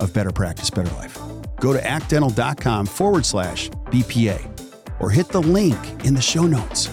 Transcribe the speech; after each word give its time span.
of 0.00 0.12
Better 0.12 0.32
Practice, 0.32 0.70
Better 0.70 0.94
Life. 0.96 1.18
Go 1.60 1.72
to 1.72 1.84
actdental.com 1.86 2.86
forward 2.86 3.26
slash 3.26 3.70
BPA 3.86 5.00
or 5.00 5.10
hit 5.10 5.28
the 5.28 5.40
link 5.40 5.78
in 6.04 6.14
the 6.14 6.22
show 6.22 6.46
notes. 6.46 6.88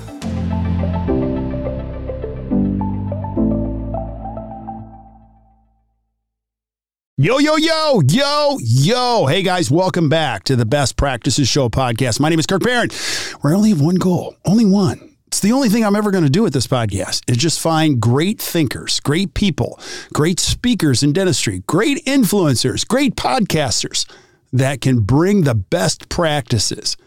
Yo, 7.16 7.38
yo, 7.38 7.58
yo, 7.58 8.02
yo, 8.08 8.58
yo. 8.60 9.28
Hey 9.28 9.44
guys, 9.44 9.70
welcome 9.70 10.10
back 10.10 10.44
to 10.46 10.56
the 10.56 10.66
Best 10.66 10.98
Practices 10.98 11.48
Show 11.48 11.70
podcast. 11.70 12.20
My 12.20 12.28
name 12.28 12.40
is 12.40 12.48
Kirk 12.48 12.64
Behrendt. 12.64 13.42
We 13.44 13.54
only 13.54 13.70
have 13.70 13.82
one 13.82 13.96
goal, 13.96 14.36
only 14.46 14.66
one. 14.66 15.13
It's 15.34 15.40
the 15.40 15.52
only 15.52 15.70
thing 15.70 15.84
I'm 15.84 15.96
ever 15.96 16.12
going 16.12 16.26
to 16.26 16.30
do 16.30 16.44
with 16.44 16.54
this 16.54 16.68
podcast 16.68 17.28
is 17.28 17.38
just 17.38 17.60
find 17.60 18.00
great 18.00 18.40
thinkers, 18.40 19.00
great 19.00 19.34
people, 19.34 19.80
great 20.14 20.40
speakers 20.40 21.02
in 21.02 21.12
dentistry, 21.12 21.64
great 21.66 22.06
influencers, 22.06 22.88
great 22.88 23.16
podcasters 23.16 24.08
that 24.52 24.80
can 24.80 25.00
bring 25.00 25.42
the 25.42 25.56
best 25.56 26.08
practices 26.08 26.98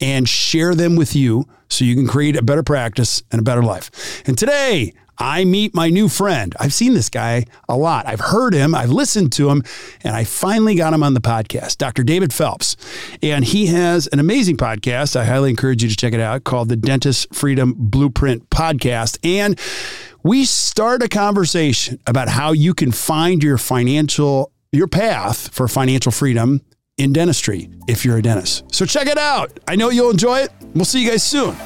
and 0.00 0.28
share 0.28 0.74
them 0.74 0.96
with 0.96 1.14
you 1.14 1.46
so 1.68 1.84
you 1.84 1.94
can 1.94 2.08
create 2.08 2.34
a 2.34 2.42
better 2.42 2.64
practice 2.64 3.22
and 3.30 3.38
a 3.38 3.44
better 3.44 3.62
life. 3.62 4.20
And 4.26 4.36
today, 4.36 4.92
I 5.18 5.44
meet 5.44 5.74
my 5.74 5.90
new 5.90 6.08
friend. 6.08 6.54
I've 6.58 6.74
seen 6.74 6.94
this 6.94 7.08
guy 7.08 7.46
a 7.68 7.76
lot. 7.76 8.06
I've 8.06 8.20
heard 8.20 8.54
him, 8.54 8.74
I've 8.74 8.90
listened 8.90 9.32
to 9.32 9.50
him, 9.50 9.62
and 10.02 10.14
I 10.14 10.24
finally 10.24 10.74
got 10.74 10.92
him 10.92 11.02
on 11.02 11.14
the 11.14 11.20
podcast, 11.20 11.78
Dr. 11.78 12.02
David 12.02 12.32
Phelps. 12.32 12.76
And 13.22 13.44
he 13.44 13.66
has 13.66 14.06
an 14.08 14.18
amazing 14.18 14.56
podcast. 14.56 15.16
I 15.16 15.24
highly 15.24 15.50
encourage 15.50 15.82
you 15.82 15.88
to 15.88 15.96
check 15.96 16.12
it 16.12 16.20
out 16.20 16.44
called 16.44 16.68
the 16.68 16.76
Dentist 16.76 17.34
Freedom 17.34 17.74
Blueprint 17.76 18.50
Podcast. 18.50 19.18
And 19.24 19.58
we 20.22 20.44
start 20.44 21.02
a 21.02 21.08
conversation 21.08 22.00
about 22.06 22.28
how 22.28 22.52
you 22.52 22.74
can 22.74 22.92
find 22.92 23.42
your 23.42 23.58
financial 23.58 24.52
your 24.72 24.88
path 24.88 25.54
for 25.54 25.68
financial 25.68 26.12
freedom 26.12 26.60
in 26.98 27.12
dentistry 27.12 27.70
if 27.88 28.04
you're 28.04 28.18
a 28.18 28.22
dentist. 28.22 28.64
So 28.74 28.84
check 28.86 29.06
it 29.06 29.18
out. 29.18 29.58
I 29.66 29.76
know 29.76 29.90
you'll 29.90 30.10
enjoy 30.10 30.40
it. 30.40 30.50
We'll 30.74 30.84
see 30.84 31.02
you 31.02 31.10
guys 31.10 31.22
soon. 31.22 31.56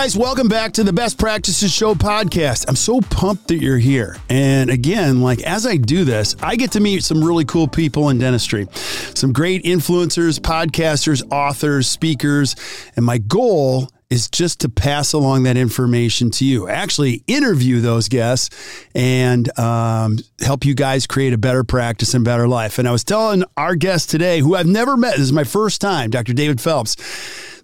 Guys, 0.00 0.16
welcome 0.16 0.46
back 0.46 0.70
to 0.70 0.84
the 0.84 0.92
Best 0.92 1.18
Practices 1.18 1.72
Show 1.72 1.92
podcast. 1.92 2.66
I'm 2.68 2.76
so 2.76 3.00
pumped 3.00 3.48
that 3.48 3.56
you're 3.56 3.78
here. 3.78 4.16
And 4.28 4.70
again, 4.70 5.22
like 5.22 5.42
as 5.42 5.66
I 5.66 5.76
do 5.76 6.04
this, 6.04 6.36
I 6.40 6.54
get 6.54 6.70
to 6.72 6.80
meet 6.80 7.02
some 7.02 7.24
really 7.24 7.44
cool 7.44 7.66
people 7.66 8.08
in 8.08 8.18
dentistry, 8.18 8.68
some 8.72 9.32
great 9.32 9.64
influencers, 9.64 10.38
podcasters, 10.38 11.24
authors, 11.32 11.88
speakers. 11.88 12.54
And 12.94 13.04
my 13.04 13.18
goal 13.18 13.88
is 14.10 14.28
just 14.28 14.60
to 14.60 14.68
pass 14.68 15.12
along 15.12 15.42
that 15.42 15.56
information 15.56 16.30
to 16.30 16.44
you. 16.44 16.68
Actually, 16.68 17.22
interview 17.26 17.80
those 17.80 18.08
guests 18.08 18.48
and 18.94 19.56
um, 19.58 20.18
help 20.40 20.64
you 20.64 20.74
guys 20.74 21.06
create 21.06 21.34
a 21.34 21.38
better 21.38 21.62
practice 21.62 22.14
and 22.14 22.24
better 22.24 22.48
life. 22.48 22.78
And 22.78 22.88
I 22.88 22.92
was 22.92 23.04
telling 23.04 23.44
our 23.56 23.74
guest 23.74 24.08
today, 24.08 24.40
who 24.40 24.54
I've 24.54 24.66
never 24.66 24.96
met, 24.96 25.12
this 25.12 25.20
is 25.20 25.32
my 25.32 25.44
first 25.44 25.80
time, 25.80 26.08
Dr. 26.08 26.32
David 26.32 26.58
Phelps, 26.58 26.96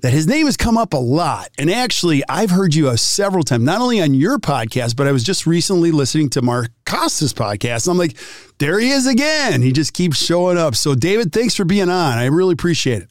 that 0.03 0.12
his 0.12 0.27
name 0.27 0.44
has 0.44 0.59
come 0.59 0.77
up 0.77 0.93
a 0.93 0.99
lot. 0.99 1.49
And 1.56 1.71
actually, 1.71 2.22
I've 2.28 2.50
heard 2.50 2.75
you 2.75 2.91
uh, 2.91 2.97
several 2.97 3.43
times, 3.43 3.65
not 3.65 3.81
only 3.81 4.03
on 4.03 4.12
your 4.12 4.37
podcast, 4.37 4.97
but 4.97 5.06
I 5.06 5.12
was 5.12 5.25
just 5.25 5.47
recently 5.47 5.93
listening 5.93 6.28
to 6.31 6.43
Mark 6.43 6.69
Costes's 6.84 7.32
podcast. 7.32 7.87
And 7.87 7.93
I'm 7.93 7.99
like, 7.99 8.19
there 8.59 8.78
he 8.78 8.91
is 8.91 9.06
again. 9.06 9.62
He 9.62 9.72
just 9.72 9.94
keeps 9.94 10.19
showing 10.19 10.59
up. 10.59 10.75
So, 10.75 10.94
David, 10.94 11.32
thanks 11.32 11.55
for 11.55 11.65
being 11.65 11.88
on. 11.88 12.19
I 12.19 12.26
really 12.26 12.53
appreciate 12.53 13.00
it. 13.00 13.09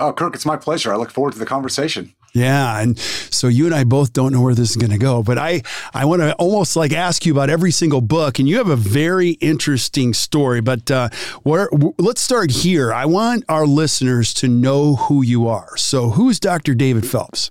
Oh, 0.00 0.12
Kirk, 0.12 0.34
it's 0.34 0.44
my 0.44 0.56
pleasure. 0.56 0.92
I 0.92 0.96
look 0.96 1.10
forward 1.10 1.32
to 1.34 1.38
the 1.38 1.46
conversation. 1.46 2.12
Yeah, 2.36 2.80
and 2.80 2.98
so 2.98 3.48
you 3.48 3.64
and 3.64 3.74
I 3.74 3.84
both 3.84 4.12
don't 4.12 4.30
know 4.30 4.42
where 4.42 4.54
this 4.54 4.68
is 4.68 4.76
going 4.76 4.90
to 4.90 4.98
go, 4.98 5.22
but 5.22 5.38
I 5.38 5.62
I 5.94 6.04
want 6.04 6.20
to 6.20 6.34
almost 6.34 6.76
like 6.76 6.92
ask 6.92 7.24
you 7.24 7.32
about 7.32 7.48
every 7.48 7.70
single 7.70 8.02
book, 8.02 8.38
and 8.38 8.46
you 8.46 8.58
have 8.58 8.68
a 8.68 8.76
very 8.76 9.30
interesting 9.30 10.12
story. 10.12 10.60
But 10.60 10.90
uh, 10.90 11.08
where 11.44 11.70
let's 11.98 12.20
start 12.20 12.50
here. 12.50 12.92
I 12.92 13.06
want 13.06 13.44
our 13.48 13.66
listeners 13.66 14.34
to 14.34 14.48
know 14.48 14.96
who 14.96 15.22
you 15.22 15.48
are. 15.48 15.78
So, 15.78 16.10
who's 16.10 16.38
Dr. 16.38 16.74
David 16.74 17.06
Phelps? 17.06 17.50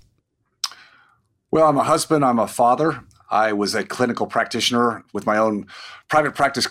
Well, 1.50 1.68
I'm 1.68 1.78
a 1.78 1.82
husband. 1.82 2.24
I'm 2.24 2.38
a 2.38 2.46
father. 2.46 3.02
I 3.28 3.54
was 3.54 3.74
a 3.74 3.82
clinical 3.82 4.28
practitioner 4.28 5.02
with 5.12 5.26
my 5.26 5.36
own 5.36 5.66
private 6.08 6.36
practice 6.36 6.68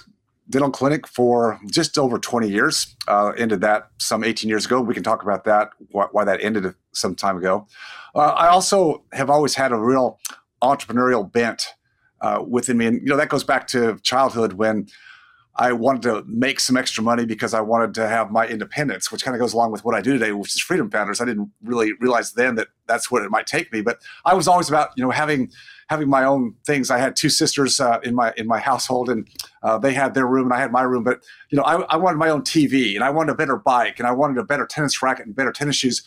dental 0.49 0.71
clinic 0.71 1.07
for 1.07 1.59
just 1.71 1.97
over 1.97 2.19
20 2.19 2.49
years. 2.49 2.95
Uh, 3.07 3.29
ended 3.37 3.61
that 3.61 3.89
some 3.97 4.23
18 4.23 4.49
years 4.49 4.65
ago. 4.65 4.81
We 4.81 4.93
can 4.93 5.03
talk 5.03 5.23
about 5.23 5.43
that, 5.45 5.71
why, 5.91 6.07
why 6.11 6.23
that 6.25 6.41
ended 6.41 6.73
some 6.93 7.15
time 7.15 7.37
ago. 7.37 7.67
Uh, 8.13 8.19
I 8.19 8.47
also 8.47 9.03
have 9.13 9.29
always 9.29 9.55
had 9.55 9.71
a 9.71 9.77
real 9.77 10.19
entrepreneurial 10.61 11.29
bent 11.29 11.67
uh, 12.21 12.43
within 12.47 12.77
me. 12.77 12.85
And, 12.85 13.01
you 13.01 13.07
know, 13.07 13.17
that 13.17 13.29
goes 13.29 13.43
back 13.43 13.67
to 13.67 13.97
childhood 14.03 14.53
when 14.53 14.87
I 15.57 15.71
wanted 15.71 16.01
to 16.03 16.23
make 16.27 16.59
some 16.59 16.75
extra 16.75 17.03
money 17.03 17.25
because 17.25 17.53
I 17.53 17.61
wanted 17.61 17.93
to 17.95 18.07
have 18.07 18.29
my 18.29 18.45
independence, 18.45 19.11
which 19.11 19.23
kind 19.23 19.35
of 19.35 19.39
goes 19.39 19.53
along 19.53 19.71
with 19.71 19.85
what 19.85 19.95
I 19.95 20.01
do 20.01 20.13
today, 20.13 20.31
which 20.31 20.53
is 20.53 20.61
Freedom 20.61 20.89
Founders. 20.91 21.21
I 21.21 21.25
didn't 21.25 21.51
really 21.63 21.93
realize 21.93 22.33
then 22.33 22.55
that 22.55 22.67
that's 22.87 23.09
what 23.09 23.23
it 23.23 23.31
might 23.31 23.47
take 23.47 23.71
me, 23.71 23.81
but 23.81 23.99
I 24.25 24.33
was 24.33 24.47
always 24.47 24.67
about, 24.67 24.89
you 24.97 25.03
know, 25.03 25.11
having 25.11 25.51
having 25.89 26.09
my 26.09 26.23
own 26.23 26.55
things. 26.65 26.89
I 26.89 26.97
had 26.97 27.15
two 27.15 27.29
sisters 27.29 27.79
uh, 27.79 27.99
in 28.03 28.15
my 28.15 28.33
in 28.37 28.47
my 28.47 28.59
household, 28.59 29.09
and 29.09 29.27
uh, 29.63 29.77
they 29.77 29.93
had 29.93 30.13
their 30.13 30.27
room 30.27 30.45
and 30.45 30.53
I 30.53 30.59
had 30.59 30.71
my 30.71 30.81
room. 30.81 31.03
But 31.03 31.23
you 31.49 31.57
know, 31.57 31.63
I, 31.63 31.81
I 31.83 31.97
wanted 31.97 32.17
my 32.17 32.29
own 32.29 32.41
TV, 32.41 32.95
and 32.95 33.03
I 33.03 33.09
wanted 33.09 33.31
a 33.31 33.35
better 33.35 33.57
bike, 33.57 33.99
and 33.99 34.07
I 34.07 34.11
wanted 34.11 34.37
a 34.37 34.43
better 34.43 34.65
tennis 34.65 35.01
racket 35.01 35.25
and 35.25 35.35
better 35.35 35.51
tennis 35.51 35.75
shoes 35.75 36.03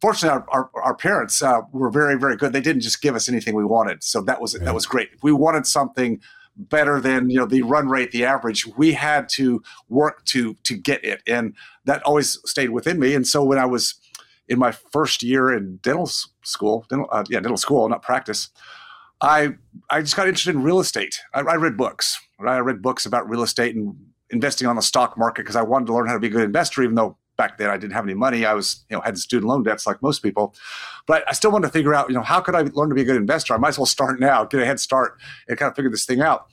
fortunately, 0.00 0.44
our, 0.52 0.70
our, 0.74 0.82
our 0.82 0.94
parents 0.94 1.42
uh, 1.42 1.60
were 1.72 1.90
very, 1.90 2.18
very 2.18 2.36
good. 2.36 2.52
They 2.52 2.60
didn't 2.60 2.82
just 2.82 3.02
give 3.02 3.14
us 3.14 3.28
anything 3.28 3.54
we 3.54 3.64
wanted, 3.64 4.02
so 4.02 4.20
that 4.22 4.40
was 4.40 4.54
yeah. 4.54 4.64
that 4.64 4.74
was 4.74 4.86
great. 4.86 5.10
If 5.12 5.22
we 5.22 5.32
wanted 5.32 5.66
something 5.66 6.20
better 6.56 7.00
than 7.00 7.30
you 7.30 7.38
know 7.38 7.46
the 7.46 7.62
run 7.62 7.88
rate, 7.88 8.10
the 8.10 8.24
average, 8.24 8.66
we 8.76 8.92
had 8.92 9.28
to 9.30 9.62
work 9.88 10.24
to 10.26 10.54
to 10.64 10.76
get 10.76 11.04
it, 11.04 11.22
and 11.26 11.54
that 11.84 12.02
always 12.02 12.38
stayed 12.44 12.70
within 12.70 12.98
me. 12.98 13.14
And 13.14 13.26
so 13.26 13.44
when 13.44 13.58
I 13.58 13.66
was 13.66 13.94
in 14.48 14.58
my 14.58 14.72
first 14.72 15.22
year 15.22 15.52
in 15.52 15.76
dental 15.82 16.06
school, 16.42 16.86
dental, 16.88 17.08
uh, 17.12 17.24
yeah, 17.28 17.40
dental 17.40 17.58
school, 17.58 17.88
not 17.88 18.02
practice, 18.02 18.48
I 19.20 19.54
I 19.90 20.00
just 20.00 20.16
got 20.16 20.28
interested 20.28 20.54
in 20.54 20.62
real 20.62 20.80
estate. 20.80 21.18
I, 21.34 21.40
I 21.40 21.54
read 21.56 21.76
books. 21.76 22.18
Right? 22.38 22.56
I 22.56 22.60
read 22.60 22.82
books 22.82 23.06
about 23.06 23.28
real 23.28 23.42
estate 23.42 23.74
and 23.74 23.96
investing 24.30 24.68
on 24.68 24.76
the 24.76 24.82
stock 24.82 25.18
market 25.18 25.42
because 25.42 25.56
I 25.56 25.62
wanted 25.62 25.86
to 25.86 25.94
learn 25.94 26.06
how 26.06 26.14
to 26.14 26.20
be 26.20 26.28
a 26.28 26.30
good 26.30 26.42
investor, 26.42 26.82
even 26.82 26.94
though 26.94 27.16
back 27.36 27.56
then 27.56 27.70
I 27.70 27.76
didn't 27.76 27.94
have 27.94 28.04
any 28.04 28.14
money. 28.14 28.44
I 28.44 28.52
was, 28.52 28.84
you 28.90 28.96
know, 28.96 29.00
had 29.00 29.16
student 29.16 29.48
loan 29.48 29.62
debts 29.62 29.86
like 29.86 30.02
most 30.02 30.22
people, 30.22 30.54
but 31.06 31.24
I 31.28 31.32
still 31.32 31.50
wanted 31.50 31.68
to 31.68 31.72
figure 31.72 31.94
out, 31.94 32.08
you 32.08 32.14
know, 32.14 32.22
how 32.22 32.40
could 32.40 32.54
I 32.54 32.62
learn 32.62 32.88
to 32.88 32.94
be 32.94 33.02
a 33.02 33.04
good 33.04 33.16
investor? 33.16 33.54
I 33.54 33.56
might 33.56 33.70
as 33.70 33.78
well 33.78 33.86
start 33.86 34.20
now, 34.20 34.44
get 34.44 34.60
a 34.60 34.66
head 34.66 34.80
start, 34.80 35.18
and 35.48 35.56
kind 35.56 35.70
of 35.70 35.76
figure 35.76 35.90
this 35.90 36.04
thing 36.04 36.20
out. 36.20 36.46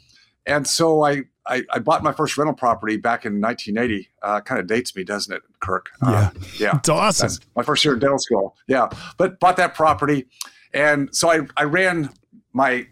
And 0.46 0.68
so 0.68 1.04
I, 1.04 1.24
I, 1.48 1.64
I 1.72 1.80
bought 1.80 2.04
my 2.04 2.12
first 2.12 2.38
rental 2.38 2.54
property 2.54 2.98
back 2.98 3.26
in 3.26 3.42
1980. 3.42 4.10
Uh, 4.22 4.42
kind 4.42 4.60
of 4.60 4.68
dates 4.68 4.96
me, 4.96 5.04
doesn't 5.04 5.34
it, 5.36 5.42
Kirk? 5.60 5.90
Yeah, 6.04 6.10
uh, 6.10 6.30
yeah, 6.60 6.78
it's 6.78 6.90
awesome. 6.90 7.32
My 7.56 7.64
first 7.64 7.84
year 7.84 7.96
in 7.96 8.00
dental 8.00 8.20
school. 8.20 8.56
Yeah, 8.68 8.90
but 9.18 9.40
bought 9.40 9.58
that 9.58 9.74
property, 9.74 10.28
and 10.74 11.14
so 11.16 11.32
I, 11.32 11.42
I 11.58 11.64
ran 11.64 12.12
my 12.56 12.88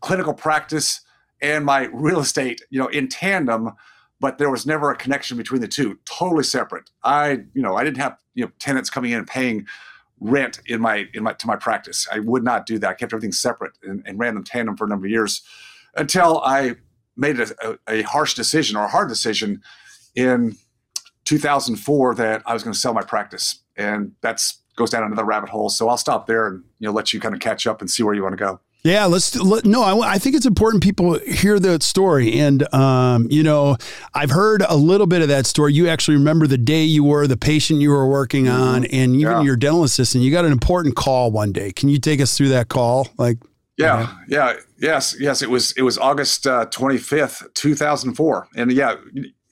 clinical 0.00 0.34
practice 0.34 1.02
and 1.40 1.64
my 1.64 1.88
real 1.92 2.18
estate, 2.20 2.62
you 2.70 2.78
know, 2.78 2.88
in 2.88 3.08
tandem 3.08 3.72
but 4.20 4.38
there 4.38 4.50
was 4.50 4.64
never 4.64 4.88
a 4.88 4.96
connection 4.96 5.36
between 5.36 5.60
the 5.60 5.66
two 5.66 5.98
totally 6.04 6.44
separate 6.44 6.90
i 7.02 7.30
you 7.54 7.60
know 7.60 7.74
i 7.74 7.82
didn't 7.82 7.96
have 7.96 8.16
you 8.34 8.44
know 8.44 8.52
tenants 8.60 8.88
coming 8.88 9.10
in 9.10 9.18
and 9.18 9.26
paying 9.26 9.66
rent 10.22 10.60
in 10.66 10.80
my 10.80 11.08
in 11.14 11.22
my 11.24 11.32
to 11.34 11.46
my 11.46 11.56
practice. 11.56 12.06
I 12.10 12.20
would 12.20 12.44
not 12.44 12.66
do 12.66 12.78
that. 12.78 12.88
I 12.88 12.94
kept 12.94 13.12
everything 13.12 13.32
separate 13.32 13.72
and, 13.82 14.02
and 14.06 14.18
ran 14.18 14.34
them 14.34 14.44
tandem 14.44 14.76
for 14.76 14.84
a 14.84 14.88
number 14.88 15.06
of 15.06 15.10
years 15.10 15.42
until 15.96 16.40
I 16.44 16.76
made 17.16 17.40
a, 17.40 17.48
a, 17.62 17.78
a 17.88 18.02
harsh 18.02 18.34
decision 18.34 18.76
or 18.76 18.84
a 18.84 18.88
hard 18.88 19.08
decision 19.08 19.62
in 20.14 20.56
2004 21.24 22.14
that 22.14 22.42
I 22.46 22.54
was 22.54 22.62
going 22.62 22.72
to 22.72 22.78
sell 22.78 22.94
my 22.94 23.02
practice, 23.02 23.62
and 23.76 24.12
that's 24.20 24.58
goes 24.76 24.90
down 24.90 25.02
another 25.02 25.24
rabbit 25.24 25.50
hole. 25.50 25.68
So 25.68 25.88
I'll 25.88 25.98
stop 25.98 26.26
there 26.26 26.46
and 26.46 26.64
you 26.78 26.86
know 26.86 26.92
let 26.92 27.12
you 27.12 27.20
kind 27.20 27.34
of 27.34 27.40
catch 27.40 27.66
up 27.66 27.80
and 27.80 27.90
see 27.90 28.02
where 28.02 28.14
you 28.14 28.22
want 28.22 28.34
to 28.34 28.42
go. 28.42 28.60
Yeah, 28.84 29.04
let's 29.04 29.36
let, 29.36 29.64
no. 29.64 29.82
I, 29.82 30.14
I, 30.14 30.18
think 30.18 30.34
it's 30.34 30.44
important 30.44 30.82
people 30.82 31.16
hear 31.20 31.60
that 31.60 31.84
story, 31.84 32.40
and 32.40 32.62
um, 32.74 33.28
you 33.30 33.44
know, 33.44 33.76
I've 34.12 34.30
heard 34.30 34.64
a 34.68 34.74
little 34.74 35.06
bit 35.06 35.22
of 35.22 35.28
that 35.28 35.46
story. 35.46 35.72
You 35.72 35.88
actually 35.88 36.16
remember 36.16 36.48
the 36.48 36.58
day 36.58 36.82
you 36.82 37.04
were 37.04 37.28
the 37.28 37.36
patient 37.36 37.80
you 37.80 37.90
were 37.90 38.08
working 38.08 38.46
mm-hmm. 38.46 38.60
on, 38.60 38.84
and 38.86 39.14
even 39.14 39.20
yeah. 39.20 39.42
your 39.42 39.56
dental 39.56 39.84
assistant. 39.84 40.24
You 40.24 40.32
got 40.32 40.44
an 40.44 40.50
important 40.50 40.96
call 40.96 41.30
one 41.30 41.52
day. 41.52 41.70
Can 41.70 41.90
you 41.90 42.00
take 42.00 42.20
us 42.20 42.36
through 42.36 42.48
that 42.48 42.70
call? 42.70 43.06
Like, 43.18 43.38
yeah, 43.78 44.14
yeah, 44.28 44.54
yes, 44.80 45.14
yes. 45.16 45.42
It 45.42 45.50
was 45.50 45.70
it 45.76 45.82
was 45.82 45.96
August 45.96 46.48
uh, 46.48 46.64
twenty 46.66 46.98
fifth, 46.98 47.46
two 47.54 47.76
thousand 47.76 48.14
four, 48.14 48.48
and 48.56 48.72
yeah, 48.72 48.96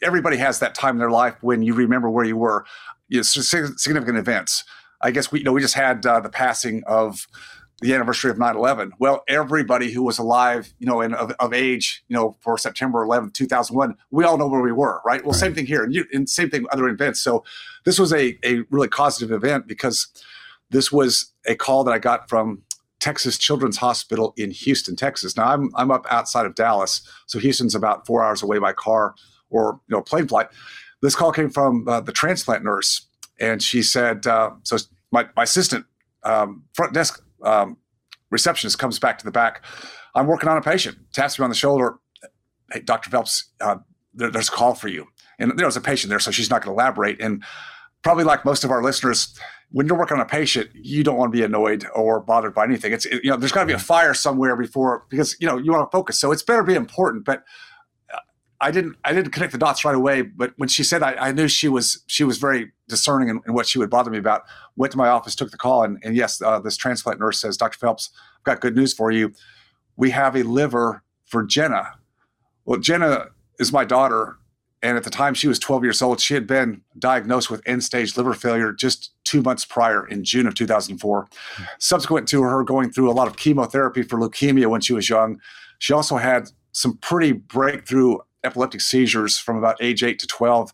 everybody 0.03 0.39
has 0.39 0.59
that 0.59 0.75
time 0.75 0.97
in 0.97 0.99
their 0.99 1.11
life 1.11 1.37
when 1.41 1.63
you 1.63 1.75
remember 1.75 2.11
where 2.11 2.25
you 2.25 2.37
were. 2.37 2.65
It's 3.09 3.29
significant 3.29 4.19
events. 4.19 4.65
I 5.01 5.13
guess 5.13 5.31
we 5.31 5.39
you 5.39 5.45
know 5.45 5.53
we 5.53 5.61
just 5.61 5.75
had 5.75 6.05
uh, 6.05 6.19
the 6.19 6.31
passing 6.31 6.83
of 6.89 7.29
the 7.81 7.95
anniversary 7.95 8.31
of 8.31 8.37
9-11 8.37 8.91
well 8.99 9.25
everybody 9.29 9.91
who 9.91 10.03
was 10.03 10.19
alive 10.19 10.73
you 10.79 10.87
know 10.87 11.01
and 11.01 11.15
of, 11.15 11.33
of, 11.41 11.53
age 11.53 12.05
you 12.09 12.17
know 12.17 12.37
for 12.41 12.59
september 12.59 13.05
11th 13.07 13.33
2001 13.35 13.97
we 14.11 14.25
all 14.25 14.37
know 14.39 14.47
where 14.47 14.61
we 14.61 14.73
were 14.73 15.01
right? 15.05 15.23
Well 15.23 15.33
right. 15.33 15.41
same 15.41 15.55
thing 15.55 15.67
here 15.67 15.83
and, 15.83 15.95
you, 15.95 16.05
and 16.13 16.29
same 16.29 16.51
thing 16.51 16.67
other 16.71 16.89
events. 16.89 17.21
So 17.21 17.45
this 17.85 17.99
was 17.99 18.13
a, 18.13 18.39
a 18.45 18.63
really 18.71 18.89
causative 18.89 19.33
event 19.33 19.67
because 19.67 20.09
this 20.71 20.93
was 20.93 21.33
a 21.47 21.55
call 21.55 21.85
that 21.85 21.93
i 21.93 21.99
got 21.99 22.29
from 22.29 22.63
texas 23.01 23.39
children's 23.39 23.79
hospital 23.79 24.35
in 24.37 24.51
houston 24.51 24.97
texas. 24.97 25.37
Now 25.37 25.49
i'm, 25.49 25.71
I'm 25.75 25.91
up 25.91 26.07
outside 26.11 26.47
of 26.47 26.55
dallas 26.55 27.03
so 27.27 27.39
houston's 27.39 27.75
about 27.75 28.07
four 28.07 28.23
hours 28.25 28.43
away 28.43 28.59
by 28.59 28.73
car 28.73 29.15
or 29.49 29.81
you 29.89 29.97
know 29.97 30.03
plane 30.03 30.29
flight. 30.29 30.49
This 31.03 31.17
call 31.17 31.33
came 31.33 31.51
from 31.51 31.89
uh, 31.89 32.01
the 32.01 32.13
transplant 32.13 32.63
nurse 32.63 33.07
and 33.39 33.63
she 33.63 33.83
said 33.83 34.27
uh, 34.27 34.51
so 34.63 34.77
my, 35.11 35.27
my 35.35 35.45
assistant 35.45 35.87
um, 36.23 36.65
front 36.75 36.93
desk 36.93 37.23
um, 37.45 37.77
receptionist 38.31 38.79
comes 38.79 38.99
back 38.99 39.19
to 39.19 39.25
the 39.25 39.31
back. 39.31 39.65
I'm 40.15 40.27
working 40.27 40.49
on 40.49 40.57
a 40.57 40.63
patient, 40.63 40.99
taps 41.13 41.39
me 41.39 41.45
on 41.45 41.51
the 41.51 41.57
shoulder. 41.57 41.99
Hey, 42.73 42.81
Dr. 42.81 43.11
Phelps, 43.11 43.51
uh, 43.61 43.77
there, 44.15 44.31
there's 44.31 44.49
a 44.49 44.53
call 44.53 44.75
for 44.75 44.89
you. 44.89 45.07
And 45.39 45.59
there 45.59 45.67
was 45.67 45.77
a 45.77 45.81
patient 45.81 46.11
there, 46.11 46.21
so 46.21 46.31
she's 46.31 46.51
not 46.51 46.63
going 46.63 46.77
to 46.77 46.81
elaborate. 46.81 47.21
And 47.21 47.43
probably 48.03 48.25
like 48.25 48.45
most 48.45 48.65
of 48.65 48.71
our 48.71 48.83
listeners, 48.83 49.35
when 49.71 49.87
you're 49.87 49.99
working 49.99 50.17
on 50.17 50.23
a 50.23 50.29
patient, 50.29 50.71
you 50.75 51.05
don't 51.05 51.17
want 51.17 51.33
to 51.33 51.39
be 51.39 51.45
annoyed 51.45 51.87
or 51.95 52.21
bothered 52.21 52.55
by 52.55 52.65
anything. 52.65 52.93
It's 52.93 53.07
it, 53.07 53.25
you 53.25 53.31
know, 53.31 53.37
there's 53.37 53.53
got 53.53 53.61
to 53.61 53.67
be 53.67 53.73
a 53.73 53.79
fire 53.79 54.15
somewhere 54.15 54.57
before 54.57 55.07
because 55.09 55.37
you 55.41 55.47
know 55.47 55.57
you 55.57 55.73
want 55.73 55.91
to 55.91 55.97
focus. 55.97 56.19
So 56.19 56.33
it's 56.33 56.43
better 56.43 56.63
be 56.63 56.75
important. 56.75 57.25
But 57.25 57.45
I 58.61 58.71
didn't 58.71 58.97
I 59.05 59.13
didn't 59.13 59.31
connect 59.31 59.53
the 59.53 59.59
dots 59.59 59.85
right 59.85 59.95
away, 59.95 60.23
but 60.23 60.53
when 60.57 60.69
she 60.69 60.85
said 60.85 61.03
I, 61.03 61.15
I 61.15 61.33
knew 61.33 61.49
she 61.49 61.69
was 61.69 62.03
she 62.07 62.25
was 62.25 62.39
very 62.39 62.73
discerning 62.89 63.29
in, 63.29 63.41
in, 63.47 63.55
what 63.55 63.67
she 63.67 63.79
would 63.79 63.89
bother 63.89 64.11
me 64.11 64.19
about. 64.19 64.43
Went 64.77 64.93
to 64.93 64.99
my 64.99 65.09
office, 65.09 65.35
took 65.35 65.51
the 65.51 65.57
call, 65.57 65.83
and, 65.83 65.99
and 66.05 66.15
yes, 66.15 66.43
uh, 66.43 66.61
this 66.61 66.77
transplant 66.77 67.21
nurse 67.21 67.41
says, 67.41 67.57
Dr. 67.57 67.79
Phelps, 67.79 68.11
I've 68.39 68.45
got 68.45 68.61
good 68.61 68.77
news 68.77 68.93
for 68.93 69.11
you. 69.11 69.33
We 69.97 70.11
have 70.11 70.37
a 70.37 70.43
liver 70.43 71.03
for 71.25 71.43
Jenna. 71.43 71.95
Well, 72.65 72.79
Jenna 72.79 73.29
is 73.59 73.73
my 73.73 73.85
daughter, 73.85 74.37
and 74.83 74.97
at 74.97 75.05
the 75.05 75.11
time 75.11 75.35
she 75.35 75.49
was 75.49 75.59
12 75.59 75.85
years 75.85 76.03
old, 76.03 76.21
she 76.21 76.35
had 76.35 76.47
been 76.47 76.83
diagnosed 76.99 77.51
with 77.51 77.63
end-stage 77.67 78.17
liver 78.17 78.35
failure 78.35 78.73
just 78.73 79.13
two 79.25 79.43
months 79.43 79.65
prior 79.65 80.07
in 80.07 80.25
June 80.25 80.47
of 80.47 80.55
2004. 80.55 81.29
Subsequent 81.79 82.29
to 82.29 82.43
her 82.43 82.65
going 82.65 82.91
through 82.91 83.11
a 83.11 83.13
lot 83.13 83.29
of 83.29 83.37
chemotherapy 83.37 84.03
for 84.03 84.19
leukemia 84.19 84.67
when 84.67 84.81
she 84.81 84.93
was 84.93 85.09
young, 85.09 85.41
she 85.79 85.93
also 85.93 86.17
had 86.17 86.51
some 86.73 86.97
pretty 86.99 87.33
breakthrough 87.33 88.19
epileptic 88.45 88.81
seizures 88.81 89.39
from 89.39 89.57
about 89.57 89.77
age 89.83 90.03
8 90.03 90.19
to 90.19 90.27
12 90.27 90.73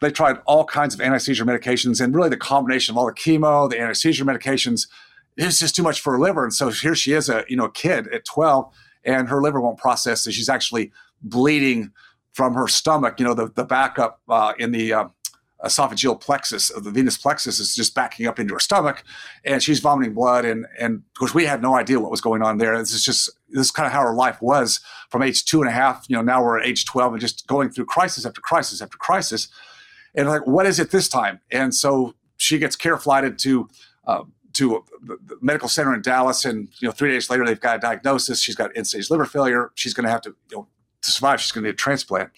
they 0.00 0.10
tried 0.10 0.38
all 0.46 0.64
kinds 0.64 0.94
of 0.94 1.00
anti-seizure 1.00 1.44
medications 1.44 2.00
and 2.00 2.14
really 2.14 2.28
the 2.28 2.36
combination 2.36 2.92
of 2.92 2.98
all 2.98 3.06
the 3.06 3.12
chemo 3.12 3.68
the 3.68 3.78
anti-seizure 3.78 4.24
medications 4.24 4.86
it 5.36 5.44
was 5.44 5.58
just 5.58 5.74
too 5.74 5.82
much 5.82 6.00
for 6.00 6.12
her 6.12 6.18
liver. 6.18 6.44
And 6.44 6.52
so 6.52 6.70
here 6.70 6.94
she 6.94 7.12
is 7.12 7.28
a 7.28 7.44
you 7.48 7.56
know 7.56 7.64
a 7.64 7.72
kid 7.72 8.08
at 8.08 8.24
12 8.24 8.72
and 9.04 9.28
her 9.28 9.40
liver 9.40 9.60
won't 9.60 9.78
process 9.78 10.22
so 10.22 10.30
she's 10.30 10.48
actually 10.48 10.92
bleeding 11.22 11.92
from 12.32 12.54
her 12.54 12.66
stomach 12.66 13.18
you 13.18 13.26
know 13.26 13.34
the, 13.34 13.48
the 13.54 13.64
backup 13.64 14.20
uh, 14.28 14.52
in 14.58 14.72
the 14.72 14.92
uh, 14.92 15.08
esophageal 15.64 16.20
plexus 16.20 16.70
of 16.70 16.84
the 16.84 16.90
venous 16.90 17.16
plexus 17.16 17.60
is 17.60 17.74
just 17.74 17.94
backing 17.94 18.26
up 18.26 18.38
into 18.40 18.52
her 18.52 18.60
stomach 18.60 19.04
and 19.44 19.62
she's 19.62 19.80
vomiting 19.80 20.12
blood 20.12 20.44
and 20.44 20.66
and 20.78 20.96
of 20.96 21.18
course 21.18 21.34
we 21.34 21.44
had 21.44 21.62
no 21.62 21.76
idea 21.76 22.00
what 22.00 22.10
was 22.10 22.20
going 22.20 22.42
on 22.42 22.58
there. 22.58 22.76
This 22.78 22.92
is 22.92 23.04
just 23.04 23.30
this 23.48 23.66
is 23.66 23.70
kind 23.70 23.86
of 23.86 23.92
how 23.92 24.02
her 24.02 24.14
life 24.14 24.42
was 24.42 24.80
from 25.08 25.22
age 25.22 25.44
two 25.44 25.60
and 25.60 25.68
a 25.68 25.72
half 25.72 26.04
you 26.08 26.16
know 26.16 26.22
now 26.22 26.42
we're 26.42 26.58
at 26.58 26.66
age 26.66 26.84
12 26.84 27.12
and 27.12 27.20
just 27.20 27.46
going 27.46 27.70
through 27.70 27.84
crisis 27.84 28.26
after 28.26 28.40
crisis 28.40 28.82
after 28.82 28.98
crisis. 28.98 29.48
And 30.14 30.28
like 30.28 30.46
what 30.46 30.66
is 30.66 30.80
it 30.80 30.90
this 30.90 31.08
time? 31.08 31.40
And 31.50 31.74
so 31.74 32.14
she 32.36 32.58
gets 32.58 32.74
care 32.74 32.98
flighted 32.98 33.38
to 33.40 33.68
uh, 34.06 34.24
to 34.54 34.84
the 35.00 35.18
medical 35.40 35.68
center 35.68 35.94
in 35.94 36.02
dallas 36.02 36.44
and 36.44 36.68
you 36.80 36.88
know 36.88 36.92
three 36.92 37.10
days 37.10 37.30
later 37.30 37.46
they've 37.46 37.60
got 37.60 37.76
a 37.76 37.78
diagnosis. 37.78 38.40
She's 38.40 38.56
got 38.56 38.76
end 38.76 38.86
stage 38.88 39.10
liver 39.10 39.26
failure. 39.26 39.70
She's 39.74 39.94
going 39.94 40.04
to 40.04 40.10
have 40.10 40.22
to 40.22 40.34
you 40.50 40.56
know 40.56 40.68
to 41.02 41.10
survive. 41.10 41.40
She's 41.40 41.52
going 41.52 41.62
to 41.62 41.68
need 41.68 41.74
a 41.74 41.76
transplant. 41.76 42.30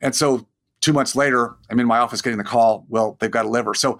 And 0.00 0.14
so 0.14 0.46
two 0.80 0.92
months 0.92 1.14
later, 1.14 1.56
I'm 1.70 1.78
in 1.80 1.86
my 1.86 1.98
office 1.98 2.22
getting 2.22 2.38
the 2.38 2.44
call. 2.44 2.86
Well, 2.88 3.16
they've 3.20 3.30
got 3.30 3.46
a 3.46 3.48
liver. 3.48 3.74
So 3.74 3.98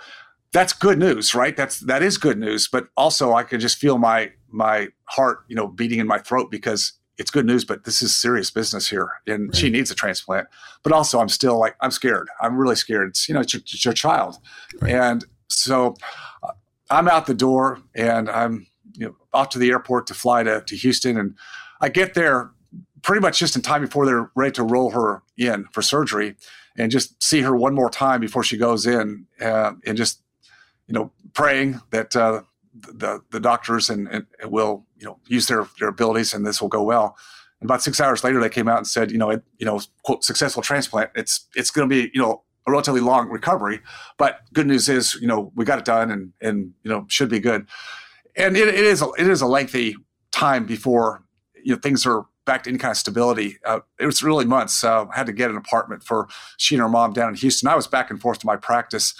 that's 0.52 0.72
good 0.72 0.98
news, 0.98 1.34
right? 1.34 1.56
That's 1.56 1.80
that 1.80 2.02
is 2.02 2.18
good 2.18 2.38
news. 2.38 2.68
But 2.68 2.88
also, 2.96 3.34
I 3.34 3.42
could 3.42 3.60
just 3.60 3.78
feel 3.78 3.98
my 3.98 4.32
my 4.48 4.88
heart, 5.04 5.44
you 5.48 5.56
know, 5.56 5.68
beating 5.68 6.00
in 6.00 6.06
my 6.06 6.18
throat 6.18 6.50
because 6.50 6.92
it's 7.18 7.30
good 7.30 7.46
news. 7.46 7.64
But 7.64 7.84
this 7.84 8.02
is 8.02 8.14
serious 8.14 8.50
business 8.50 8.88
here, 8.88 9.10
and 9.26 9.48
right. 9.48 9.56
she 9.56 9.70
needs 9.70 9.90
a 9.90 9.94
transplant. 9.94 10.48
But 10.82 10.92
also, 10.92 11.20
I'm 11.20 11.28
still 11.28 11.58
like 11.58 11.76
I'm 11.80 11.90
scared. 11.90 12.28
I'm 12.40 12.56
really 12.56 12.76
scared. 12.76 13.08
It's 13.10 13.28
you 13.28 13.34
know, 13.34 13.40
it's 13.40 13.54
your, 13.54 13.60
it's 13.60 13.84
your 13.84 13.94
child, 13.94 14.38
right. 14.80 14.92
and 14.92 15.24
so 15.48 15.94
uh, 16.42 16.52
I'm 16.90 17.08
out 17.08 17.26
the 17.26 17.34
door, 17.34 17.80
and 17.94 18.28
I'm 18.28 18.66
you 18.94 19.06
know 19.06 19.16
off 19.32 19.50
to 19.50 19.58
the 19.58 19.70
airport 19.70 20.08
to 20.08 20.14
fly 20.14 20.42
to 20.42 20.62
to 20.62 20.76
Houston, 20.76 21.16
and 21.16 21.36
I 21.80 21.90
get 21.90 22.14
there 22.14 22.50
pretty 23.02 23.20
much 23.20 23.38
just 23.38 23.56
in 23.56 23.62
time 23.62 23.80
before 23.82 24.04
they're 24.04 24.30
ready 24.34 24.52
to 24.52 24.62
roll 24.62 24.90
her 24.90 25.22
in 25.38 25.64
for 25.72 25.80
surgery 25.80 26.36
and 26.80 26.90
just 26.90 27.22
see 27.22 27.42
her 27.42 27.54
one 27.54 27.74
more 27.74 27.90
time 27.90 28.20
before 28.20 28.42
she 28.42 28.56
goes 28.56 28.86
in 28.86 29.26
uh, 29.40 29.72
and 29.86 29.96
just 29.96 30.22
you 30.86 30.94
know 30.94 31.12
praying 31.34 31.80
that 31.90 32.16
uh, 32.16 32.42
the 32.74 33.20
the 33.30 33.40
doctors 33.40 33.90
and, 33.90 34.08
and, 34.08 34.26
will 34.44 34.86
you 34.96 35.04
know 35.04 35.18
use 35.26 35.46
their 35.46 35.66
their 35.78 35.88
abilities 35.88 36.34
and 36.34 36.46
this 36.46 36.60
will 36.60 36.68
go 36.68 36.82
well. 36.82 37.16
And 37.60 37.68
about 37.68 37.82
six 37.82 38.00
hours 38.00 38.24
later 38.24 38.40
they 38.40 38.48
came 38.48 38.68
out 38.68 38.78
and 38.78 38.86
said 38.86 39.10
you 39.10 39.18
know 39.18 39.30
it, 39.30 39.42
you 39.58 39.66
know 39.66 39.80
quote 40.02 40.24
successful 40.24 40.62
transplant. 40.62 41.10
It's 41.14 41.46
it's 41.54 41.70
going 41.70 41.88
to 41.88 41.94
be 41.94 42.10
you 42.14 42.20
know 42.20 42.42
a 42.66 42.70
relatively 42.70 43.00
long 43.00 43.30
recovery 43.30 43.80
but 44.18 44.40
good 44.52 44.66
news 44.66 44.88
is 44.88 45.14
you 45.14 45.26
know 45.26 45.50
we 45.54 45.64
got 45.64 45.78
it 45.78 45.84
done 45.84 46.10
and 46.10 46.32
and 46.40 46.72
you 46.82 46.90
know 46.90 47.04
should 47.08 47.28
be 47.28 47.40
good. 47.40 47.66
And 48.36 48.56
it, 48.56 48.68
it 48.68 48.74
is 48.74 49.02
a, 49.02 49.08
it 49.18 49.26
is 49.26 49.42
a 49.42 49.46
lengthy 49.46 49.96
time 50.30 50.64
before 50.64 51.24
you 51.62 51.74
know 51.74 51.80
things 51.80 52.06
are 52.06 52.24
back 52.50 52.64
to 52.64 52.70
any 52.70 52.80
kind 52.80 52.90
of 52.90 52.96
stability. 52.96 53.58
Uh, 53.64 53.78
it 54.00 54.06
was 54.06 54.24
really 54.24 54.44
months. 54.44 54.82
Uh, 54.82 55.06
I 55.06 55.16
had 55.16 55.26
to 55.26 55.32
get 55.32 55.50
an 55.50 55.56
apartment 55.56 56.02
for 56.02 56.26
she 56.56 56.74
and 56.74 56.82
her 56.82 56.88
mom 56.88 57.12
down 57.12 57.28
in 57.28 57.36
Houston. 57.36 57.68
I 57.68 57.76
was 57.76 57.86
back 57.86 58.10
and 58.10 58.20
forth 58.20 58.40
to 58.40 58.46
my 58.46 58.56
practice. 58.56 59.14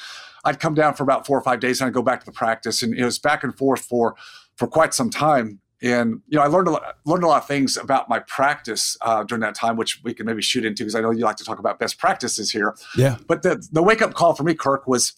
I'd 0.44 0.58
come 0.58 0.74
down 0.74 0.94
for 0.94 1.04
about 1.04 1.26
four 1.26 1.38
or 1.38 1.42
five 1.42 1.60
days 1.60 1.80
and 1.80 1.86
I'd 1.86 1.94
go 1.94 2.02
back 2.02 2.18
to 2.20 2.26
the 2.26 2.32
practice, 2.32 2.82
and 2.82 2.92
it 2.92 3.04
was 3.04 3.20
back 3.20 3.44
and 3.44 3.56
forth 3.56 3.82
for 3.82 4.16
for 4.56 4.66
quite 4.66 4.94
some 4.94 5.10
time. 5.10 5.60
And 5.80 6.22
you 6.26 6.38
know, 6.38 6.42
I 6.42 6.48
learned 6.48 6.66
a 6.66 6.72
lot, 6.72 6.96
learned 7.06 7.22
a 7.22 7.28
lot 7.28 7.42
of 7.42 7.46
things 7.46 7.76
about 7.76 8.08
my 8.08 8.18
practice 8.18 8.96
uh, 9.02 9.22
during 9.22 9.42
that 9.42 9.54
time, 9.54 9.76
which 9.76 10.02
we 10.02 10.12
can 10.12 10.26
maybe 10.26 10.42
shoot 10.42 10.64
into 10.64 10.82
because 10.82 10.96
I 10.96 11.00
know 11.00 11.12
you 11.12 11.24
like 11.24 11.36
to 11.36 11.44
talk 11.44 11.60
about 11.60 11.78
best 11.78 11.98
practices 11.98 12.50
here. 12.50 12.74
Yeah. 12.96 13.18
But 13.28 13.42
the 13.42 13.64
the 13.70 13.82
wake 13.82 14.02
up 14.02 14.14
call 14.14 14.34
for 14.34 14.42
me, 14.42 14.54
Kirk, 14.54 14.88
was 14.88 15.12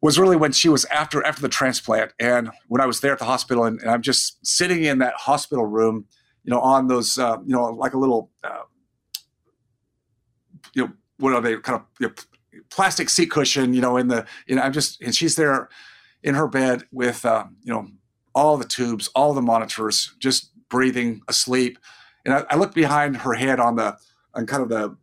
was 0.00 0.16
really 0.16 0.36
when 0.36 0.52
she 0.52 0.68
was 0.68 0.84
after 0.86 1.24
after 1.24 1.42
the 1.42 1.48
transplant, 1.48 2.12
and 2.20 2.50
when 2.68 2.80
I 2.80 2.86
was 2.86 3.00
there 3.00 3.12
at 3.12 3.18
the 3.18 3.24
hospital, 3.24 3.64
and, 3.64 3.80
and 3.80 3.90
I'm 3.90 4.02
just 4.02 4.46
sitting 4.46 4.84
in 4.84 4.98
that 4.98 5.14
hospital 5.14 5.66
room 5.66 6.06
you 6.44 6.50
know, 6.50 6.60
on 6.60 6.88
those, 6.88 7.18
uh, 7.18 7.38
you 7.44 7.54
know, 7.54 7.64
like 7.64 7.94
a 7.94 7.98
little, 7.98 8.30
uh, 8.44 8.62
you 10.74 10.84
know, 10.84 10.92
what 11.18 11.32
are 11.34 11.40
they 11.40 11.56
kind 11.56 11.80
of 11.80 11.86
you 11.98 12.08
know, 12.08 12.14
plastic 12.70 13.10
seat 13.10 13.30
cushion, 13.30 13.74
you 13.74 13.80
know, 13.80 13.96
in 13.96 14.08
the, 14.08 14.26
you 14.46 14.56
know, 14.56 14.62
I'm 14.62 14.72
just, 14.72 15.00
and 15.02 15.14
she's 15.14 15.36
there 15.36 15.68
in 16.22 16.34
her 16.34 16.48
bed 16.48 16.84
with, 16.92 17.24
uh, 17.24 17.44
you 17.62 17.72
know, 17.72 17.88
all 18.34 18.56
the 18.56 18.64
tubes, 18.64 19.08
all 19.14 19.34
the 19.34 19.42
monitors, 19.42 20.14
just 20.18 20.50
breathing, 20.68 21.20
asleep. 21.28 21.78
And 22.24 22.34
I, 22.34 22.44
I 22.50 22.56
look 22.56 22.74
behind 22.74 23.16
her 23.18 23.34
head 23.34 23.60
on 23.60 23.76
the, 23.76 23.96
on 24.34 24.46
kind 24.46 24.62
of 24.62 24.68
the, 24.68 24.96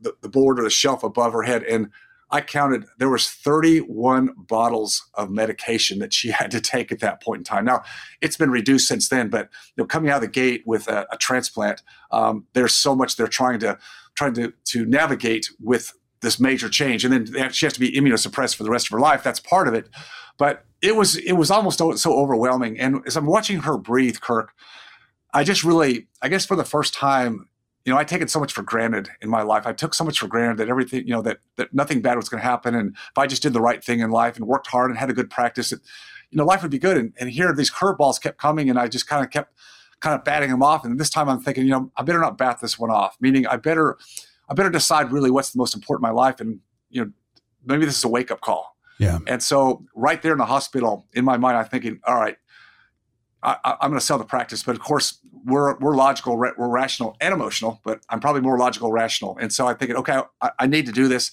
the, 0.00 0.14
the 0.20 0.28
board 0.28 0.58
or 0.58 0.62
the 0.62 0.70
shelf 0.70 1.02
above 1.02 1.32
her 1.32 1.42
head, 1.42 1.62
and 1.62 1.90
I 2.30 2.40
counted 2.40 2.86
there 2.98 3.08
was 3.08 3.28
31 3.28 4.34
bottles 4.36 5.08
of 5.14 5.30
medication 5.30 5.98
that 6.00 6.12
she 6.12 6.30
had 6.32 6.50
to 6.50 6.60
take 6.60 6.90
at 6.90 7.00
that 7.00 7.22
point 7.22 7.40
in 7.40 7.44
time. 7.44 7.64
Now 7.64 7.82
it's 8.20 8.36
been 8.36 8.50
reduced 8.50 8.88
since 8.88 9.08
then, 9.08 9.28
but 9.28 9.48
you 9.76 9.82
know, 9.82 9.86
coming 9.86 10.10
out 10.10 10.16
of 10.16 10.22
the 10.22 10.28
gate 10.28 10.62
with 10.66 10.88
a, 10.88 11.06
a 11.10 11.16
transplant, 11.16 11.82
um, 12.10 12.46
there's 12.52 12.74
so 12.74 12.94
much 12.94 13.16
they're 13.16 13.26
trying 13.26 13.58
to 13.60 13.78
trying 14.16 14.34
to 14.34 14.52
to 14.64 14.86
navigate 14.86 15.50
with 15.60 15.92
this 16.22 16.40
major 16.40 16.68
change, 16.68 17.04
and 17.04 17.12
then 17.12 17.52
she 17.52 17.66
has 17.66 17.74
to 17.74 17.80
be 17.80 17.92
immunosuppressed 17.92 18.56
for 18.56 18.64
the 18.64 18.70
rest 18.70 18.86
of 18.86 18.90
her 18.92 19.00
life. 19.00 19.22
That's 19.22 19.38
part 19.38 19.68
of 19.68 19.74
it, 19.74 19.88
but 20.38 20.64
it 20.82 20.96
was 20.96 21.16
it 21.16 21.32
was 21.32 21.50
almost 21.50 21.78
so 21.78 22.12
overwhelming. 22.12 22.80
And 22.80 23.02
as 23.06 23.16
I'm 23.16 23.26
watching 23.26 23.60
her 23.60 23.76
breathe, 23.76 24.20
Kirk, 24.20 24.52
I 25.32 25.44
just 25.44 25.64
really, 25.64 26.08
I 26.22 26.28
guess 26.28 26.46
for 26.46 26.56
the 26.56 26.64
first 26.64 26.94
time, 26.94 27.48
you 27.86 27.92
know, 27.92 27.98
I 27.98 28.04
taken 28.04 28.26
so 28.26 28.40
much 28.40 28.52
for 28.52 28.62
granted 28.62 29.08
in 29.22 29.30
my 29.30 29.42
life. 29.42 29.64
I 29.64 29.72
took 29.72 29.94
so 29.94 30.02
much 30.02 30.18
for 30.18 30.26
granted 30.26 30.58
that 30.58 30.68
everything, 30.68 31.06
you 31.06 31.14
know, 31.14 31.22
that 31.22 31.38
that 31.54 31.72
nothing 31.72 32.02
bad 32.02 32.16
was 32.16 32.28
going 32.28 32.42
to 32.42 32.46
happen, 32.46 32.74
and 32.74 32.94
if 32.96 33.16
I 33.16 33.28
just 33.28 33.42
did 33.42 33.52
the 33.52 33.60
right 33.60 33.82
thing 33.82 34.00
in 34.00 34.10
life 34.10 34.36
and 34.36 34.44
worked 34.46 34.66
hard 34.66 34.90
and 34.90 34.98
had 34.98 35.08
a 35.08 35.12
good 35.12 35.30
practice, 35.30 35.70
it, 35.70 35.80
you 36.30 36.36
know, 36.36 36.44
life 36.44 36.62
would 36.62 36.70
be 36.72 36.80
good. 36.80 36.96
And, 36.96 37.12
and 37.20 37.30
here 37.30 37.54
these 37.54 37.70
curveballs 37.70 38.20
kept 38.20 38.38
coming, 38.38 38.68
and 38.68 38.76
I 38.76 38.88
just 38.88 39.06
kind 39.06 39.24
of 39.24 39.30
kept 39.30 39.56
kind 40.00 40.16
of 40.18 40.24
batting 40.24 40.50
them 40.50 40.64
off. 40.64 40.84
And 40.84 40.98
this 40.98 41.08
time 41.08 41.28
I'm 41.28 41.40
thinking, 41.40 41.64
you 41.64 41.70
know, 41.70 41.92
I 41.96 42.02
better 42.02 42.20
not 42.20 42.36
bat 42.36 42.58
this 42.60 42.76
one 42.76 42.90
off. 42.90 43.16
Meaning, 43.20 43.46
I 43.46 43.56
better, 43.56 43.96
I 44.48 44.54
better 44.54 44.70
decide 44.70 45.12
really 45.12 45.30
what's 45.30 45.52
the 45.52 45.58
most 45.58 45.76
important 45.76 46.08
in 46.08 46.12
my 46.12 46.20
life, 46.20 46.40
and 46.40 46.58
you 46.90 47.04
know, 47.04 47.12
maybe 47.64 47.84
this 47.84 47.96
is 47.96 48.04
a 48.04 48.08
wake 48.08 48.32
up 48.32 48.40
call. 48.40 48.76
Yeah. 48.98 49.20
And 49.28 49.40
so 49.40 49.84
right 49.94 50.20
there 50.22 50.32
in 50.32 50.38
the 50.38 50.46
hospital, 50.46 51.06
in 51.12 51.24
my 51.24 51.36
mind, 51.36 51.56
I'm 51.56 51.66
thinking, 51.66 52.00
all 52.04 52.18
right, 52.18 52.36
I, 53.42 53.76
am 53.82 53.90
going 53.90 54.00
to 54.00 54.04
sell 54.04 54.18
the 54.18 54.24
practice. 54.24 54.62
But 54.62 54.74
of 54.76 54.82
course, 54.82 55.18
we're 55.44 55.76
we're 55.78 55.94
logical, 55.94 56.36
we're 56.36 56.52
rational 56.56 57.16
and 57.20 57.32
emotional. 57.32 57.80
But 57.84 58.00
I'm 58.08 58.20
probably 58.20 58.42
more 58.42 58.58
logical, 58.58 58.90
rational. 58.90 59.36
And 59.40 59.52
so 59.52 59.66
I'm 59.66 59.76
thinking, 59.76 59.96
okay, 59.96 60.20
I, 60.40 60.50
I 60.60 60.66
need 60.66 60.86
to 60.86 60.92
do 60.92 61.08
this. 61.08 61.30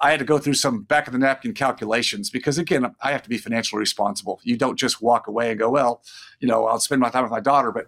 I 0.00 0.10
had 0.10 0.18
to 0.18 0.24
go 0.24 0.38
through 0.38 0.54
some 0.54 0.82
back 0.82 1.06
of 1.06 1.12
the 1.12 1.18
napkin 1.18 1.54
calculations 1.54 2.28
because 2.28 2.58
again, 2.58 2.94
I 3.00 3.12
have 3.12 3.22
to 3.22 3.28
be 3.28 3.38
financially 3.38 3.78
responsible. 3.78 4.40
You 4.42 4.56
don't 4.56 4.78
just 4.78 5.00
walk 5.00 5.28
away 5.28 5.50
and 5.50 5.58
go, 5.58 5.70
well, 5.70 6.02
you 6.40 6.48
know, 6.48 6.66
I'll 6.66 6.80
spend 6.80 7.00
my 7.00 7.10
time 7.10 7.22
with 7.22 7.32
my 7.32 7.40
daughter. 7.40 7.70
But 7.70 7.86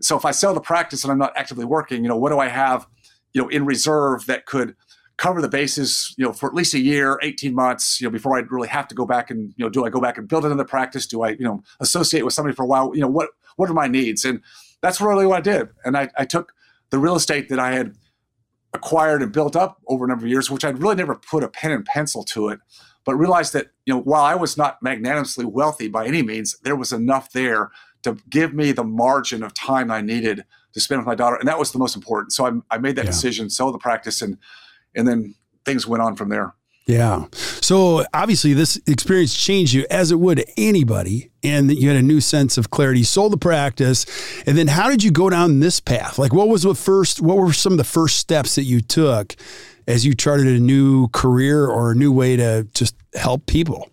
so 0.00 0.16
if 0.16 0.24
I 0.24 0.32
sell 0.32 0.52
the 0.52 0.60
practice 0.60 1.04
and 1.04 1.12
I'm 1.12 1.18
not 1.18 1.32
actively 1.36 1.64
working, 1.64 2.02
you 2.02 2.08
know, 2.08 2.16
what 2.16 2.30
do 2.30 2.38
I 2.38 2.48
have, 2.48 2.86
you 3.32 3.40
know, 3.40 3.48
in 3.48 3.64
reserve 3.64 4.26
that 4.26 4.46
could 4.46 4.74
cover 5.16 5.40
the 5.40 5.48
bases, 5.48 6.14
you 6.18 6.24
know, 6.24 6.32
for 6.32 6.48
at 6.48 6.54
least 6.54 6.74
a 6.74 6.78
year, 6.78 7.18
18 7.22 7.54
months, 7.54 8.00
you 8.00 8.06
know, 8.06 8.10
before 8.10 8.36
I'd 8.36 8.50
really 8.50 8.68
have 8.68 8.88
to 8.88 8.94
go 8.94 9.06
back 9.06 9.30
and, 9.30 9.54
you 9.56 9.64
know, 9.64 9.68
do 9.68 9.84
I 9.84 9.90
go 9.90 10.00
back 10.00 10.18
and 10.18 10.26
build 10.26 10.44
another 10.44 10.64
practice? 10.64 11.06
Do 11.06 11.22
I, 11.22 11.30
you 11.30 11.44
know, 11.44 11.62
associate 11.80 12.24
with 12.24 12.34
somebody 12.34 12.54
for 12.54 12.64
a 12.64 12.66
while? 12.66 12.90
You 12.94 13.00
know, 13.00 13.08
what 13.08 13.30
what 13.56 13.70
are 13.70 13.74
my 13.74 13.86
needs? 13.86 14.24
And 14.24 14.40
that's 14.80 15.00
really 15.00 15.26
what 15.26 15.38
I 15.38 15.40
did. 15.40 15.68
And 15.84 15.96
I, 15.96 16.08
I 16.18 16.24
took 16.24 16.52
the 16.90 16.98
real 16.98 17.14
estate 17.14 17.48
that 17.48 17.58
I 17.58 17.72
had 17.72 17.96
acquired 18.72 19.22
and 19.22 19.32
built 19.32 19.54
up 19.54 19.80
over 19.86 20.04
a 20.04 20.08
number 20.08 20.24
of 20.24 20.30
years, 20.30 20.50
which 20.50 20.64
I'd 20.64 20.82
really 20.82 20.96
never 20.96 21.14
put 21.14 21.44
a 21.44 21.48
pen 21.48 21.70
and 21.70 21.84
pencil 21.84 22.24
to 22.24 22.48
it, 22.48 22.58
but 23.04 23.14
realized 23.14 23.52
that, 23.52 23.68
you 23.86 23.94
know, 23.94 24.00
while 24.00 24.24
I 24.24 24.34
was 24.34 24.56
not 24.56 24.82
magnanimously 24.82 25.44
wealthy 25.44 25.88
by 25.88 26.06
any 26.06 26.22
means, 26.22 26.58
there 26.64 26.76
was 26.76 26.92
enough 26.92 27.30
there 27.32 27.70
to 28.02 28.18
give 28.28 28.52
me 28.52 28.72
the 28.72 28.84
margin 28.84 29.42
of 29.42 29.54
time 29.54 29.90
I 29.90 30.00
needed 30.00 30.44
to 30.74 30.80
spend 30.80 31.00
with 31.00 31.06
my 31.06 31.14
daughter. 31.14 31.36
And 31.36 31.48
that 31.48 31.58
was 31.58 31.72
the 31.72 31.78
most 31.78 31.94
important. 31.94 32.32
So 32.32 32.46
I, 32.46 32.74
I 32.74 32.78
made 32.78 32.96
that 32.96 33.04
yeah. 33.04 33.12
decision, 33.12 33.48
sold 33.48 33.74
the 33.74 33.78
practice 33.78 34.20
and 34.20 34.36
and 34.94 35.06
then 35.06 35.34
things 35.64 35.86
went 35.86 36.02
on 36.02 36.16
from 36.16 36.28
there. 36.28 36.54
Yeah. 36.86 37.26
So 37.32 38.04
obviously, 38.12 38.52
this 38.52 38.78
experience 38.86 39.34
changed 39.34 39.72
you 39.72 39.86
as 39.90 40.10
it 40.10 40.16
would 40.16 40.44
anybody, 40.56 41.30
and 41.42 41.72
you 41.72 41.88
had 41.88 41.96
a 41.96 42.02
new 42.02 42.20
sense 42.20 42.58
of 42.58 42.70
clarity. 42.70 43.00
You 43.00 43.04
sold 43.06 43.32
the 43.32 43.38
practice, 43.38 44.04
and 44.46 44.58
then 44.58 44.68
how 44.68 44.90
did 44.90 45.02
you 45.02 45.10
go 45.10 45.30
down 45.30 45.60
this 45.60 45.80
path? 45.80 46.18
Like, 46.18 46.34
what 46.34 46.48
was 46.48 46.62
the 46.62 46.74
first? 46.74 47.22
What 47.22 47.38
were 47.38 47.52
some 47.54 47.72
of 47.72 47.78
the 47.78 47.84
first 47.84 48.18
steps 48.18 48.54
that 48.56 48.64
you 48.64 48.80
took 48.82 49.34
as 49.88 50.04
you 50.04 50.14
charted 50.14 50.46
a 50.46 50.60
new 50.60 51.08
career 51.08 51.66
or 51.66 51.92
a 51.92 51.94
new 51.94 52.12
way 52.12 52.36
to 52.36 52.68
just 52.74 52.94
help 53.14 53.46
people? 53.46 53.88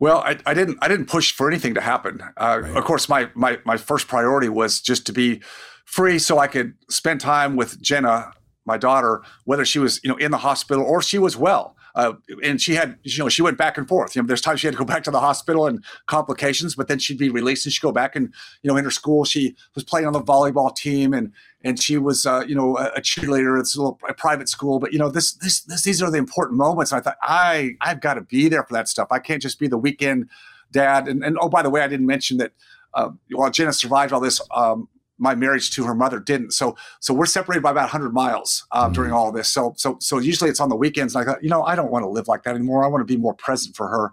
Well, 0.00 0.18
I, 0.18 0.38
I 0.46 0.54
didn't. 0.54 0.78
I 0.82 0.88
didn't 0.88 1.06
push 1.06 1.30
for 1.30 1.48
anything 1.48 1.74
to 1.74 1.80
happen. 1.80 2.22
Uh, 2.36 2.60
right. 2.62 2.76
Of 2.76 2.84
course, 2.84 3.08
my 3.08 3.30
my 3.34 3.58
my 3.64 3.76
first 3.76 4.08
priority 4.08 4.48
was 4.48 4.80
just 4.80 5.06
to 5.06 5.12
be 5.12 5.42
free, 5.84 6.18
so 6.18 6.38
I 6.38 6.48
could 6.48 6.74
spend 6.88 7.20
time 7.20 7.54
with 7.54 7.80
Jenna 7.80 8.32
my 8.64 8.76
daughter, 8.76 9.22
whether 9.44 9.64
she 9.64 9.78
was, 9.78 10.00
you 10.02 10.10
know, 10.10 10.16
in 10.16 10.30
the 10.30 10.38
hospital 10.38 10.84
or 10.84 11.02
she 11.02 11.18
was 11.18 11.36
well. 11.36 11.76
Uh, 11.94 12.12
and 12.44 12.60
she 12.60 12.74
had, 12.74 12.96
you 13.02 13.18
know, 13.18 13.28
she 13.28 13.42
went 13.42 13.58
back 13.58 13.76
and 13.76 13.88
forth. 13.88 14.14
You 14.14 14.22
know, 14.22 14.28
there's 14.28 14.40
times 14.40 14.60
she 14.60 14.66
had 14.66 14.74
to 14.74 14.78
go 14.78 14.84
back 14.94 15.02
to 15.04 15.10
the 15.10 15.20
hospital 15.20 15.66
and 15.66 15.84
complications, 16.06 16.74
but 16.76 16.88
then 16.88 16.98
she'd 16.98 17.18
be 17.18 17.30
released 17.30 17.66
and 17.66 17.72
she'd 17.72 17.82
go 17.82 17.92
back 17.92 18.14
and, 18.14 18.32
you 18.62 18.70
know, 18.70 18.76
in 18.76 18.84
her 18.84 18.90
school, 18.90 19.24
she 19.24 19.56
was 19.74 19.84
playing 19.84 20.06
on 20.06 20.12
the 20.12 20.22
volleyball 20.22 20.74
team 20.74 21.12
and 21.12 21.32
and 21.62 21.78
she 21.78 21.98
was, 21.98 22.24
uh, 22.24 22.42
you 22.46 22.54
know, 22.54 22.78
a, 22.78 23.02
cheerleader. 23.02 23.60
It's 23.60 23.76
a, 23.76 23.80
little, 23.80 23.98
a 24.08 24.14
private 24.14 24.48
school, 24.48 24.78
but 24.78 24.94
you 24.94 24.98
know, 24.98 25.10
this, 25.10 25.32
this, 25.32 25.60
this, 25.60 25.82
these 25.82 26.00
are 26.00 26.10
the 26.10 26.16
important 26.16 26.56
moments. 26.56 26.90
And 26.90 27.00
I 27.00 27.02
thought, 27.02 27.18
I, 27.22 27.72
I've 27.82 28.00
got 28.00 28.14
to 28.14 28.22
be 28.22 28.48
there 28.48 28.64
for 28.64 28.72
that 28.72 28.88
stuff. 28.88 29.08
I 29.10 29.18
can't 29.18 29.42
just 29.42 29.58
be 29.58 29.68
the 29.68 29.76
weekend 29.76 30.30
dad. 30.72 31.06
And, 31.06 31.22
and 31.22 31.36
oh, 31.38 31.50
by 31.50 31.60
the 31.60 31.68
way, 31.68 31.82
I 31.82 31.86
didn't 31.86 32.06
mention 32.06 32.38
that 32.38 32.52
uh, 32.94 33.10
while 33.30 33.50
Jenna 33.50 33.74
survived 33.74 34.14
all 34.14 34.20
this, 34.20 34.40
um, 34.52 34.88
my 35.20 35.34
marriage 35.34 35.70
to 35.72 35.84
her 35.84 35.94
mother 35.94 36.18
didn't. 36.18 36.52
So 36.52 36.76
so 36.98 37.14
we're 37.14 37.26
separated 37.26 37.62
by 37.62 37.70
about 37.70 37.82
100 37.82 38.12
miles 38.12 38.66
uh, 38.72 38.84
mm-hmm. 38.84 38.94
during 38.94 39.12
all 39.12 39.30
this. 39.30 39.48
So 39.48 39.74
so 39.76 39.98
so 40.00 40.18
usually 40.18 40.50
it's 40.50 40.60
on 40.60 40.70
the 40.70 40.76
weekends. 40.76 41.14
And 41.14 41.22
I 41.22 41.32
thought, 41.32 41.44
you 41.44 41.50
know, 41.50 41.62
I 41.62 41.76
don't 41.76 41.92
want 41.92 42.02
to 42.04 42.08
live 42.08 42.26
like 42.26 42.42
that 42.44 42.54
anymore. 42.54 42.84
I 42.84 42.88
want 42.88 43.02
to 43.02 43.12
be 43.12 43.20
more 43.20 43.34
present 43.34 43.76
for 43.76 43.88
her. 43.88 44.12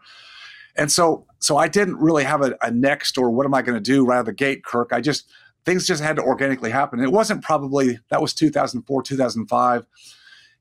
And 0.76 0.92
so 0.92 1.26
so 1.40 1.58
I 1.58 1.68
didn't 1.68 1.98
really 1.98 2.26
have 2.26 2.42
a, 2.42 2.56
a 2.62 2.70
next 2.70 3.18
or 3.18 3.32
what 3.32 3.46
am 3.46 3.54
I 3.54 3.62
going 3.62 3.78
to 3.78 3.84
do 3.84 4.06
right 4.06 4.18
out 4.18 4.22
of 4.22 4.26
the 4.28 4.34
gate, 4.34 4.64
Kirk. 4.64 4.90
I 4.92 5.02
just 5.02 5.30
things 5.66 5.88
just 5.88 6.04
had 6.04 6.18
to 6.18 6.24
organically 6.24 6.72
happen. 6.72 7.00
It 7.00 7.12
wasn't 7.12 7.44
probably 7.44 8.00
that 8.10 8.22
was 8.22 8.34
2004 8.34 9.04
2005. 9.04 9.88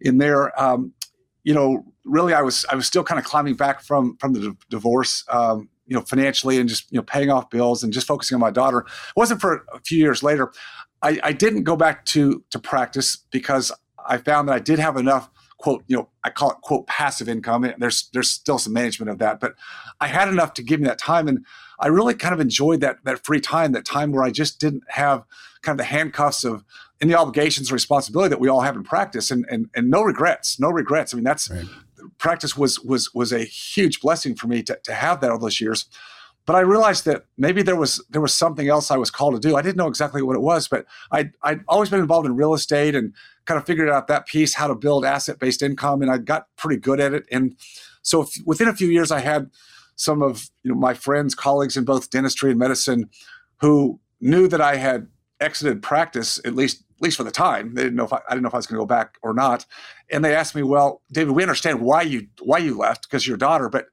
In 0.03 0.19
there, 0.19 0.61
um, 0.63 0.93
you 1.43 1.55
know, 1.55 1.85
really 2.05 2.35
I 2.35 2.43
was 2.43 2.65
I 2.71 2.75
was 2.75 2.87
still 2.87 3.05
kind 3.05 3.19
of 3.19 3.25
climbing 3.25 3.55
back 3.55 3.81
from 3.83 4.17
from 4.19 4.33
the 4.33 4.57
divorce. 4.71 5.25
Um, 5.29 5.71
you 5.87 5.95
know, 5.95 6.03
financially 6.03 6.59
and 6.59 6.69
just, 6.69 6.91
you 6.91 6.97
know, 6.97 7.03
paying 7.03 7.31
off 7.31 7.51
bills 7.51 7.83
and 7.83 7.93
just 7.93 8.07
focusing 8.07 8.35
on 8.35 8.41
my 8.41 8.51
daughter. 8.51 8.81
It 8.81 9.17
wasn't 9.17 9.41
for 9.41 9.65
a 9.73 9.81
few 9.81 9.99
years 9.99 10.23
later. 10.23 10.53
I, 11.03 11.21
I 11.23 11.33
didn't 11.33 11.65
go 11.65 11.77
back 11.77 12.05
to 12.07 12.43
to 12.51 12.59
practice 12.59 13.17
because 13.31 13.73
I 14.07 14.19
found 14.19 14.49
that 14.49 14.55
I 14.55 14.59
did 14.59 14.79
have 14.79 14.97
enough 14.97 15.31
quote, 15.59 15.85
you 15.87 15.97
know, 15.97 16.09
I 16.23 16.31
call 16.31 16.51
it 16.51 16.59
quote 16.63 16.87
passive 16.87 17.29
income. 17.29 17.71
There's 17.79 18.09
there's 18.13 18.31
still 18.31 18.59
some 18.59 18.73
management 18.73 19.11
of 19.11 19.19
that, 19.19 19.41
but 19.41 19.55
I 20.01 20.09
had 20.09 20.29
enough 20.29 20.55
to 20.55 20.63
give 20.63 20.81
me 20.81 20.87
that 20.87 20.99
time, 20.99 21.29
and 21.29 21.45
I 21.81 21.89
really 21.89 22.15
kind 22.15 22.35
of 22.35 22.41
enjoyed 22.41 22.81
that 22.81 22.99
that 23.05 23.25
free 23.25 23.41
time, 23.41 23.73
that 23.73 23.85
time 23.85 24.13
where 24.13 24.25
I 24.25 24.31
just 24.31 24.61
didn't 24.61 24.85
have 24.89 25.25
kind 25.63 25.79
of 25.79 25.85
the 25.85 25.91
handcuffs 25.91 26.45
of 26.45 26.65
and 27.01 27.11
the 27.11 27.19
obligations 27.19 27.69
and 27.69 27.75
responsibility 27.75 28.31
that 28.31 28.41
we 28.41 28.49
all 28.49 28.61
have 28.63 28.77
in 28.77 28.85
practice, 28.85 29.31
and 29.31 29.47
and 29.51 29.71
and 29.75 29.91
no 29.91 30.03
regrets, 30.03 30.61
no 30.61 30.71
regrets. 30.71 31.15
I 31.15 31.17
mean, 31.17 31.25
that's 31.25 31.51
right 31.51 31.67
practice 32.19 32.57
was 32.57 32.81
was 32.81 33.15
was 33.15 33.33
a 33.33 33.41
huge 33.41 34.01
blessing 34.01 34.35
for 34.35 34.47
me 34.47 34.63
to, 34.63 34.79
to 34.85 34.95
have 34.95 35.21
that 35.21 35.31
all 35.31 35.39
those 35.39 35.61
years. 35.61 35.87
But 36.47 36.55
I 36.55 36.61
realized 36.61 37.05
that 37.07 37.25
maybe 37.37 37.63
there 37.63 37.77
was 37.77 38.05
there 38.09 38.21
was 38.21 38.33
something 38.33 38.69
else 38.69 38.91
I 38.91 38.97
was 38.97 39.11
called 39.11 39.35
to 39.35 39.49
do. 39.49 39.57
I 39.57 39.63
didn't 39.63 39.77
know 39.77 39.89
exactly 39.89 40.23
what 40.23 40.37
it 40.37 40.43
was, 40.43 40.69
but 40.69 40.87
I 41.11 41.31
I'd 41.43 41.61
always 41.67 41.91
been 41.91 42.01
involved 42.01 42.27
in 42.27 42.37
real 42.37 42.55
estate 42.55 42.95
and 42.95 43.13
kind 43.47 43.59
of 43.59 43.67
figured 43.67 43.89
out 43.89 44.07
that 44.09 44.27
piece, 44.27 44.55
how 44.55 44.69
to 44.69 44.75
build 44.75 45.05
asset 45.05 45.41
based 45.41 45.61
income, 45.61 46.03
and 46.03 46.11
I 46.11 46.19
got 46.19 46.47
pretty 46.57 46.81
good 46.81 47.01
at 47.01 47.15
it. 47.15 47.25
And 47.33 47.57
so 48.03 48.23
if, 48.23 48.37
within 48.45 48.69
a 48.69 48.75
few 48.75 48.89
years, 48.89 49.11
I 49.11 49.21
had 49.21 49.51
some 49.97 50.23
of 50.23 50.49
you 50.63 50.71
know 50.71 50.79
my 50.79 50.95
friends, 50.95 51.35
colleagues 51.35 51.77
in 51.77 51.85
both 51.85 52.11
dentistry 52.11 52.51
and 52.51 52.59
medicine, 52.59 53.11
who 53.61 53.99
knew 54.21 54.47
that 54.47 54.61
I 54.61 54.77
had 54.77 55.09
exited 55.41 55.83
practice 55.83 56.41
at 56.45 56.55
least 56.55 56.83
at 56.97 57.03
least 57.03 57.17
for 57.19 57.25
the 57.25 57.31
time. 57.31 57.75
They 57.75 57.83
didn't 57.83 57.97
know 57.97 58.05
if 58.05 58.13
I, 58.13 58.21
I 58.29 58.31
didn't 58.31 58.43
know 58.43 58.49
if 58.49 58.55
I 58.55 58.59
was 58.59 58.67
going 58.67 58.77
to 58.77 58.83
go 58.83 58.87
back 58.87 59.19
or 59.23 59.35
not. 59.35 59.67
And 60.11 60.25
they 60.25 60.35
asked 60.35 60.55
me, 60.55 60.63
"Well, 60.63 61.03
David, 61.13 61.33
we 61.33 61.43
understand 61.43 61.81
why 61.81 62.03
you 62.03 62.29
why 62.41 62.59
you 62.59 62.77
left 62.77 63.03
because 63.03 63.27
your 63.27 63.37
daughter, 63.37 63.69
but 63.69 63.89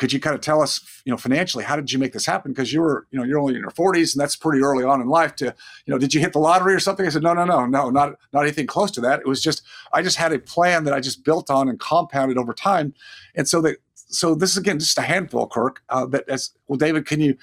could 0.00 0.14
you 0.14 0.18
kind 0.18 0.34
of 0.34 0.40
tell 0.40 0.62
us, 0.62 0.80
you 1.04 1.10
know, 1.12 1.18
financially, 1.18 1.62
how 1.62 1.76
did 1.76 1.92
you 1.92 1.98
make 1.98 2.14
this 2.14 2.24
happen? 2.24 2.52
Because 2.52 2.72
you 2.72 2.80
were, 2.80 3.06
you 3.10 3.18
know, 3.18 3.24
you're 3.24 3.38
only 3.38 3.54
in 3.54 3.60
your 3.60 3.70
40s, 3.70 4.14
and 4.14 4.20
that's 4.20 4.34
pretty 4.34 4.62
early 4.62 4.82
on 4.82 5.02
in 5.02 5.08
life. 5.08 5.36
To, 5.36 5.54
you 5.84 5.92
know, 5.92 5.98
did 5.98 6.14
you 6.14 6.20
hit 6.20 6.32
the 6.32 6.38
lottery 6.38 6.72
or 6.72 6.80
something? 6.80 7.04
I 7.04 7.10
said, 7.10 7.22
no, 7.22 7.34
no, 7.34 7.44
no, 7.44 7.66
no, 7.66 7.90
not 7.90 8.14
not 8.32 8.42
anything 8.42 8.66
close 8.66 8.90
to 8.92 9.02
that. 9.02 9.20
It 9.20 9.26
was 9.26 9.42
just 9.42 9.62
I 9.92 10.00
just 10.00 10.16
had 10.16 10.32
a 10.32 10.38
plan 10.38 10.84
that 10.84 10.94
I 10.94 11.00
just 11.00 11.22
built 11.22 11.50
on 11.50 11.68
and 11.68 11.78
compounded 11.78 12.38
over 12.38 12.54
time, 12.54 12.94
and 13.34 13.46
so 13.46 13.60
that 13.60 13.76
so 13.94 14.34
this 14.34 14.50
is 14.50 14.56
again 14.56 14.78
just 14.78 14.96
a 14.96 15.02
handful, 15.02 15.46
Kirk. 15.46 15.82
Uh, 15.90 16.06
that 16.06 16.26
as 16.30 16.50
well, 16.66 16.78
David, 16.78 17.06
can 17.06 17.20
you 17.20 17.36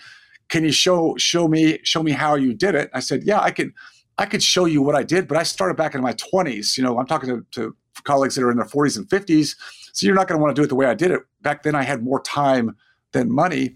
can 0.49 0.63
you 0.63 0.71
show 0.71 1.15
show 1.17 1.47
me 1.47 1.79
show 1.83 2.03
me 2.03 2.11
how 2.11 2.35
you 2.35 2.53
did 2.53 2.75
it? 2.75 2.89
I 2.93 2.99
said, 2.99 3.23
yeah, 3.23 3.39
I 3.39 3.51
could 3.51 3.73
I 4.17 4.25
could 4.25 4.41
show 4.41 4.65
you 4.65 4.81
what 4.81 4.95
I 4.95 5.03
did, 5.03 5.27
but 5.27 5.37
I 5.37 5.43
started 5.43 5.77
back 5.77 5.93
in 5.93 6.01
my 6.01 6.13
20s. 6.13 6.77
You 6.77 6.83
know, 6.83 6.97
I'm 6.99 7.05
talking 7.05 7.29
to, 7.29 7.45
to 7.51 7.75
colleagues 8.03 8.35
that 8.35 8.43
are 8.43 8.51
in 8.51 8.57
their 8.57 8.65
40s 8.65 8.97
and 8.97 9.07
50s. 9.07 9.55
So 9.93 10.05
you're 10.05 10.15
not 10.15 10.27
going 10.27 10.39
to 10.39 10.43
want 10.43 10.55
to 10.55 10.59
do 10.59 10.63
it 10.63 10.69
the 10.69 10.75
way 10.75 10.87
I 10.87 10.95
did 10.95 11.11
it. 11.11 11.21
Back 11.41 11.63
then, 11.63 11.75
I 11.75 11.83
had 11.83 12.03
more 12.03 12.21
time 12.21 12.75
than 13.11 13.31
money. 13.31 13.75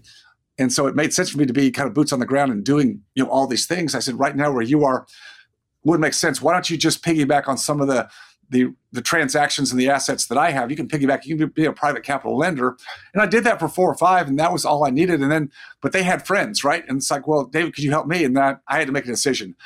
And 0.58 0.72
so 0.72 0.86
it 0.86 0.94
made 0.94 1.12
sense 1.12 1.30
for 1.30 1.38
me 1.38 1.46
to 1.46 1.52
be 1.52 1.70
kind 1.70 1.88
of 1.88 1.94
boots 1.94 2.12
on 2.12 2.18
the 2.18 2.26
ground 2.26 2.52
and 2.52 2.64
doing, 2.64 3.02
you 3.14 3.24
know, 3.24 3.30
all 3.30 3.46
these 3.46 3.66
things. 3.66 3.94
I 3.94 4.00
said, 4.00 4.18
right 4.18 4.36
now 4.36 4.52
where 4.52 4.62
you 4.62 4.84
are 4.84 5.06
would 5.84 6.00
make 6.00 6.14
sense. 6.14 6.42
Why 6.42 6.52
don't 6.52 6.68
you 6.70 6.76
just 6.76 7.04
piggyback 7.04 7.48
on 7.48 7.56
some 7.56 7.80
of 7.80 7.88
the 7.88 8.08
the 8.50 8.74
the 8.92 9.00
transactions 9.00 9.70
and 9.70 9.80
the 9.80 9.88
assets 9.88 10.26
that 10.26 10.38
I 10.38 10.50
have? 10.50 10.70
You 10.70 10.76
can 10.76 10.88
piggyback. 10.88 11.24
You 11.24 11.36
can 11.36 11.48
be 11.48 11.64
a 11.64 11.72
private 11.72 12.02
capital 12.02 12.36
lender. 12.36 12.76
And 13.14 13.22
I 13.22 13.26
did 13.26 13.44
that 13.44 13.58
for 13.58 13.68
four 13.68 13.90
or 13.90 13.96
five, 13.96 14.28
and 14.28 14.38
that 14.38 14.52
was 14.52 14.64
all 14.64 14.84
I 14.84 14.90
needed. 14.90 15.20
And 15.22 15.30
then, 15.30 15.50
but 15.80 15.92
they 15.92 16.02
had 16.02 16.26
friends, 16.26 16.62
right? 16.64 16.84
And 16.88 16.98
it's 16.98 17.10
like, 17.10 17.26
well, 17.26 17.44
David, 17.44 17.74
could 17.74 17.84
you 17.84 17.90
help 17.90 18.06
me? 18.06 18.24
And 18.24 18.36
that 18.36 18.60
I 18.68 18.78
had 18.78 18.86
to 18.86 18.92
make 18.92 19.04
a 19.04 19.08
decision 19.08 19.56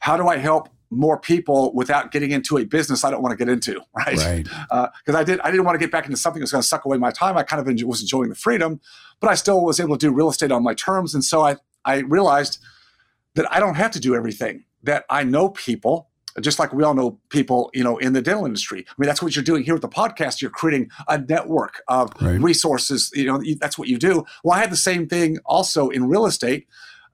how 0.00 0.16
do 0.16 0.26
I 0.26 0.38
help 0.38 0.68
more 0.90 1.20
people 1.20 1.72
without 1.72 2.10
getting 2.10 2.32
into 2.32 2.58
a 2.58 2.64
business 2.64 3.04
I 3.04 3.10
don't 3.12 3.22
want 3.22 3.38
to 3.38 3.44
get 3.44 3.50
into, 3.50 3.80
right? 3.96 4.16
Right. 4.16 4.44
Because 4.44 5.14
uh, 5.14 5.18
I 5.18 5.24
did, 5.24 5.40
I 5.40 5.50
didn't 5.50 5.64
want 5.64 5.76
to 5.76 5.78
get 5.78 5.92
back 5.92 6.06
into 6.06 6.16
something 6.16 6.40
that's 6.40 6.50
going 6.50 6.62
to 6.62 6.66
suck 6.66 6.84
away 6.84 6.98
my 6.98 7.12
time. 7.12 7.36
I 7.36 7.44
kind 7.44 7.60
of 7.60 7.68
enjoy, 7.68 7.86
was 7.86 8.00
enjoying 8.00 8.28
the 8.28 8.34
freedom, 8.34 8.80
but 9.20 9.30
I 9.30 9.34
still 9.36 9.64
was 9.64 9.78
able 9.78 9.96
to 9.96 10.06
do 10.06 10.12
real 10.12 10.28
estate 10.28 10.50
on 10.50 10.64
my 10.64 10.74
terms, 10.74 11.14
and 11.14 11.24
so 11.24 11.42
I 11.42 11.56
I 11.84 11.98
realized 11.98 12.58
that 13.34 13.50
I 13.52 13.60
don't 13.60 13.76
have 13.76 13.92
to 13.92 14.00
do 14.00 14.14
everything. 14.14 14.64
That 14.82 15.04
I 15.08 15.24
know 15.24 15.50
people, 15.50 16.09
just 16.40 16.58
like 16.58 16.72
we 16.72 16.84
all 16.84 16.94
know 16.94 17.18
people, 17.28 17.70
you 17.74 17.82
know, 17.82 17.98
in 17.98 18.12
the 18.12 18.22
dental 18.22 18.46
industry. 18.46 18.84
I 18.88 18.92
mean, 18.98 19.06
that's 19.06 19.22
what 19.22 19.34
you're 19.34 19.44
doing 19.44 19.64
here 19.64 19.74
with 19.74 19.82
the 19.82 19.88
podcast. 19.88 20.40
You're 20.40 20.50
creating 20.50 20.90
a 21.08 21.18
network 21.18 21.82
of 21.88 22.12
right. 22.20 22.40
resources. 22.40 23.10
You 23.14 23.26
know, 23.26 23.42
that's 23.60 23.78
what 23.78 23.88
you 23.88 23.98
do. 23.98 24.24
Well, 24.44 24.56
I 24.56 24.60
had 24.60 24.70
the 24.70 24.76
same 24.76 25.08
thing 25.08 25.38
also 25.44 25.88
in 25.88 26.08
real 26.08 26.26
estate. 26.26 26.66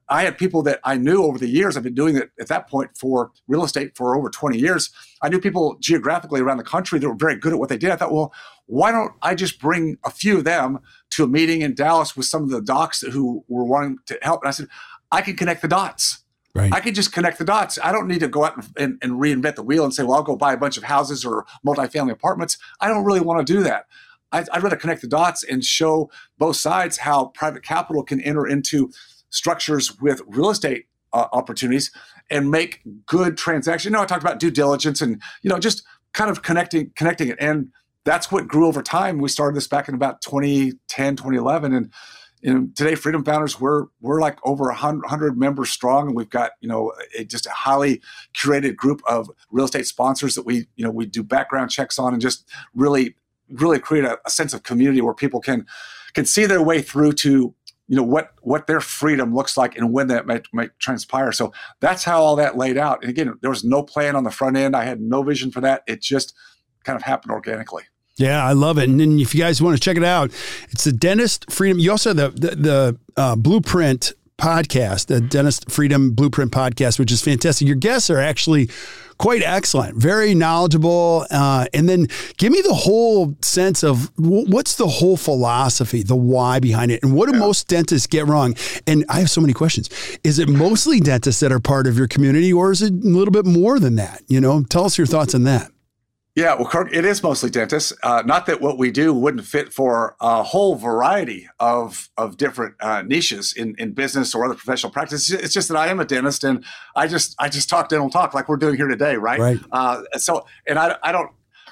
I 0.09 0.23
had 0.23 0.37
people 0.37 0.61
that 0.63 0.79
I 0.83 0.95
knew 0.95 1.23
over 1.23 1.37
the 1.37 1.49
years. 1.49 1.75
I've 1.75 1.83
been 1.83 1.93
doing 1.93 2.15
it 2.15 2.31
at 2.39 2.47
that 2.47 2.69
point 2.69 2.91
for 2.97 3.31
real 3.47 3.65
estate 3.65 3.97
for 3.97 4.15
over 4.15 4.29
20 4.29 4.57
years. 4.57 4.89
I 5.21 5.27
knew 5.27 5.39
people 5.39 5.77
geographically 5.81 6.39
around 6.39 6.57
the 6.57 6.63
country 6.63 6.97
that 6.99 7.09
were 7.09 7.15
very 7.15 7.35
good 7.35 7.51
at 7.51 7.59
what 7.59 7.67
they 7.69 7.77
did. 7.77 7.91
I 7.91 7.97
thought, 7.97 8.13
well, 8.13 8.33
why 8.67 8.91
don't 8.91 9.11
I 9.21 9.35
just 9.35 9.59
bring 9.59 9.97
a 10.05 10.09
few 10.09 10.37
of 10.37 10.45
them 10.45 10.79
to 11.11 11.25
a 11.25 11.27
meeting 11.27 11.61
in 11.61 11.75
Dallas 11.75 12.15
with 12.15 12.25
some 12.25 12.43
of 12.43 12.49
the 12.49 12.61
docs 12.61 13.01
who 13.01 13.43
were 13.49 13.65
wanting 13.65 13.97
to 14.05 14.17
help? 14.21 14.43
And 14.43 14.47
I 14.47 14.51
said, 14.51 14.67
I 15.11 15.21
can 15.21 15.35
connect 15.35 15.61
the 15.61 15.67
dots. 15.67 16.23
Right. 16.57 16.73
I 16.73 16.79
can 16.79 16.93
just 16.93 17.13
connect 17.13 17.37
the 17.37 17.45
dots. 17.45 17.77
I 17.83 17.91
don't 17.91 18.07
need 18.07 18.19
to 18.21 18.27
go 18.27 18.43
out 18.43 18.65
and, 18.77 18.97
and, 19.01 19.13
reinvent 19.13 19.55
the 19.55 19.63
wheel 19.63 19.83
and 19.83 19.93
say, 19.93 20.03
well, 20.03 20.15
I'll 20.15 20.23
go 20.23 20.35
buy 20.35 20.53
a 20.53 20.57
bunch 20.57 20.75
of 20.75 20.83
houses 20.83 21.23
or 21.23 21.45
multifamily 21.65 22.11
apartments. 22.11 22.57
I 22.81 22.87
don't 22.87 23.05
really 23.05 23.19
want 23.19 23.45
to 23.45 23.53
do 23.53 23.61
that. 23.63 23.85
I, 24.31 24.43
I'd 24.51 24.63
rather 24.63 24.75
connect 24.75 25.01
the 25.01 25.07
dots 25.07 25.43
and 25.43 25.63
show 25.63 26.09
both 26.37 26.55
sides 26.55 26.97
how 26.97 27.25
private 27.27 27.63
capital 27.63 28.03
can 28.03 28.19
enter 28.21 28.47
into 28.47 28.91
structures 29.29 29.99
with 29.99 30.21
real 30.27 30.49
estate 30.49 30.87
uh, 31.13 31.27
opportunities 31.31 31.91
and 32.29 32.51
make 32.51 32.81
good 33.05 33.37
transactions. 33.37 33.85
You 33.85 33.91
know, 33.91 34.01
I 34.01 34.05
talked 34.05 34.23
about 34.23 34.39
due 34.39 34.51
diligence 34.51 35.01
and 35.01 35.21
you 35.41 35.49
know 35.49 35.59
just 35.59 35.83
kind 36.13 36.29
of 36.29 36.41
connecting 36.41 36.91
connecting 36.95 37.29
it, 37.29 37.37
and 37.39 37.71
that's 38.03 38.31
what 38.31 38.47
grew 38.47 38.67
over 38.67 38.81
time. 38.81 39.19
We 39.19 39.29
started 39.29 39.55
this 39.55 39.67
back 39.67 39.87
in 39.87 39.95
about 39.95 40.21
2010, 40.21 41.15
2011, 41.15 41.73
and 41.73 41.91
you 42.41 42.53
know, 42.53 42.67
today 42.75 42.95
Freedom 42.95 43.23
Founders 43.23 43.59
we're 43.59 43.85
we're 43.99 44.21
like 44.21 44.37
over 44.43 44.65
100 44.65 45.37
members 45.37 45.69
strong, 45.69 46.07
and 46.07 46.15
we've 46.15 46.29
got 46.29 46.51
you 46.61 46.69
know 46.69 46.93
a, 47.17 47.25
just 47.25 47.45
a 47.45 47.51
highly 47.51 48.01
curated 48.35 48.75
group 48.75 49.01
of 49.07 49.29
real 49.49 49.65
estate 49.65 49.87
sponsors 49.87 50.35
that 50.35 50.45
we 50.45 50.67
you 50.75 50.85
know 50.85 50.91
we 50.91 51.05
do 51.05 51.23
background 51.23 51.71
checks 51.71 51.97
on 51.97 52.13
and 52.13 52.21
just 52.21 52.47
really 52.75 53.15
really 53.49 53.79
create 53.79 54.05
a, 54.05 54.19
a 54.25 54.29
sense 54.29 54.53
of 54.53 54.63
community 54.63 55.01
where 55.01 55.13
people 55.13 55.39
can 55.39 55.65
can 56.13 56.25
see 56.25 56.45
their 56.45 56.61
way 56.61 56.81
through 56.81 57.13
to 57.13 57.53
you 57.87 57.95
know 57.95 58.03
what 58.03 58.33
what 58.41 58.67
their 58.67 58.81
freedom 58.81 59.33
looks 59.33 59.57
like 59.57 59.75
and 59.75 59.91
when 59.91 60.07
that 60.07 60.27
might, 60.27 60.45
might 60.53 60.77
transpire. 60.79 61.31
So 61.31 61.51
that's 61.79 62.03
how 62.03 62.21
all 62.21 62.35
that 62.35 62.57
laid 62.57 62.77
out. 62.77 63.01
And 63.01 63.09
again 63.09 63.33
there 63.41 63.49
was 63.49 63.63
no 63.63 63.81
plan 63.81 64.15
on 64.15 64.23
the 64.23 64.31
front 64.31 64.57
end. 64.57 64.75
I 64.75 64.83
had 64.83 65.01
no 65.01 65.23
vision 65.23 65.51
for 65.51 65.61
that. 65.61 65.83
It 65.87 66.01
just 66.01 66.35
kind 66.83 66.95
of 66.95 67.03
happened 67.03 67.31
organically 67.31 67.83
yeah, 68.17 68.43
I 68.43 68.53
love 68.53 68.77
it. 68.77 68.89
And 68.89 68.99
then 68.99 69.19
if 69.19 69.33
you 69.33 69.41
guys 69.41 69.61
want 69.61 69.75
to 69.77 69.81
check 69.81 69.97
it 69.97 70.03
out, 70.03 70.31
it's 70.69 70.83
the 70.83 70.91
Dentist 70.91 71.49
Freedom. 71.51 71.79
You 71.79 71.91
also 71.91 72.13
have 72.13 72.35
the 72.35 72.49
the, 72.49 72.55
the 72.55 72.99
uh, 73.15 73.35
Blueprint 73.35 74.13
podcast, 74.37 75.07
the 75.07 75.21
Dentist 75.21 75.71
Freedom 75.71 76.11
Blueprint 76.11 76.51
podcast, 76.51 76.99
which 76.99 77.11
is 77.11 77.21
fantastic. 77.21 77.67
Your 77.67 77.75
guests 77.75 78.09
are 78.09 78.19
actually 78.19 78.69
quite 79.17 79.41
excellent, 79.41 79.97
very 79.97 80.35
knowledgeable. 80.35 81.25
Uh, 81.31 81.65
and 81.73 81.89
then 81.89 82.07
give 82.37 82.51
me 82.51 82.61
the 82.61 82.73
whole 82.73 83.35
sense 83.41 83.83
of 83.83 84.11
what's 84.17 84.75
the 84.75 84.87
whole 84.87 85.17
philosophy, 85.17 86.03
the 86.03 86.15
why 86.15 86.59
behind 86.59 86.91
it, 86.91 87.01
and 87.03 87.13
what 87.13 87.27
do 87.27 87.33
yeah. 87.33 87.39
most 87.39 87.67
dentists 87.67 88.07
get 88.07 88.27
wrong? 88.27 88.55
And 88.85 89.05
I 89.09 89.19
have 89.19 89.29
so 89.29 89.41
many 89.41 89.53
questions. 89.53 89.89
Is 90.23 90.39
it 90.39 90.49
mostly 90.49 90.99
dentists 90.99 91.41
that 91.41 91.51
are 91.51 91.59
part 91.59 91.87
of 91.87 91.97
your 91.97 92.07
community, 92.07 92.53
or 92.53 92.71
is 92.71 92.81
it 92.81 92.93
a 92.93 92.95
little 92.95 93.31
bit 93.31 93.45
more 93.45 93.79
than 93.79 93.95
that? 93.95 94.21
You 94.27 94.41
know, 94.41 94.63
tell 94.63 94.85
us 94.85 94.97
your 94.97 95.07
thoughts 95.07 95.33
on 95.33 95.43
that. 95.43 95.71
Yeah, 96.37 96.53
well, 96.53 96.67
Kirk, 96.67 96.89
it 96.93 97.03
is 97.03 97.23
mostly 97.23 97.49
dentists. 97.49 97.93
Uh, 98.03 98.21
not 98.23 98.45
that 98.45 98.61
what 98.61 98.77
we 98.77 98.91
do 98.91 99.11
wouldn't 99.11 99.43
fit 99.43 99.73
for 99.73 100.15
a 100.21 100.43
whole 100.43 100.75
variety 100.75 101.49
of 101.59 102.09
of 102.15 102.37
different 102.37 102.75
uh, 102.79 103.01
niches 103.01 103.55
in, 103.57 103.73
in 103.79 103.93
business 103.93 104.35
or 104.35 104.45
other 104.45 104.53
professional 104.53 104.91
practice. 104.91 105.31
It's 105.31 105.51
just 105.51 105.67
that 105.69 105.77
I 105.77 105.87
am 105.87 105.99
a 105.99 106.05
dentist, 106.05 106.43
and 106.43 106.63
I 106.95 107.07
just 107.07 107.33
I 107.39 107.49
just 107.49 107.69
talk 107.69 107.89
dental 107.89 108.11
talk 108.11 108.35
like 108.35 108.49
we're 108.49 108.57
doing 108.57 108.75
here 108.75 108.87
today, 108.87 109.15
right? 109.15 109.39
Right. 109.39 109.59
Uh, 109.71 110.03
so, 110.17 110.45
and 110.67 110.77
I, 110.77 110.95
I 111.01 111.11
don't 111.11 111.31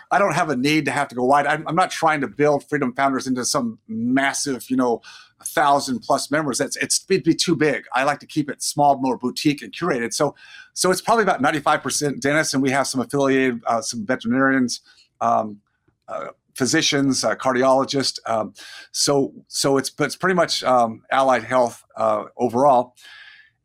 I 0.09 0.17
don't 0.17 0.33
have 0.33 0.49
a 0.49 0.55
need 0.55 0.85
to 0.85 0.91
have 0.91 1.09
to 1.09 1.15
go 1.15 1.25
wide. 1.25 1.45
I'm, 1.45 1.67
I'm 1.67 1.75
not 1.75 1.91
trying 1.91 2.21
to 2.21 2.27
build 2.27 2.67
Freedom 2.67 2.91
Founders 2.93 3.27
into 3.27 3.45
some 3.45 3.77
massive, 3.87 4.69
you 4.71 4.77
know, 4.77 5.01
thousand 5.43 5.99
plus 5.99 6.31
members. 6.31 6.57
That's 6.57 6.75
it's 6.77 7.05
it'd 7.09 7.23
be 7.23 7.33
too 7.33 7.55
big. 7.55 7.85
I 7.93 8.03
like 8.03 8.19
to 8.19 8.25
keep 8.25 8.49
it 8.49 8.61
small, 8.61 8.97
more 8.97 9.17
boutique 9.17 9.61
and 9.61 9.71
curated. 9.71 10.13
So 10.13 10.35
so 10.73 10.91
it's 10.91 11.01
probably 11.01 11.23
about 11.23 11.41
95% 11.41 12.19
dentists, 12.19 12.53
and 12.53 12.61
we 12.61 12.71
have 12.71 12.87
some 12.87 13.01
affiliated, 13.01 13.61
uh, 13.65 13.81
some 13.81 14.05
veterinarians, 14.05 14.81
um, 15.21 15.61
uh, 16.07 16.27
physicians, 16.55 17.23
uh, 17.23 17.35
cardiologists. 17.35 18.19
Um, 18.25 18.53
so 18.91 19.33
so 19.47 19.77
it's 19.77 19.91
it's 19.99 20.15
pretty 20.15 20.35
much 20.35 20.63
um, 20.63 21.03
allied 21.11 21.43
health 21.43 21.83
uh, 21.95 22.25
overall, 22.37 22.95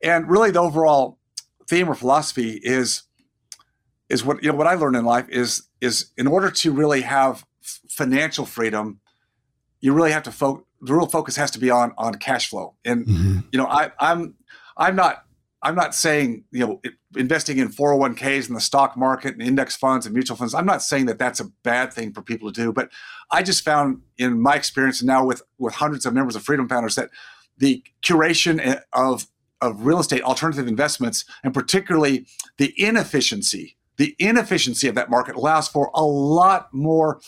and 0.03 0.29
really 0.29 0.51
the 0.51 0.61
overall 0.61 1.19
theme 1.69 1.89
or 1.89 1.95
philosophy 1.95 2.61
is 2.63 3.05
is 4.09 4.25
what 4.25 4.43
you 4.43 4.51
know 4.51 4.57
what 4.57 4.67
I 4.67 4.75
learned 4.75 4.97
in 4.97 5.05
life 5.05 5.29
is 5.29 5.69
is 5.81 6.11
in 6.17 6.27
order 6.27 6.51
to 6.51 6.73
really 6.73 7.03
have 7.03 7.45
financial 7.89 8.45
freedom, 8.45 9.01
you 9.81 9.93
really 9.93 10.13
have 10.13 10.25
to 10.25 10.33
focus 10.33 10.65
the 10.81 10.95
real 10.95 11.07
focus 11.07 11.37
has 11.37 11.51
to 11.53 11.59
be 11.59 11.71
on 11.71 11.93
on 11.99 12.15
cash 12.17 12.49
flow. 12.49 12.75
And 12.85 13.07
mm-hmm. 13.07 13.39
you 13.53 13.59
know, 13.59 13.67
I, 13.67 13.93
I'm 13.99 14.35
I'm 14.77 14.97
not 14.97 15.25
I'm 15.63 15.75
not 15.75 15.95
saying 15.95 16.45
you 16.51 16.67
know 16.67 16.81
investing 17.17 17.59
in 17.59 17.69
401ks 17.69 18.49
and 18.49 18.57
the 18.57 18.61
stock 18.61 18.97
market 18.97 19.35
and 19.35 19.43
index 19.43 19.77
funds 19.77 20.07
and 20.07 20.15
mutual 20.15 20.37
funds. 20.37 20.55
I'm 20.55 20.67
not 20.67 20.83
saying 20.83 21.07
that 21.07 21.19
that's 21.19 21.41
a 21.41 21.47
bad 21.63 21.93
thing 21.93 22.13
for 22.13 22.23
people 22.23 22.51
to 22.53 22.61
do, 22.61 22.73
but 22.73 22.91
I 23.31 23.43
just 23.43 23.65
found 23.65 24.03
in 24.17 24.41
my 24.41 24.55
experience 24.55 25.01
and 25.01 25.09
now 25.09 25.25
with 25.25 25.43
with 25.59 25.75
hundreds 25.75 26.07
of 26.07 26.15
members 26.15 26.37
of 26.37 26.43
Freedom 26.43 26.69
Founders 26.69 26.95
that 26.95 27.11
the 27.59 27.83
curation 28.03 28.81
of 28.93 29.27
of 29.61 29.85
real 29.85 30.01
estate 30.01 30.23
alternative 30.23 30.67
investments 30.67 31.25
and 31.45 31.53
particularly 31.53 32.27
the 32.57 32.73
inefficiency 32.83 33.77
the 34.01 34.17
inefficiency 34.19 34.89
of 34.89 34.95
that 34.95 35.11
market 35.11 35.37
allows 35.37 35.69
for 35.69 35.91
a 35.95 36.03
lot 36.03 36.73
more 36.73 37.21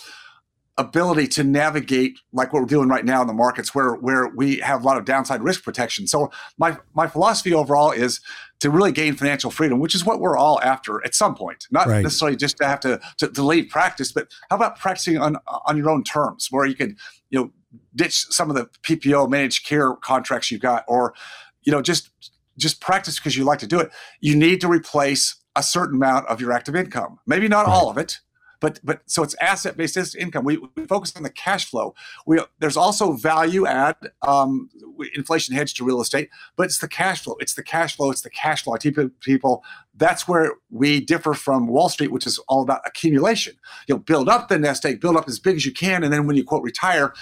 ability 0.79 1.27
to 1.29 1.45
navigate 1.45 2.19
like 2.33 2.53
what 2.53 2.63
we're 2.63 2.67
doing 2.67 2.89
right 2.89 3.05
now 3.05 3.21
in 3.21 3.27
the 3.27 3.35
markets 3.35 3.75
where 3.75 3.93
where 3.95 4.29
we 4.29 4.57
have 4.59 4.83
a 4.83 4.87
lot 4.87 4.97
of 4.97 5.05
downside 5.05 5.43
risk 5.43 5.63
protection. 5.63 6.07
So 6.07 6.31
my 6.59 6.79
my 6.95 7.07
philosophy 7.07 7.53
overall 7.53 7.91
is 7.91 8.21
to 8.61 8.71
really 8.71 8.93
gain 8.93 9.15
financial 9.15 9.51
freedom, 9.51 9.81
which 9.81 9.95
is 9.95 10.07
what 10.07 10.21
we're 10.21 10.37
all 10.37 10.61
after 10.63 11.05
at 11.05 11.15
some 11.15 11.35
point. 11.35 11.67
Not 11.71 11.89
right. 11.89 12.03
necessarily 12.03 12.37
just 12.37 12.57
to 12.59 12.67
have 12.67 12.81
to, 12.81 13.01
to, 13.19 13.29
to 13.29 13.43
leave 13.43 13.69
practice, 13.69 14.13
but 14.13 14.29
how 14.51 14.57
about 14.57 14.79
practicing 14.79 15.19
on 15.19 15.37
on 15.67 15.77
your 15.77 15.91
own 15.91 16.05
terms 16.05 16.49
where 16.51 16.65
you 16.65 16.75
can, 16.75 16.97
you 17.31 17.39
know, 17.39 17.51
ditch 17.95 18.27
some 18.31 18.49
of 18.49 18.57
the 18.57 18.67
PPO 18.83 19.29
managed 19.29 19.67
care 19.67 19.95
contracts 19.97 20.51
you've 20.51 20.61
got 20.61 20.85
or 20.89 21.15
you 21.65 21.73
know 21.73 21.83
just 21.83 22.11
just 22.59 22.81
practice 22.81 23.19
because 23.19 23.37
you 23.37 23.45
like 23.45 23.59
to 23.59 23.67
do 23.67 23.79
it. 23.79 23.91
You 24.21 24.37
need 24.37 24.61
to 24.63 24.69
replace 24.69 25.37
a 25.55 25.63
certain 25.63 25.97
amount 25.97 26.29
of 26.29 26.41
your 26.41 26.53
active 26.53 26.77
income. 26.77 27.19
Maybe 27.27 27.49
not 27.49 27.67
right. 27.67 27.73
all 27.73 27.91
of 27.91 27.99
it, 27.99 28.21
but 28.63 28.79
but 28.85 29.03
so 29.07 29.25
it's 29.25 29.35
asset 29.41 29.77
based 29.77 30.15
income. 30.15 30.45
We, 30.45 30.57
we, 30.57 30.87
focus 30.87 31.13
on 31.17 31.25
the 31.25 31.31
cash 31.31 31.69
flow. 31.69 31.95
We 32.25 32.41
there's 32.61 32.77
also 32.77 33.13
value 33.13 33.67
add 33.67 33.97
um, 34.23 34.71
inflation 35.15 35.55
hedge 35.55 35.75
to 35.75 35.85
real 35.85 36.01
estate, 36.01 36.31
but 36.57 36.67
it's 36.67 36.79
the 36.79 36.89
cash 36.89 37.25
flow. 37.25 37.37
It's 37.41 37.55
the 37.55 37.65
cash 37.65 37.97
flow. 37.97 38.11
It's 38.13 38.23
the 38.23 38.31
cash 38.31 38.63
flow. 38.63 38.75
I 38.75 38.79
tell 38.79 39.11
people 39.21 39.65
that's 39.97 40.29
where 40.29 40.53
we 40.71 41.01
differ 41.01 41.35
from 41.35 41.67
Wall 41.67 41.89
Street, 41.89 42.13
which 42.13 42.27
is 42.27 42.39
all 42.49 42.63
about 42.63 42.81
accumulation. 42.87 43.57
You'll 43.89 43.99
build 43.99 44.29
up 44.29 44.49
the 44.49 44.59
nest 44.59 44.87
egg, 44.87 45.01
build 45.01 45.17
up 45.17 45.29
as 45.29 45.41
big 45.41 45.57
as 45.57 45.67
you 45.67 45.73
can, 45.73 46.05
and 46.05 46.13
then 46.13 46.27
when 46.29 46.37
you 46.37 46.45
quote 46.45 46.63
retire, 46.63 47.13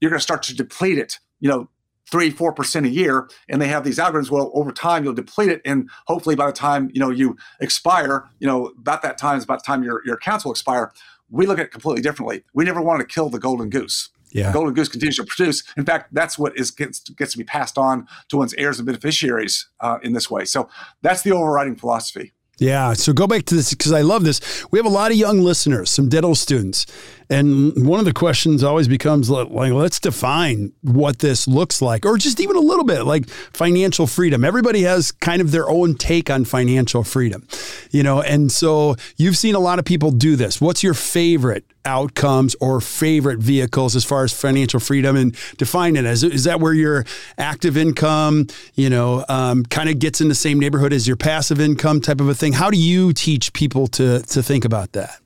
you're 0.00 0.10
going 0.10 0.20
to 0.20 0.22
start 0.22 0.42
to 0.44 0.54
deplete 0.54 0.98
it. 0.98 1.18
You 1.40 1.48
know, 1.48 1.68
three, 2.12 2.30
four 2.30 2.52
percent 2.52 2.86
a 2.86 2.90
year, 2.90 3.28
and 3.48 3.60
they 3.60 3.66
have 3.66 3.82
these 3.82 3.98
algorithms. 3.98 4.30
Well, 4.30 4.52
over 4.54 4.70
time, 4.70 5.02
you'll 5.02 5.14
deplete 5.14 5.48
it, 5.48 5.62
and 5.64 5.90
hopefully, 6.06 6.36
by 6.36 6.46
the 6.46 6.52
time 6.52 6.90
you 6.94 7.00
know 7.00 7.10
you 7.10 7.36
expire, 7.60 8.28
you 8.38 8.46
know 8.46 8.66
about 8.78 9.02
that 9.02 9.18
time 9.18 9.38
is 9.38 9.44
about 9.44 9.64
the 9.64 9.66
time 9.66 9.82
your 9.82 10.02
your 10.06 10.14
accounts 10.14 10.44
will 10.44 10.52
expire. 10.52 10.92
We 11.30 11.46
look 11.46 11.58
at 11.58 11.64
it 11.64 11.72
completely 11.72 12.02
differently. 12.02 12.44
We 12.54 12.64
never 12.64 12.80
want 12.80 13.00
to 13.00 13.06
kill 13.06 13.30
the 13.30 13.40
golden 13.40 13.70
goose. 13.70 14.10
Yeah. 14.32 14.46
The 14.48 14.52
golden 14.52 14.74
goose 14.74 14.88
continues 14.88 15.16
to 15.16 15.24
produce. 15.24 15.62
In 15.76 15.84
fact, 15.84 16.12
that's 16.12 16.38
what 16.38 16.56
is 16.58 16.70
gets, 16.70 17.00
gets 17.00 17.32
to 17.32 17.38
be 17.38 17.44
passed 17.44 17.76
on 17.76 18.06
to 18.28 18.38
one's 18.38 18.54
heirs 18.54 18.78
and 18.78 18.86
beneficiaries 18.86 19.68
uh, 19.80 19.98
in 20.02 20.14
this 20.14 20.30
way. 20.30 20.44
So 20.46 20.68
that's 21.02 21.22
the 21.22 21.32
overriding 21.32 21.76
philosophy. 21.76 22.32
Yeah. 22.58 22.92
So 22.92 23.12
go 23.12 23.26
back 23.26 23.44
to 23.46 23.54
this 23.54 23.70
because 23.70 23.92
I 23.92 24.02
love 24.02 24.24
this. 24.24 24.40
We 24.70 24.78
have 24.78 24.86
a 24.86 24.90
lot 24.90 25.10
of 25.10 25.16
young 25.16 25.40
listeners, 25.40 25.90
some 25.90 26.08
dental 26.08 26.34
students. 26.34 26.86
And 27.30 27.86
one 27.86 27.98
of 27.98 28.04
the 28.04 28.12
questions 28.12 28.62
always 28.62 28.88
becomes 28.88 29.30
like, 29.30 29.48
let's 29.50 30.00
define 30.00 30.72
what 30.82 31.20
this 31.20 31.46
looks 31.48 31.80
like, 31.80 32.04
or 32.04 32.18
just 32.18 32.40
even 32.40 32.56
a 32.56 32.60
little 32.60 32.84
bit 32.84 33.04
like 33.04 33.28
financial 33.28 34.06
freedom. 34.06 34.44
Everybody 34.44 34.82
has 34.82 35.12
kind 35.12 35.40
of 35.40 35.50
their 35.50 35.68
own 35.68 35.94
take 35.94 36.30
on 36.30 36.44
financial 36.44 37.04
freedom, 37.04 37.46
you 37.90 38.02
know, 38.02 38.22
and 38.22 38.50
so 38.50 38.96
you've 39.16 39.36
seen 39.36 39.54
a 39.54 39.60
lot 39.60 39.78
of 39.78 39.84
people 39.84 40.10
do 40.10 40.36
this. 40.36 40.60
What's 40.60 40.82
your 40.82 40.94
favorite 40.94 41.64
outcomes 41.84 42.54
or 42.60 42.80
favorite 42.80 43.38
vehicles 43.38 43.96
as 43.96 44.04
far 44.04 44.24
as 44.24 44.32
financial 44.32 44.78
freedom 44.78 45.16
and 45.16 45.36
define 45.56 45.96
it 45.96 46.04
as 46.04 46.22
is 46.22 46.44
that 46.44 46.60
where 46.60 46.72
your 46.72 47.04
active 47.38 47.76
income 47.76 48.46
you 48.74 48.88
know 48.88 49.24
um, 49.28 49.64
kind 49.64 49.88
of 49.88 49.98
gets 49.98 50.20
in 50.20 50.28
the 50.28 50.34
same 50.34 50.60
neighborhood 50.60 50.92
as 50.92 51.08
your 51.08 51.16
passive 51.16 51.60
income 51.60 52.00
type 52.00 52.20
of 52.20 52.28
a 52.28 52.34
thing 52.34 52.52
how 52.52 52.70
do 52.70 52.78
you 52.78 53.12
teach 53.12 53.52
people 53.52 53.86
to 53.88 54.20
to 54.22 54.42
think 54.42 54.64
about 54.64 54.92
that 54.92 55.21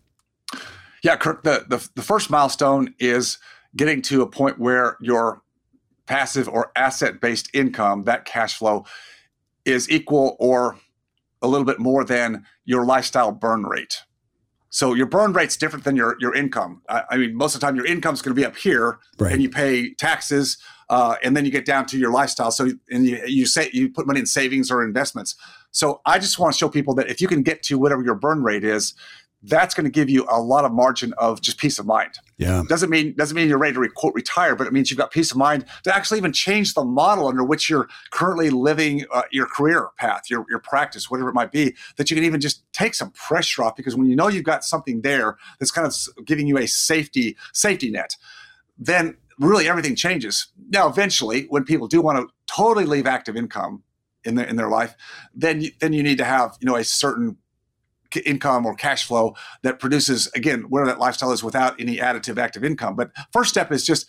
yeah 1.06 1.14
kirk 1.14 1.44
the, 1.44 1.64
the, 1.68 1.88
the 1.94 2.02
first 2.02 2.30
milestone 2.30 2.92
is 2.98 3.38
getting 3.76 4.02
to 4.02 4.22
a 4.22 4.26
point 4.26 4.58
where 4.58 4.96
your 5.00 5.40
passive 6.06 6.48
or 6.48 6.72
asset 6.74 7.20
based 7.20 7.48
income 7.54 8.04
that 8.04 8.24
cash 8.24 8.58
flow 8.58 8.84
is 9.64 9.88
equal 9.88 10.36
or 10.40 10.76
a 11.42 11.46
little 11.46 11.64
bit 11.64 11.78
more 11.78 12.04
than 12.04 12.44
your 12.64 12.84
lifestyle 12.84 13.30
burn 13.30 13.62
rate. 13.62 14.02
So 14.70 14.94
your 14.94 15.06
burn 15.06 15.32
rate's 15.32 15.56
different 15.56 15.84
than 15.84 15.94
your 15.94 16.16
your 16.18 16.34
income. 16.34 16.82
I, 16.88 17.02
I 17.10 17.16
mean, 17.16 17.36
most 17.36 17.54
of 17.54 17.60
the 17.60 17.66
time 17.66 17.76
your 17.76 17.86
income's 17.86 18.20
going 18.20 18.34
to 18.34 18.40
be 18.40 18.44
up 18.44 18.56
here, 18.56 18.98
right. 19.18 19.32
and 19.32 19.40
you 19.40 19.48
pay 19.48 19.94
taxes, 19.94 20.58
uh, 20.90 21.14
and 21.22 21.36
then 21.36 21.44
you 21.44 21.52
get 21.52 21.64
down 21.64 21.86
to 21.86 21.98
your 21.98 22.12
lifestyle. 22.12 22.50
So 22.50 22.70
and 22.90 23.06
you 23.06 23.22
you 23.26 23.46
say 23.46 23.70
you 23.72 23.88
put 23.90 24.06
money 24.06 24.20
in 24.20 24.26
savings 24.26 24.70
or 24.70 24.84
investments. 24.84 25.36
So 25.70 26.00
I 26.04 26.18
just 26.18 26.38
want 26.38 26.52
to 26.52 26.58
show 26.58 26.68
people 26.68 26.94
that 26.94 27.08
if 27.08 27.20
you 27.20 27.28
can 27.28 27.42
get 27.42 27.62
to 27.64 27.78
whatever 27.78 28.02
your 28.02 28.16
burn 28.16 28.42
rate 28.42 28.64
is, 28.64 28.92
that's 29.48 29.74
going 29.74 29.84
to 29.84 29.90
give 29.90 30.10
you 30.10 30.26
a 30.28 30.40
lot 30.40 30.64
of 30.64 30.72
margin 30.72 31.12
of 31.14 31.40
just 31.40 31.58
peace 31.58 31.78
of 31.78 31.86
mind. 31.86 32.18
Yeah. 32.36 32.62
Doesn't 32.68 32.90
mean 32.90 33.14
doesn't 33.14 33.34
mean 33.34 33.48
you're 33.48 33.58
ready 33.58 33.74
to 33.74 33.80
re- 33.80 33.88
quote 33.88 34.14
retire, 34.14 34.54
but 34.56 34.66
it 34.66 34.72
means 34.72 34.90
you've 34.90 34.98
got 34.98 35.10
peace 35.10 35.30
of 35.30 35.36
mind 35.36 35.64
to 35.84 35.94
actually 35.94 36.18
even 36.18 36.32
change 36.32 36.74
the 36.74 36.84
model 36.84 37.28
under 37.28 37.44
which 37.44 37.70
you're 37.70 37.88
currently 38.10 38.50
living 38.50 39.04
uh, 39.12 39.22
your 39.30 39.46
career 39.46 39.88
path, 39.98 40.24
your 40.28 40.44
your 40.50 40.58
practice, 40.58 41.10
whatever 41.10 41.30
it 41.30 41.34
might 41.34 41.52
be. 41.52 41.74
That 41.96 42.10
you 42.10 42.16
can 42.16 42.24
even 42.24 42.40
just 42.40 42.70
take 42.72 42.94
some 42.94 43.10
pressure 43.12 43.62
off 43.62 43.76
because 43.76 43.96
when 43.96 44.06
you 44.06 44.16
know 44.16 44.28
you've 44.28 44.44
got 44.44 44.64
something 44.64 45.02
there 45.02 45.36
that's 45.58 45.70
kind 45.70 45.86
of 45.86 46.24
giving 46.24 46.46
you 46.46 46.58
a 46.58 46.66
safety 46.66 47.36
safety 47.52 47.90
net, 47.90 48.16
then 48.78 49.16
really 49.38 49.68
everything 49.68 49.94
changes. 49.94 50.48
Now, 50.70 50.88
eventually, 50.88 51.42
when 51.48 51.64
people 51.64 51.88
do 51.88 52.00
want 52.00 52.18
to 52.18 52.34
totally 52.46 52.86
leave 52.86 53.06
active 53.06 53.36
income 53.36 53.82
in 54.24 54.34
their 54.34 54.46
in 54.46 54.56
their 54.56 54.68
life, 54.68 54.94
then 55.34 55.60
you, 55.60 55.70
then 55.80 55.92
you 55.92 56.02
need 56.02 56.18
to 56.18 56.24
have 56.24 56.56
you 56.60 56.66
know 56.66 56.76
a 56.76 56.84
certain 56.84 57.36
income 58.24 58.66
or 58.66 58.74
cash 58.74 59.06
flow 59.06 59.34
that 59.62 59.78
produces 59.78 60.28
again 60.34 60.62
where 60.68 60.86
that 60.86 60.98
lifestyle 60.98 61.32
is 61.32 61.42
without 61.42 61.78
any 61.80 61.96
additive 61.96 62.38
active 62.38 62.64
income 62.64 62.96
but 62.96 63.10
first 63.32 63.50
step 63.50 63.72
is 63.72 63.84
just 63.84 64.06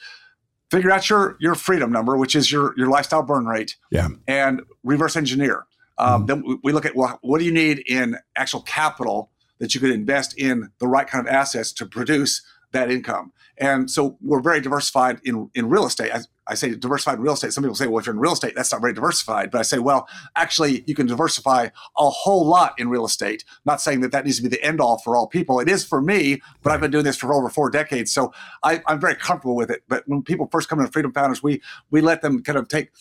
figure 0.71 0.91
out 0.91 1.09
your 1.09 1.37
your 1.39 1.55
freedom 1.55 1.91
number 1.91 2.17
which 2.17 2.35
is 2.35 2.51
your 2.51 2.73
your 2.77 2.87
lifestyle 2.87 3.23
burn 3.23 3.45
rate 3.45 3.75
yeah 3.91 4.07
and 4.27 4.61
reverse 4.83 5.15
engineer 5.15 5.65
um, 5.97 6.27
mm-hmm. 6.27 6.43
then 6.43 6.59
we 6.63 6.71
look 6.71 6.85
at 6.85 6.95
well, 6.95 7.17
what 7.21 7.39
do 7.39 7.45
you 7.45 7.51
need 7.51 7.83
in 7.87 8.17
actual 8.35 8.61
capital 8.61 9.31
that 9.59 9.73
you 9.73 9.81
could 9.81 9.89
invest 9.91 10.37
in 10.37 10.69
the 10.79 10.87
right 10.87 11.07
kind 11.07 11.27
of 11.27 11.33
assets 11.33 11.71
to 11.73 11.85
produce 11.85 12.43
that 12.71 12.91
income 12.91 13.31
and 13.57 13.89
so 13.89 14.17
we're 14.21 14.41
very 14.41 14.61
diversified 14.61 15.19
in, 15.23 15.49
in 15.55 15.69
real 15.69 15.85
estate. 15.85 16.11
I, 16.13 16.19
I 16.49 16.55
say 16.55 16.75
diversified 16.75 17.19
real 17.19 17.33
estate. 17.33 17.53
Some 17.53 17.63
people 17.63 17.75
say, 17.75 17.87
well, 17.87 17.99
if 17.99 18.05
you're 18.05 18.15
in 18.15 18.21
real 18.21 18.33
estate, 18.33 18.53
that's 18.55 18.71
not 18.71 18.81
very 18.81 18.93
diversified. 18.93 19.51
But 19.51 19.59
I 19.59 19.61
say, 19.63 19.79
well, 19.79 20.07
actually, 20.35 20.83
you 20.87 20.95
can 20.95 21.07
diversify 21.07 21.69
a 21.97 22.09
whole 22.09 22.45
lot 22.45 22.73
in 22.77 22.89
real 22.89 23.05
estate. 23.05 23.43
not 23.65 23.81
saying 23.81 24.01
that 24.01 24.11
that 24.11 24.25
needs 24.25 24.37
to 24.37 24.43
be 24.43 24.49
the 24.49 24.63
end 24.63 24.81
all 24.81 24.97
for 24.99 25.15
all 25.15 25.27
people. 25.27 25.59
It 25.59 25.69
is 25.69 25.85
for 25.85 26.01
me, 26.01 26.41
but 26.63 26.71
I've 26.71 26.81
been 26.81 26.91
doing 26.91 27.03
this 27.03 27.17
for 27.17 27.33
over 27.33 27.49
four 27.49 27.69
decades. 27.69 28.11
So 28.11 28.33
I, 28.63 28.81
I'm 28.87 28.99
very 28.99 29.15
comfortable 29.15 29.55
with 29.55 29.69
it. 29.69 29.83
But 29.87 30.03
when 30.07 30.23
people 30.23 30.47
first 30.51 30.69
come 30.69 30.79
into 30.79 30.91
Freedom 30.91 31.11
Founders, 31.13 31.43
we, 31.43 31.61
we 31.91 32.01
let 32.01 32.21
them 32.21 32.41
kind 32.43 32.57
of 32.57 32.67
take 32.67 32.91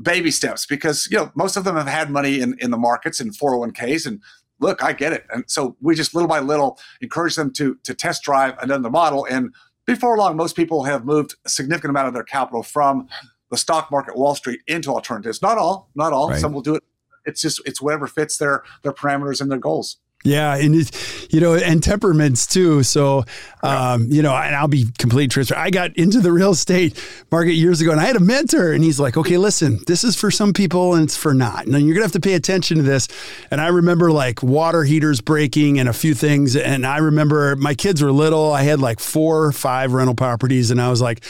baby 0.00 0.30
steps 0.30 0.66
because, 0.66 1.08
you 1.10 1.18
know, 1.18 1.30
most 1.34 1.56
of 1.56 1.64
them 1.64 1.76
have 1.76 1.86
had 1.86 2.10
money 2.10 2.40
in, 2.40 2.56
in 2.58 2.70
the 2.70 2.78
markets 2.78 3.20
and 3.20 3.36
401ks 3.36 4.06
and 4.06 4.20
look, 4.60 4.82
I 4.82 4.92
get 4.92 5.12
it. 5.12 5.26
And 5.30 5.44
so 5.46 5.76
we 5.80 5.94
just 5.94 6.14
little 6.14 6.28
by 6.28 6.40
little 6.40 6.78
encourage 7.00 7.34
them 7.34 7.52
to, 7.54 7.76
to 7.82 7.94
test 7.94 8.22
drive 8.22 8.56
another 8.60 8.90
model 8.90 9.26
and 9.28 9.54
before 9.94 10.16
long, 10.16 10.36
most 10.36 10.56
people 10.56 10.84
have 10.84 11.04
moved 11.04 11.36
a 11.44 11.48
significant 11.48 11.90
amount 11.90 12.08
of 12.08 12.14
their 12.14 12.24
capital 12.24 12.62
from 12.62 13.08
the 13.50 13.56
stock 13.56 13.90
market, 13.90 14.16
Wall 14.16 14.34
Street, 14.34 14.60
into 14.66 14.90
alternatives. 14.90 15.42
Not 15.42 15.58
all, 15.58 15.90
not 15.94 16.12
all. 16.12 16.30
Right. 16.30 16.40
Some 16.40 16.52
will 16.52 16.62
do 16.62 16.76
it. 16.76 16.84
It's 17.26 17.42
just 17.42 17.60
it's 17.66 17.82
whatever 17.82 18.06
fits 18.06 18.38
their 18.38 18.62
their 18.82 18.92
parameters 18.92 19.40
and 19.40 19.50
their 19.50 19.58
goals. 19.58 19.98
Yeah, 20.22 20.54
and 20.54 20.74
you 21.30 21.40
know, 21.40 21.54
and 21.54 21.82
temperaments 21.82 22.46
too. 22.46 22.82
So, 22.82 23.24
um, 23.62 24.06
you 24.10 24.20
know, 24.20 24.34
and 24.34 24.54
I'll 24.54 24.68
be 24.68 24.84
completely 24.98 25.28
transparent. 25.28 25.66
I 25.66 25.70
got 25.70 25.96
into 25.96 26.20
the 26.20 26.30
real 26.30 26.50
estate 26.50 27.02
market 27.32 27.54
years 27.54 27.80
ago, 27.80 27.90
and 27.90 27.98
I 27.98 28.04
had 28.04 28.16
a 28.16 28.20
mentor, 28.20 28.72
and 28.72 28.84
he's 28.84 29.00
like, 29.00 29.16
"Okay, 29.16 29.38
listen, 29.38 29.80
this 29.86 30.04
is 30.04 30.16
for 30.16 30.30
some 30.30 30.52
people, 30.52 30.92
and 30.92 31.04
it's 31.04 31.16
for 31.16 31.32
not. 31.32 31.66
And 31.66 31.86
you're 31.86 31.94
gonna 31.94 32.04
have 32.04 32.12
to 32.12 32.20
pay 32.20 32.34
attention 32.34 32.76
to 32.76 32.82
this." 32.82 33.08
And 33.50 33.62
I 33.62 33.68
remember 33.68 34.12
like 34.12 34.42
water 34.42 34.84
heaters 34.84 35.22
breaking 35.22 35.80
and 35.80 35.88
a 35.88 35.94
few 35.94 36.12
things, 36.12 36.54
and 36.54 36.86
I 36.86 36.98
remember 36.98 37.56
my 37.56 37.72
kids 37.72 38.02
were 38.02 38.12
little. 38.12 38.52
I 38.52 38.62
had 38.62 38.78
like 38.78 39.00
four 39.00 39.46
or 39.46 39.52
five 39.52 39.94
rental 39.94 40.14
properties, 40.14 40.70
and 40.70 40.82
I 40.82 40.90
was 40.90 41.00
like. 41.00 41.24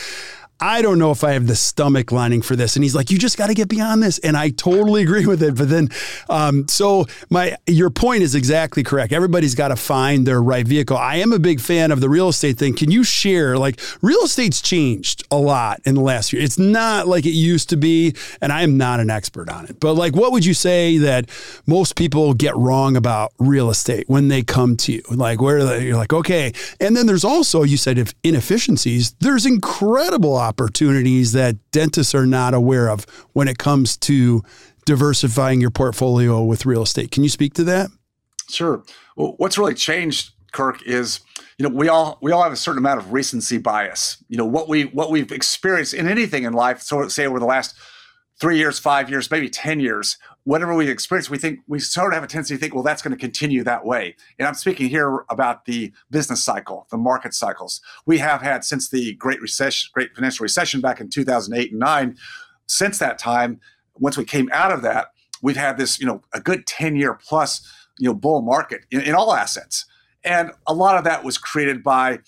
I 0.60 0.82
don't 0.82 0.98
know 0.98 1.10
if 1.10 1.24
I 1.24 1.32
have 1.32 1.46
the 1.46 1.56
stomach 1.56 2.12
lining 2.12 2.42
for 2.42 2.54
this. 2.54 2.76
And 2.76 2.82
he's 2.82 2.94
like, 2.94 3.10
you 3.10 3.18
just 3.18 3.38
got 3.38 3.46
to 3.46 3.54
get 3.54 3.68
beyond 3.68 4.02
this. 4.02 4.18
And 4.18 4.36
I 4.36 4.50
totally 4.50 5.02
agree 5.02 5.24
with 5.24 5.42
it. 5.42 5.56
But 5.56 5.70
then, 5.70 5.88
um, 6.28 6.68
so 6.68 7.06
my, 7.30 7.56
your 7.66 7.88
point 7.88 8.22
is 8.22 8.34
exactly 8.34 8.82
correct. 8.82 9.12
Everybody's 9.12 9.54
got 9.54 9.68
to 9.68 9.76
find 9.76 10.26
their 10.26 10.42
right 10.42 10.66
vehicle. 10.68 10.98
I 10.98 11.16
am 11.16 11.32
a 11.32 11.38
big 11.38 11.60
fan 11.60 11.90
of 11.90 12.00
the 12.00 12.10
real 12.10 12.28
estate 12.28 12.58
thing. 12.58 12.76
Can 12.76 12.90
you 12.90 13.04
share, 13.04 13.56
like, 13.56 13.80
real 14.02 14.20
estate's 14.20 14.60
changed 14.60 15.26
a 15.30 15.36
lot 15.36 15.80
in 15.86 15.94
the 15.94 16.02
last 16.02 16.32
year. 16.32 16.42
It's 16.42 16.58
not 16.58 17.08
like 17.08 17.24
it 17.24 17.30
used 17.30 17.70
to 17.70 17.78
be. 17.78 18.14
And 18.42 18.52
I 18.52 18.62
am 18.62 18.76
not 18.76 19.00
an 19.00 19.08
expert 19.08 19.48
on 19.48 19.64
it. 19.64 19.80
But 19.80 19.94
like, 19.94 20.14
what 20.14 20.30
would 20.32 20.44
you 20.44 20.54
say 20.54 20.98
that 20.98 21.30
most 21.66 21.96
people 21.96 22.34
get 22.34 22.54
wrong 22.54 22.96
about 22.96 23.32
real 23.38 23.70
estate 23.70 24.04
when 24.08 24.28
they 24.28 24.42
come 24.42 24.76
to 24.78 24.92
you? 24.92 25.02
Like, 25.10 25.40
where 25.40 25.64
they, 25.64 25.86
you're 25.86 25.96
like, 25.96 26.12
okay. 26.12 26.52
And 26.80 26.94
then 26.94 27.06
there's 27.06 27.24
also, 27.24 27.62
you 27.62 27.78
said, 27.78 27.96
if 27.96 28.12
inefficiencies, 28.22 29.14
there's 29.20 29.46
incredible 29.46 30.36
opportunities 30.36 30.49
that 31.32 31.56
dentists 31.70 32.14
are 32.14 32.26
not 32.26 32.54
aware 32.54 32.88
of 32.88 33.04
when 33.32 33.48
it 33.48 33.58
comes 33.58 33.96
to 33.98 34.42
diversifying 34.84 35.60
your 35.60 35.70
portfolio 35.70 36.42
with 36.42 36.66
real 36.66 36.82
estate. 36.82 37.10
Can 37.10 37.22
you 37.22 37.28
speak 37.28 37.54
to 37.54 37.64
that? 37.64 37.90
Sure. 38.48 38.82
Well, 39.16 39.34
what's 39.38 39.58
really 39.58 39.74
changed, 39.74 40.32
Kirk, 40.52 40.82
is 40.84 41.20
you 41.58 41.68
know 41.68 41.74
we 41.74 41.88
all 41.88 42.18
we 42.20 42.32
all 42.32 42.42
have 42.42 42.52
a 42.52 42.56
certain 42.56 42.78
amount 42.78 42.98
of 43.00 43.12
recency 43.12 43.58
bias. 43.58 44.22
You 44.28 44.36
know 44.36 44.46
what 44.46 44.68
we 44.68 44.84
what 44.84 45.10
we've 45.10 45.30
experienced 45.30 45.94
in 45.94 46.08
anything 46.08 46.44
in 46.44 46.52
life. 46.52 46.82
So 46.82 47.06
say 47.08 47.26
over 47.26 47.38
the 47.38 47.46
last 47.46 47.76
three 48.40 48.57
years, 48.57 48.79
five 48.79 49.11
years, 49.11 49.31
maybe 49.31 49.50
10 49.50 49.81
years, 49.81 50.16
whatever 50.44 50.74
we 50.74 50.88
experience, 50.88 51.29
we 51.29 51.37
think 51.37 51.61
we 51.68 51.79
sort 51.79 52.12
of 52.12 52.14
have 52.14 52.24
a 52.24 52.26
tendency 52.26 52.55
to 52.55 52.61
think, 52.61 52.74
well, 52.74 52.83
that's 52.83 53.03
going 53.03 53.14
to 53.14 53.20
continue 53.20 53.62
that 53.62 53.85
way. 53.85 54.16
And 54.38 54.48
I'm 54.48 54.55
speaking 54.55 54.88
here 54.88 55.24
about 55.29 55.66
the 55.66 55.92
business 56.11 56.42
cycle, 56.42 56.87
the 56.90 56.96
market 56.96 57.35
cycles. 57.35 57.83
We 58.07 58.18
have 58.18 58.40
had 58.40 58.64
since 58.64 58.88
the 58.88 59.14
Great 59.14 59.42
Recession, 59.42 59.90
Great 59.92 60.14
Financial 60.14 60.42
Recession 60.42 60.81
back 60.81 61.00
in 61.00 61.11
2008 61.11 61.70
and 61.70 61.79
nine. 61.79 62.16
Since 62.66 62.98
that 62.98 63.18
time, 63.18 63.61
once 63.96 64.16
we 64.16 64.24
came 64.24 64.48
out 64.53 64.72
of 64.72 64.81
that, 64.83 65.09
we've 65.42 65.57
had 65.57 65.76
this, 65.76 66.00
you 66.00 66.07
know, 66.07 66.22
a 66.33 66.40
good 66.40 66.66
10 66.66 66.96
year 66.96 67.14
plus, 67.14 67.61
you 67.98 68.09
know, 68.09 68.14
bull 68.14 68.40
market 68.40 68.81
in, 68.90 69.03
in 69.03 69.14
all 69.14 69.35
assets. 69.35 69.85
And 70.24 70.53
a 70.66 70.72
lot 70.72 70.96
of 70.96 71.05
that 71.05 71.24
was 71.24 71.37
created 71.37 71.83
by 71.83 72.20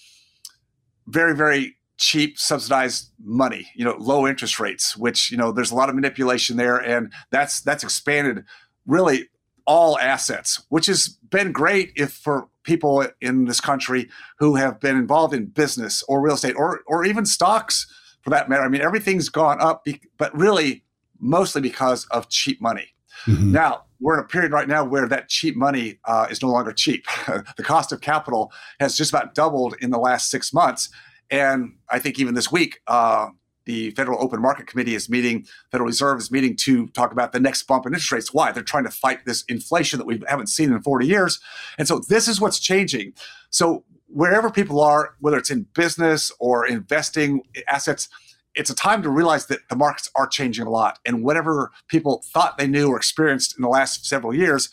very, 1.06 1.34
very 1.34 1.76
cheap 2.02 2.36
subsidized 2.36 3.12
money 3.22 3.68
you 3.76 3.84
know 3.84 3.94
low 3.98 4.26
interest 4.26 4.58
rates 4.58 4.96
which 4.96 5.30
you 5.30 5.36
know 5.36 5.52
there's 5.52 5.70
a 5.70 5.74
lot 5.74 5.88
of 5.88 5.94
manipulation 5.94 6.56
there 6.56 6.76
and 6.76 7.12
that's 7.30 7.60
that's 7.60 7.84
expanded 7.84 8.44
really 8.86 9.28
all 9.68 9.96
assets 10.00 10.64
which 10.68 10.86
has 10.86 11.16
been 11.30 11.52
great 11.52 11.92
if 11.94 12.12
for 12.12 12.48
people 12.64 13.06
in 13.20 13.44
this 13.44 13.60
country 13.60 14.08
who 14.40 14.56
have 14.56 14.80
been 14.80 14.96
involved 14.96 15.32
in 15.32 15.46
business 15.46 16.02
or 16.08 16.20
real 16.20 16.34
estate 16.34 16.56
or 16.56 16.80
or 16.88 17.04
even 17.04 17.24
stocks 17.24 17.86
for 18.22 18.30
that 18.30 18.48
matter. 18.48 18.62
I 18.62 18.68
mean 18.68 18.82
everything's 18.82 19.28
gone 19.28 19.60
up 19.60 19.86
but 20.18 20.36
really 20.36 20.84
mostly 21.20 21.60
because 21.60 22.04
of 22.06 22.28
cheap 22.28 22.60
money. 22.60 22.88
Mm-hmm. 23.26 23.52
now 23.52 23.84
we're 24.00 24.14
in 24.14 24.24
a 24.24 24.26
period 24.26 24.50
right 24.50 24.66
now 24.66 24.82
where 24.84 25.06
that 25.06 25.28
cheap 25.28 25.54
money 25.54 26.00
uh, 26.06 26.26
is 26.28 26.42
no 26.42 26.48
longer 26.48 26.72
cheap. 26.72 27.06
The 27.56 27.62
cost 27.62 27.92
of 27.92 28.00
capital 28.00 28.50
has 28.80 28.96
just 28.96 29.12
about 29.12 29.36
doubled 29.36 29.76
in 29.80 29.90
the 29.90 29.98
last 29.98 30.28
six 30.28 30.52
months 30.52 30.88
and 31.30 31.76
I 31.88 31.98
think 31.98 32.18
even 32.18 32.34
this 32.34 32.50
week, 32.52 32.80
uh, 32.86 33.28
the 33.64 33.90
Federal 33.92 34.22
Open 34.22 34.40
Market 34.40 34.66
Committee 34.66 34.94
is 34.94 35.08
meeting, 35.08 35.46
Federal 35.70 35.86
Reserve 35.86 36.18
is 36.18 36.30
meeting 36.30 36.56
to 36.56 36.88
talk 36.88 37.12
about 37.12 37.32
the 37.32 37.40
next 37.40 37.62
bump 37.64 37.86
in 37.86 37.92
interest 37.92 38.12
rates. 38.12 38.34
Why? 38.34 38.52
They're 38.52 38.62
trying 38.62 38.84
to 38.84 38.90
fight 38.90 39.24
this 39.24 39.44
inflation 39.44 39.98
that 39.98 40.06
we 40.06 40.20
haven't 40.28 40.48
seen 40.48 40.72
in 40.72 40.82
40 40.82 41.06
years. 41.06 41.40
And 41.78 41.86
so 41.86 42.00
this 42.08 42.28
is 42.28 42.40
what's 42.40 42.58
changing. 42.58 43.14
So 43.50 43.84
wherever 44.08 44.50
people 44.50 44.80
are, 44.80 45.14
whether 45.20 45.36
it's 45.36 45.50
in 45.50 45.66
business 45.74 46.32
or 46.38 46.66
investing 46.66 47.42
assets, 47.68 48.08
it's 48.54 48.70
a 48.70 48.74
time 48.74 49.02
to 49.02 49.08
realize 49.08 49.46
that 49.46 49.60
the 49.70 49.76
markets 49.76 50.10
are 50.14 50.26
changing 50.26 50.66
a 50.66 50.70
lot. 50.70 50.98
And 51.06 51.24
whatever 51.24 51.70
people 51.88 52.22
thought 52.32 52.58
they 52.58 52.66
knew 52.66 52.88
or 52.88 52.96
experienced 52.96 53.56
in 53.56 53.62
the 53.62 53.68
last 53.68 54.06
several 54.06 54.34
years 54.34 54.68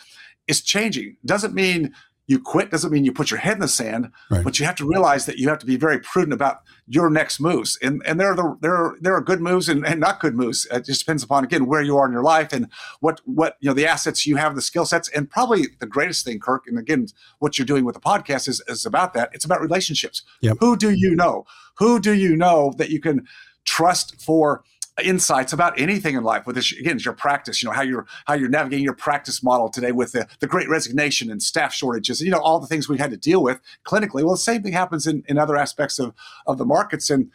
is 0.48 0.62
changing. 0.62 1.16
Doesn't 1.26 1.54
mean 1.54 1.94
you 2.30 2.40
quit 2.40 2.70
doesn't 2.70 2.92
mean 2.92 3.04
you 3.04 3.12
put 3.12 3.32
your 3.32 3.40
head 3.40 3.54
in 3.54 3.60
the 3.60 3.68
sand, 3.68 4.12
right. 4.30 4.44
but 4.44 4.60
you 4.60 4.66
have 4.68 4.76
to 4.76 4.88
realize 4.88 5.26
that 5.26 5.40
you 5.40 5.50
have 5.50 5.58
to 5.58 5.66
be 5.66 5.78
very 5.78 6.00
prudent 6.00 6.32
about 6.32 6.62
your 6.86 7.10
next 7.10 7.40
moves. 7.40 7.76
And 7.82 8.04
and 8.06 8.20
there 8.20 8.32
are 8.32 8.36
the, 8.36 8.56
there 8.62 8.76
are 8.76 8.98
there 9.02 9.16
are 9.16 9.22
good 9.22 9.42
moves 9.42 9.68
and, 9.68 9.84
and 9.84 10.00
not 10.00 10.20
good 10.20 10.36
moves. 10.36 10.68
It 10.72 10.86
just 10.86 11.00
depends 11.00 11.24
upon 11.24 11.44
again 11.44 11.66
where 11.66 11.82
you 11.82 11.98
are 11.98 12.06
in 12.06 12.12
your 12.12 12.22
life 12.22 12.54
and 12.54 12.68
what 13.00 13.20
what 13.26 13.58
you 13.62 13.68
know 13.68 13.74
the 13.74 13.88
assets 13.88 14.28
you 14.28 14.36
have, 14.36 14.54
the 14.54 14.62
skill 14.62 14.86
sets, 14.86 15.10
and 15.10 15.28
probably 15.28 15.70
the 15.80 15.88
greatest 15.88 16.24
thing, 16.24 16.40
Kirk. 16.40 16.68
And 16.68 16.78
again, 16.78 17.08
what 17.40 17.58
you're 17.58 17.66
doing 17.66 17.84
with 17.84 17.96
the 17.96 18.02
podcast 18.02 18.48
is 18.48 18.62
is 18.68 18.86
about 18.86 19.16
that. 19.16 19.32
It's 19.34 19.46
about 19.46 19.60
relationships. 19.60 20.22
Yep. 20.42 20.58
Who 20.60 20.78
do 20.78 20.92
you 20.92 21.16
know? 21.16 21.48
Who 21.80 22.00
do 22.00 22.14
you 22.14 22.38
know 22.38 22.76
that 22.78 22.92
you 22.92 23.00
can 23.00 23.28
trust 23.66 24.22
for 24.22 24.64
insights 25.04 25.54
about 25.54 25.80
anything 25.80 26.16
in 26.16 26.24
life. 26.24 26.46
With 26.46 26.56
this, 26.56 26.72
again, 26.72 26.98
it's 26.98 27.06
your 27.06 27.14
practice. 27.14 27.62
You 27.62 27.70
know 27.70 27.76
how 27.76 27.82
you're 27.82 28.06
how 28.26 28.34
you're 28.34 28.50
navigating 28.50 28.84
your 28.84 28.96
practice 28.96 29.44
model 29.44 29.70
today 29.70 29.92
with 29.92 30.12
the, 30.12 30.28
the 30.40 30.48
Great 30.48 30.70
Resignation 30.70 31.32
and 31.32 31.42
staff 31.42 31.74
shortages. 31.74 32.22
You 32.22 32.32
know 32.32 32.40
all 32.40 32.60
the 32.60 32.68
things 32.68 32.88
we've 32.88 33.00
had 33.00 33.12
to 33.12 33.18
deal 33.18 33.44
with 33.44 33.60
clinically. 33.86 34.24
Well, 34.24 34.32
the 34.32 34.38
same 34.38 34.64
thing 34.64 34.74
happens 34.74 35.08
in, 35.08 35.24
in 35.28 35.38
other 35.38 35.56
aspects 35.56 36.00
of 36.00 36.14
of 36.48 36.58
the 36.58 36.66
markets. 36.66 37.10
And 37.10 37.32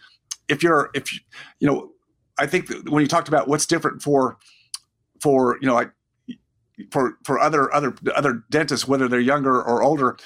if 0.49 0.63
you're 0.63 0.91
if 0.95 1.13
you, 1.13 1.21
you 1.61 1.67
know, 1.67 1.93
I 2.39 2.47
think 2.47 2.69
when 2.89 3.03
you 3.03 3.09
talked 3.09 3.29
about 3.29 3.49
what's 3.49 3.67
different 3.67 4.03
for 4.03 4.37
for 5.21 5.59
you 5.61 5.67
know 5.67 5.75
like 5.75 5.91
for 6.91 7.19
for 7.25 7.39
other 7.39 7.73
other 7.75 7.95
other 8.15 8.43
dentists, 8.51 8.87
whether 8.89 9.09
they're 9.09 9.21
younger 9.21 9.63
or 9.63 9.83
older, 9.83 10.17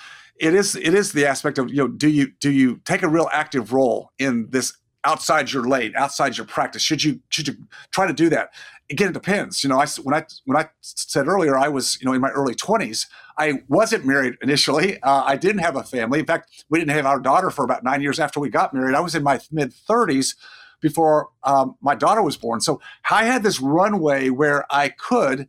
it 0.40 0.55
is 0.55 0.77
it 0.77 0.94
is 0.94 1.12
the 1.12 1.27
aspect 1.27 1.59
of 1.59 1.68
you 1.70 1.77
know 1.77 1.88
do 1.88 2.09
you 2.09 2.33
do 2.40 2.51
you 2.51 2.81
take 2.85 3.03
a 3.03 3.09
real 3.09 3.29
active 3.33 3.72
role 3.72 4.11
in 4.18 4.48
this 4.51 4.77
outside 5.04 5.52
your 5.52 5.68
lane, 5.68 5.92
outside 5.96 6.37
your 6.37 6.46
practice? 6.46 6.82
Should 6.82 7.04
you 7.04 7.20
should 7.28 7.48
you 7.48 7.56
try 7.90 8.06
to 8.06 8.12
do 8.12 8.28
that? 8.30 8.52
Again, 8.90 9.11
it 9.11 9.14
depends. 9.14 9.62
You 9.62 9.70
know, 9.70 9.78
I 9.78 9.87
when 10.02 10.14
I 10.14 10.24
when 10.44 10.56
I 10.56 10.68
said 10.80 11.28
earlier, 11.28 11.56
I 11.56 11.68
was 11.68 12.00
you 12.00 12.06
know 12.06 12.12
in 12.12 12.20
my 12.20 12.30
early 12.30 12.54
twenties. 12.54 13.06
I 13.38 13.62
wasn't 13.68 14.04
married 14.04 14.34
initially. 14.42 15.00
Uh, 15.02 15.22
I 15.24 15.37
didn't 15.37 15.61
have 15.61 15.76
a 15.76 15.84
family. 15.84 16.18
In 16.18 16.26
fact, 16.26 16.64
we 16.70 16.80
didn't 16.80 16.90
have 16.90 17.06
our 17.06 17.20
daughter 17.20 17.50
for 17.50 17.64
about 17.64 17.84
nine 17.84 18.02
years 18.02 18.18
after 18.18 18.40
we 18.40 18.48
got 18.48 18.74
married. 18.74 18.96
I 18.96 19.00
was 19.00 19.14
in 19.14 19.22
my 19.22 19.40
mid 19.52 19.72
thirties 19.72 20.34
before 20.80 21.28
um, 21.44 21.76
my 21.80 21.94
daughter 21.94 22.22
was 22.22 22.37
born. 22.37 22.61
So 22.61 22.80
I 23.11 23.24
had 23.24 23.42
this 23.42 23.61
runway 23.61 24.30
where 24.30 24.64
I 24.70 24.88
could 24.88 25.48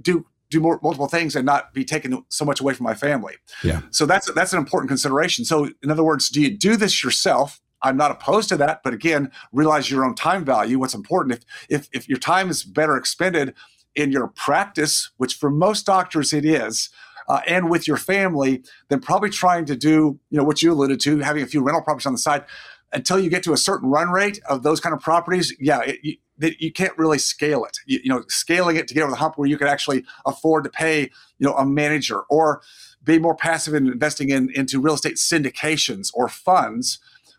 do 0.00 0.26
do 0.50 0.60
more, 0.60 0.80
multiple 0.82 1.08
things 1.08 1.36
and 1.36 1.44
not 1.44 1.74
be 1.74 1.84
taken 1.84 2.24
so 2.28 2.44
much 2.44 2.60
away 2.60 2.72
from 2.72 2.84
my 2.84 2.94
family. 2.94 3.34
Yeah. 3.62 3.82
So 3.90 4.06
that's 4.06 4.32
that's 4.32 4.52
an 4.52 4.58
important 4.58 4.88
consideration. 4.88 5.44
So 5.44 5.70
in 5.82 5.90
other 5.90 6.04
words, 6.04 6.28
do 6.28 6.40
you 6.40 6.56
do 6.56 6.76
this 6.76 7.02
yourself? 7.04 7.60
I'm 7.82 7.96
not 7.96 8.10
opposed 8.10 8.48
to 8.50 8.56
that, 8.58 8.82
but 8.82 8.92
again, 8.92 9.30
realize 9.52 9.90
your 9.90 10.04
own 10.04 10.14
time 10.14 10.44
value. 10.44 10.78
What's 10.78 10.94
important 10.94 11.44
if 11.68 11.82
if 11.82 11.88
if 11.92 12.08
your 12.08 12.18
time 12.18 12.50
is 12.50 12.64
better 12.64 12.96
expended 12.96 13.54
in 13.94 14.12
your 14.12 14.28
practice, 14.28 15.10
which 15.16 15.34
for 15.34 15.50
most 15.50 15.86
doctors 15.86 16.32
it 16.32 16.44
is, 16.44 16.90
uh, 17.28 17.40
and 17.46 17.70
with 17.70 17.86
your 17.86 17.96
family, 17.96 18.62
then 18.88 19.00
probably 19.00 19.30
trying 19.30 19.64
to 19.66 19.76
do 19.76 20.18
you 20.30 20.38
know 20.38 20.44
what 20.44 20.62
you 20.62 20.72
alluded 20.72 21.00
to, 21.00 21.18
having 21.18 21.42
a 21.42 21.46
few 21.46 21.62
rental 21.62 21.82
properties 21.82 22.06
on 22.06 22.12
the 22.12 22.18
side 22.18 22.44
until 22.92 23.18
you 23.18 23.28
get 23.28 23.42
to 23.42 23.52
a 23.52 23.56
certain 23.56 23.90
run 23.90 24.08
rate 24.08 24.40
of 24.48 24.62
those 24.62 24.80
kind 24.80 24.94
of 24.94 25.00
properties. 25.00 25.54
Yeah, 25.60 25.82
it, 25.82 25.98
you, 26.02 26.16
you 26.58 26.72
can't 26.72 26.96
really 26.96 27.18
scale 27.18 27.64
it. 27.64 27.78
You, 27.86 28.00
you 28.04 28.10
know, 28.10 28.22
scaling 28.28 28.76
it 28.76 28.88
to 28.88 28.94
get 28.94 29.02
over 29.02 29.10
the 29.10 29.18
hump 29.18 29.36
where 29.36 29.48
you 29.48 29.58
could 29.58 29.68
actually 29.68 30.04
afford 30.24 30.64
to 30.64 30.70
pay 30.70 31.02
you 31.38 31.46
know 31.46 31.54
a 31.54 31.66
manager 31.66 32.22
or 32.30 32.62
be 33.04 33.18
more 33.18 33.36
passive 33.36 33.74
in 33.74 33.86
investing 33.86 34.30
in 34.30 34.50
into 34.54 34.80
real 34.80 34.94
estate 34.94 35.16
syndications 35.16 36.10
or 36.14 36.28
funds 36.28 36.98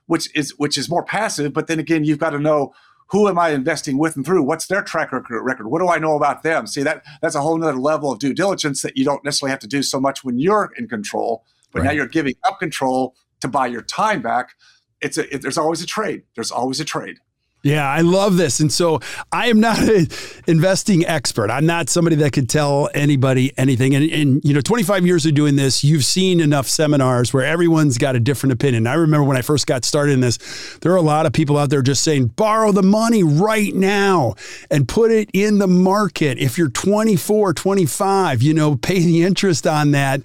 which 0.09 0.35
is 0.35 0.57
which 0.57 0.75
is 0.75 0.89
more 0.89 1.03
passive. 1.03 1.53
But 1.53 1.67
then 1.67 1.77
again, 1.77 2.03
you've 2.03 2.17
got 2.17 2.31
to 2.31 2.39
know 2.39 2.73
who 3.09 3.27
am 3.27 3.37
I 3.37 3.49
investing 3.49 3.99
with 3.99 4.15
and 4.15 4.25
through? 4.25 4.41
What's 4.41 4.65
their 4.65 4.81
track 4.81 5.11
record? 5.11 5.67
What 5.67 5.79
do 5.79 5.87
I 5.87 5.99
know 5.99 6.15
about 6.15 6.41
them? 6.41 6.65
See 6.65 6.81
that 6.81 7.05
that's 7.21 7.35
a 7.35 7.41
whole 7.41 7.63
other 7.63 7.77
level 7.77 8.11
of 8.11 8.17
due 8.17 8.33
diligence 8.33 8.81
that 8.81 8.97
you 8.97 9.05
don't 9.05 9.23
necessarily 9.23 9.51
have 9.51 9.59
to 9.59 9.67
do 9.67 9.83
so 9.83 9.99
much 9.99 10.23
when 10.23 10.39
you're 10.39 10.71
in 10.77 10.87
control. 10.87 11.45
But 11.71 11.81
right. 11.81 11.85
now 11.85 11.91
you're 11.91 12.07
giving 12.07 12.33
up 12.43 12.59
control 12.59 13.15
to 13.41 13.47
buy 13.47 13.67
your 13.67 13.83
time 13.83 14.23
back. 14.23 14.55
It's 14.99 15.19
a 15.19 15.31
it, 15.33 15.43
there's 15.43 15.59
always 15.59 15.83
a 15.83 15.85
trade. 15.85 16.23
There's 16.33 16.51
always 16.51 16.79
a 16.79 16.85
trade. 16.85 17.19
Yeah, 17.61 17.85
I 17.85 18.01
love 18.01 18.37
this. 18.37 18.61
And 18.61 18.71
so 18.71 19.01
I 19.33 19.47
am 19.47 19.59
not 19.59 19.79
an 19.79 20.07
investing 20.47 21.05
expert. 21.05 21.51
I'm 21.51 21.65
not 21.65 21.89
somebody 21.89 22.15
that 22.17 22.31
could 22.31 22.47
tell 22.47 22.89
anybody 22.93 23.51
anything. 23.57 23.95
And, 23.95 24.09
and, 24.09 24.41
you 24.45 24.53
know, 24.53 24.61
25 24.61 25.05
years 25.05 25.25
of 25.25 25.33
doing 25.33 25.57
this, 25.57 25.83
you've 25.83 26.05
seen 26.05 26.39
enough 26.39 26.67
seminars 26.69 27.33
where 27.33 27.43
everyone's 27.43 27.97
got 27.97 28.15
a 28.15 28.19
different 28.19 28.53
opinion. 28.53 28.87
I 28.87 28.93
remember 28.93 29.25
when 29.25 29.35
I 29.35 29.41
first 29.41 29.67
got 29.67 29.83
started 29.83 30.13
in 30.13 30.21
this, 30.21 30.37
there 30.81 30.93
are 30.93 30.97
a 30.97 31.01
lot 31.01 31.25
of 31.25 31.33
people 31.33 31.57
out 31.57 31.69
there 31.69 31.81
just 31.81 32.01
saying, 32.01 32.27
borrow 32.27 32.71
the 32.71 32.83
money 32.83 33.23
right 33.23 33.75
now 33.75 34.35
and 34.71 34.87
put 34.87 35.11
it 35.11 35.29
in 35.33 35.57
the 35.57 35.67
market. 35.67 36.37
If 36.37 36.57
you're 36.57 36.69
24, 36.69 37.53
25, 37.55 38.41
you 38.41 38.53
know, 38.53 38.77
pay 38.77 38.99
the 38.99 39.23
interest 39.23 39.67
on 39.67 39.91
that 39.91 40.21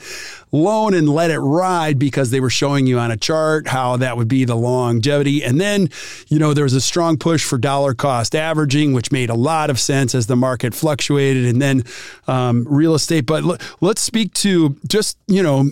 loan 0.55 0.95
and 0.95 1.09
let 1.09 1.31
it 1.31 1.39
ride 1.41 1.99
because 1.99 2.31
they 2.31 2.41
were 2.41 2.51
showing 2.51 2.87
you 2.87 2.99
on 2.99 3.11
a 3.11 3.17
chart 3.17 3.67
how 3.67 3.97
that 3.97 4.17
would 4.17 4.29
be 4.29 4.45
the 4.45 4.55
longevity. 4.55 5.43
And 5.43 5.61
then, 5.61 5.91
you 6.29 6.39
know, 6.39 6.55
there 6.55 6.65
was 6.65 6.75
a 6.75 6.81
strong 6.81 7.19
push 7.19 7.45
for 7.45 7.59
dollar 7.59 7.93
cost 7.93 8.35
averaging, 8.35 8.93
which 8.93 9.11
made 9.11 9.31
a 9.31 9.35
lot 9.35 9.69
of 9.69 9.81
sense 9.81 10.15
as 10.15 10.27
the 10.27 10.37
market 10.37 10.73
fluctuated. 10.75 11.45
And 11.47 11.61
then 11.61 11.85
um, 12.29 12.65
real 12.69 12.95
estate. 12.95 13.27
But 13.27 13.43
l- 13.45 13.59
let's 13.81 14.03
speak 14.03 14.33
to 14.35 14.77
just, 14.89 15.19
you 15.27 15.43
know, 15.43 15.71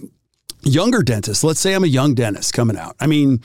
younger 0.62 1.02
dentists. 1.02 1.44
Let's 1.44 1.60
say 1.60 1.74
I'm 1.74 1.84
a 1.84 1.88
young 1.88 2.14
dentist 2.14 2.52
coming 2.52 2.76
out. 2.76 2.96
I 2.98 3.06
mean, 3.06 3.40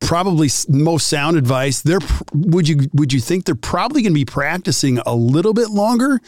probably 0.00 0.48
most 0.68 1.08
sound 1.08 1.36
advice. 1.36 1.82
They're 1.82 1.98
would 2.32 2.68
you 2.68 2.88
would 2.92 3.12
you 3.12 3.20
think 3.20 3.44
they're 3.44 3.54
probably 3.54 4.02
going 4.02 4.12
to 4.12 4.18
be 4.18 4.24
practicing 4.24 4.98
a 4.98 5.14
little 5.14 5.52
bit 5.52 5.70
longer 5.70 6.20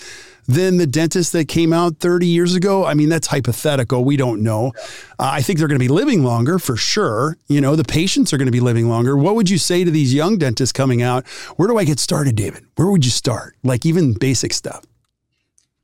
than 0.46 0.78
the 0.78 0.87
dentist 0.87 1.32
that 1.32 1.46
came 1.46 1.72
out 1.72 1.98
30 1.98 2.26
years 2.26 2.54
ago? 2.54 2.84
I 2.84 2.94
mean, 2.94 3.08
that's 3.08 3.28
hypothetical. 3.28 4.04
We 4.04 4.16
don't 4.16 4.42
know. 4.42 4.72
Uh, 5.18 5.30
I 5.32 5.42
think 5.42 5.58
they're 5.58 5.68
going 5.68 5.78
to 5.78 5.84
be 5.84 5.88
living 5.88 6.24
longer 6.24 6.58
for 6.58 6.76
sure. 6.76 7.37
You 7.48 7.61
know, 7.61 7.76
the 7.76 7.84
patients 7.84 8.32
are 8.32 8.38
going 8.38 8.46
to 8.46 8.52
be 8.52 8.61
living 8.61 8.88
longer. 8.88 9.16
What 9.16 9.34
would 9.34 9.50
you 9.50 9.58
say 9.58 9.84
to 9.84 9.90
these 9.90 10.14
young 10.14 10.38
dentists 10.38 10.72
coming 10.72 11.02
out? 11.02 11.26
Where 11.56 11.68
do 11.68 11.78
I 11.78 11.84
get 11.84 12.00
started, 12.00 12.34
David? 12.34 12.64
Where 12.76 12.90
would 12.90 13.04
you 13.04 13.11
start? 13.11 13.56
Like 13.62 13.84
even 13.84 14.14
basic 14.14 14.52
stuff. 14.52 14.84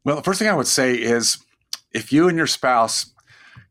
Well, 0.05 0.17
the 0.17 0.23
first 0.23 0.39
thing 0.39 0.49
I 0.49 0.55
would 0.55 0.67
say 0.67 0.95
is 0.95 1.39
if 1.93 2.13
you 2.13 2.29
and 2.29 2.37
your 2.37 2.47
spouse 2.47 3.11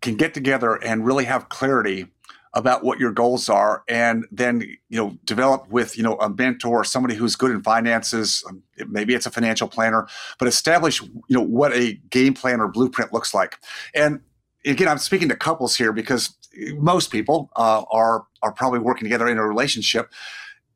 can 0.01 0.15
get 0.15 0.34
together 0.34 0.75
and 0.75 1.06
really 1.06 1.25
have 1.25 1.49
clarity 1.49 2.08
about 2.56 2.84
what 2.84 3.00
your 3.00 3.12
goals 3.12 3.50
are 3.50 3.84
and 3.88 4.26
then 4.32 4.62
you 4.62 4.98
know 4.98 5.18
develop 5.26 5.68
with 5.70 5.98
you 5.98 6.04
know 6.04 6.16
a 6.18 6.30
mentor 6.30 6.82
or 6.82 6.84
somebody 6.84 7.16
who's 7.16 7.36
good 7.36 7.52
in 7.52 7.63
finances 7.63 8.44
um, 8.48 8.62
maybe 8.88 9.16
it's 9.16 9.26
a 9.26 9.32
financial 9.32 9.68
planner 9.68 10.08
but 10.38 10.48
establish 10.48 11.02
you 11.02 11.12
know 11.30 11.42
what 11.42 11.74
a 11.74 11.94
game 12.10 12.34
plan 12.34 12.60
or 12.60 12.68
blueprint 12.68 13.12
looks 13.12 13.34
like. 13.34 13.58
And 13.96 14.22
again 14.66 14.88
i'm 14.88 14.98
speaking 14.98 15.30
to 15.30 15.36
couples 15.36 15.76
here 15.76 15.92
because 15.92 16.38
most 16.76 17.12
people 17.12 17.50
uh, 17.56 17.84
are 17.92 18.26
are 18.42 18.52
probably 18.52 18.80
working 18.80 19.06
together 19.06 19.28
in 19.28 19.38
a 19.38 19.48
relationship. 19.48 20.12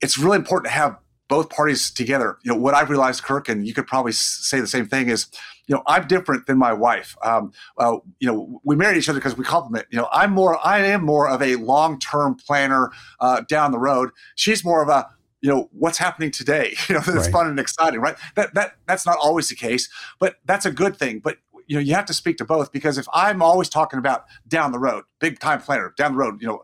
It's 0.01 0.17
really 0.17 0.37
important 0.37 0.71
to 0.71 0.71
have 0.71 0.97
both 1.27 1.49
parties 1.49 1.91
together 1.91 2.37
you 2.43 2.51
know 2.51 2.57
what 2.57 2.73
i've 2.73 2.89
realized 2.89 3.23
kirk 3.23 3.49
and 3.49 3.67
you 3.67 3.73
could 3.73 3.87
probably 3.87 4.11
say 4.11 4.59
the 4.59 4.67
same 4.67 4.87
thing 4.87 5.09
is 5.09 5.27
you 5.67 5.75
know, 5.75 5.83
I'm 5.85 6.07
different 6.07 6.47
than 6.47 6.57
my 6.57 6.73
wife. 6.73 7.15
Um, 7.23 7.51
uh, 7.77 7.97
you 8.19 8.27
know, 8.27 8.61
we 8.63 8.75
married 8.75 8.97
each 8.97 9.09
other 9.09 9.19
because 9.19 9.37
we 9.37 9.43
complement. 9.43 9.85
You 9.91 9.99
know, 9.99 10.07
I'm 10.11 10.31
more, 10.31 10.57
I 10.65 10.79
am 10.79 11.03
more 11.05 11.29
of 11.29 11.41
a 11.41 11.55
long-term 11.57 12.35
planner 12.35 12.91
uh, 13.19 13.41
down 13.41 13.71
the 13.71 13.79
road. 13.79 14.09
She's 14.35 14.63
more 14.63 14.81
of 14.81 14.89
a, 14.89 15.09
you 15.41 15.49
know, 15.49 15.69
what's 15.73 15.97
happening 15.97 16.31
today. 16.31 16.75
You 16.89 16.95
know, 16.95 17.01
that's 17.01 17.25
right. 17.25 17.31
fun 17.31 17.47
and 17.47 17.59
exciting, 17.59 17.99
right? 17.99 18.15
That 18.35 18.53
that 18.53 18.77
that's 18.87 19.05
not 19.05 19.17
always 19.21 19.49
the 19.49 19.55
case, 19.55 19.89
but 20.19 20.37
that's 20.45 20.65
a 20.65 20.71
good 20.71 20.95
thing. 20.95 21.19
But 21.19 21.37
you 21.67 21.75
know, 21.75 21.81
you 21.81 21.93
have 21.95 22.05
to 22.05 22.13
speak 22.13 22.37
to 22.37 22.45
both 22.45 22.71
because 22.71 22.97
if 22.97 23.07
I'm 23.13 23.41
always 23.41 23.67
talking 23.67 23.99
about 23.99 24.23
down 24.47 24.71
the 24.71 24.79
road, 24.79 25.03
big 25.19 25.39
time 25.39 25.59
planner, 25.59 25.93
down 25.97 26.13
the 26.13 26.17
road, 26.17 26.41
you 26.41 26.47
know 26.47 26.63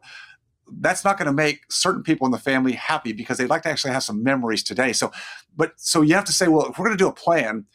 that's 0.72 1.04
not 1.04 1.18
going 1.18 1.28
to 1.28 1.34
make 1.34 1.72
certain 1.72 2.04
people 2.04 2.26
in 2.26 2.32
the 2.32 2.38
family 2.38 2.74
happy 2.74 3.14
because 3.14 3.38
they'd 3.38 3.50
like 3.50 3.64
to 3.64 3.70
actually 3.70 3.92
have 3.92 4.04
some 4.04 4.24
memories 4.24 4.64
today. 4.64 4.94
So, 4.94 5.12
but 5.56 5.74
so 5.78 6.02
you 6.02 6.16
have 6.16 6.26
to 6.26 6.34
say, 6.34 6.48
well, 6.48 6.68
if 6.68 6.78
we're 6.78 6.86
going 6.86 6.98
to 6.98 7.04
do 7.04 7.08
a 7.08 7.14
plan, 7.14 7.66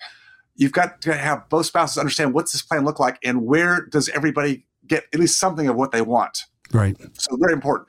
you've 0.56 0.72
got 0.72 1.00
to 1.02 1.14
have 1.14 1.48
both 1.48 1.66
spouses 1.66 1.98
understand 1.98 2.34
what's 2.34 2.52
this 2.52 2.62
plan 2.62 2.84
look 2.84 2.98
like 2.98 3.18
and 3.24 3.42
where 3.42 3.86
does 3.86 4.08
everybody 4.08 4.66
get 4.86 5.04
at 5.12 5.20
least 5.20 5.38
something 5.38 5.68
of 5.68 5.76
what 5.76 5.92
they 5.92 6.02
want. 6.02 6.44
Right. 6.72 6.96
So 7.18 7.36
very 7.36 7.52
important. 7.52 7.88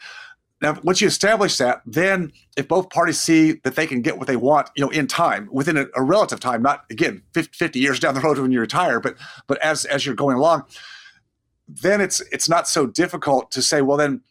Now, 0.61 0.77
once 0.83 0.99
you 0.99 1.07
establish 1.07 1.57
that, 1.57 1.81
then 1.85 2.33
if 2.57 2.67
both 2.67 2.89
parties 2.89 3.19
see 3.19 3.53
that 3.63 3.75
they 3.75 3.87
can 3.87 4.01
get 4.01 4.17
what 4.17 4.27
they 4.27 4.35
want, 4.35 4.69
you 4.75 4.83
know, 4.83 4.91
in 4.91 5.07
time, 5.07 5.47
within 5.51 5.77
a, 5.77 5.85
a 5.95 6.03
relative 6.03 6.39
time, 6.39 6.61
not 6.61 6.83
again 6.89 7.23
50, 7.33 7.55
50, 7.55 7.79
years 7.79 7.99
down 7.99 8.13
the 8.13 8.19
road 8.19 8.37
when 8.37 8.51
you 8.51 8.59
retire, 8.59 8.99
but 8.99 9.15
but 9.47 9.57
as 9.59 9.85
as 9.85 10.05
you're 10.05 10.15
going 10.15 10.35
along, 10.35 10.65
then 11.67 12.01
it's 12.01 12.19
it's 12.31 12.49
not 12.49 12.67
so 12.67 12.85
difficult 12.85 13.51
to 13.51 13.61
say, 13.61 13.81
well, 13.81 13.95
then 13.97 14.21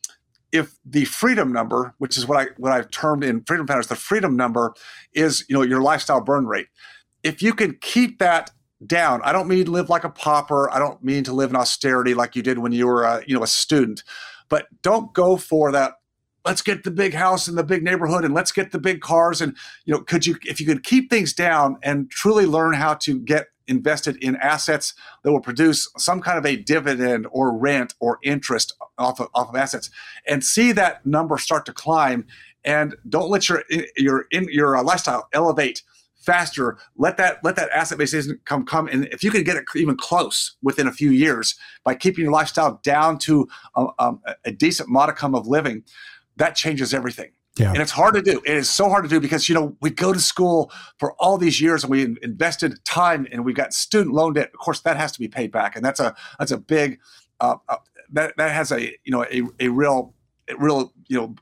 if 0.53 0.77
the 0.85 1.05
freedom 1.05 1.53
number, 1.53 1.95
which 1.99 2.17
is 2.17 2.27
what 2.27 2.39
I 2.39 2.47
what 2.57 2.73
I've 2.73 2.91
termed 2.91 3.25
in 3.25 3.43
Freedom 3.47 3.67
Founders, 3.67 3.89
the 3.89 3.97
freedom 3.97 4.37
number 4.37 4.75
is 5.13 5.45
you 5.49 5.55
know 5.55 5.63
your 5.63 5.83
lifestyle 5.83 6.21
burn 6.21 6.47
rate 6.47 6.69
if 7.23 7.43
you 7.43 7.53
can 7.53 7.77
keep 7.81 8.19
that 8.19 8.51
down, 8.87 9.21
I 9.25 9.33
don't 9.33 9.49
mean 9.49 9.71
live 9.71 9.89
like 9.89 10.05
a 10.05 10.11
pauper. 10.11 10.71
I 10.73 10.79
don't 10.79 11.03
mean 11.03 11.25
to 11.25 11.33
live 11.33 11.51
in 11.51 11.57
austerity 11.57 12.15
like 12.15 12.37
you 12.37 12.43
did 12.43 12.59
when 12.59 12.73
you 12.73 12.87
were, 12.87 13.03
a, 13.03 13.23
you 13.27 13.35
know, 13.35 13.43
a 13.43 13.49
student. 13.49 14.05
But 14.49 14.67
don't 14.83 15.13
go 15.13 15.37
for 15.37 15.73
that. 15.73 15.95
Let's 16.45 16.63
get 16.63 16.85
the 16.85 16.91
big 16.91 17.15
house 17.15 17.49
in 17.49 17.57
the 17.57 17.65
big 17.65 17.83
neighborhood, 17.83 18.25
and 18.25 18.33
let's 18.33 18.53
get 18.53 18.71
the 18.71 18.79
big 18.79 19.01
cars. 19.01 19.41
And 19.43 19.57
you 19.85 19.93
know, 19.93 20.01
could 20.01 20.25
you, 20.25 20.37
if 20.45 20.61
you 20.61 20.67
could 20.67 20.83
keep 20.83 21.11
things 21.11 21.35
down 21.35 21.77
and 21.83 22.11
truly 22.11 22.47
learn 22.47 22.75
how 22.75 22.95
to 22.95 23.19
get 23.19 23.49
invested 23.69 24.17
in 24.23 24.37
assets 24.37 24.95
that 25.23 25.33
will 25.33 25.41
produce 25.41 25.91
some 25.97 26.21
kind 26.21 26.39
of 26.39 26.47
a 26.47 26.57
dividend 26.57 27.27
or 27.31 27.57
rent 27.57 27.95
or 28.01 28.19
interest 28.23 28.75
off 28.97 29.21
of, 29.21 29.29
off 29.35 29.49
of 29.49 29.57
assets, 29.57 29.91
and 30.27 30.45
see 30.45 30.73
that 30.73 31.05
number 31.07 31.39
start 31.39 31.67
to 31.67 31.73
climb, 31.73 32.27
and 32.65 32.97
don't 33.09 33.31
let 33.31 33.49
your 33.49 33.65
your 33.97 34.27
in 34.31 34.47
your 34.51 34.77
uh, 34.77 34.83
lifestyle 34.83 35.29
elevate 35.33 35.83
faster. 36.17 36.77
Let 36.97 37.17
that 37.17 37.39
let 37.45 37.57
that 37.57 37.71
asset 37.71 37.99
base 37.99 38.15
income 38.15 38.67
come, 38.67 38.89
and 38.89 39.07
if 39.07 39.23
you 39.23 39.31
can 39.31 39.45
get 39.45 39.57
it 39.57 39.65
even 39.77 39.97
close 39.97 40.57
within 40.63 40.87
a 40.87 40.93
few 40.93 41.11
years 41.11 41.55
by 41.85 41.95
keeping 41.95 42.25
your 42.25 42.33
lifestyle 42.33 42.81
down 42.83 43.19
to 43.21 43.49
a, 43.77 43.87
um, 43.99 44.21
a 44.45 44.51
decent 44.51 44.89
modicum 44.89 45.35
of 45.35 45.47
living, 45.47 45.85
that 46.37 46.55
changes 46.55 46.93
everything. 46.93 47.31
Yeah. 47.59 47.73
And 47.73 47.79
it's 47.79 47.91
hard 47.91 48.15
to 48.15 48.23
do. 48.23 48.41
It 48.47 48.57
is 48.57 48.71
so 48.71 48.89
hard 48.89 49.05
to 49.05 49.11
do 49.11 49.21
because 49.21 49.49
you 49.49 49.55
know 49.55 49.77
we 49.81 49.91
go 49.91 50.13
to 50.13 50.21
school 50.21 50.71
for 50.99 51.15
all 51.15 51.39
these 51.39 51.61
years 51.61 51.83
and 51.85 51.91
we 51.91 52.17
invested 52.23 52.85
time 52.85 53.27
and 53.33 53.45
we 53.45 53.53
got 53.53 53.73
student 53.73 54.15
loan 54.15 54.35
debt. 54.35 54.51
Of 54.55 54.61
course, 54.61 54.81
that 54.81 54.97
has 54.97 55.13
to 55.13 55.19
be 55.19 55.29
paid 55.29 55.51
back, 55.51 55.75
and 55.75 55.85
that's 55.85 56.01
a 56.01 56.15
that's 56.39 56.53
a 56.53 56.59
big 56.59 57.01
uh, 57.41 57.57
uh, 57.69 57.77
that 58.13 58.35
that 58.37 58.53
has 58.53 58.71
a 58.71 58.83
you 58.83 59.11
know 59.11 59.25
a, 59.25 59.43
a 59.61 59.69
real 59.69 60.15
a 60.49 60.57
real 60.57 60.93
you 61.09 61.19
know. 61.19 61.35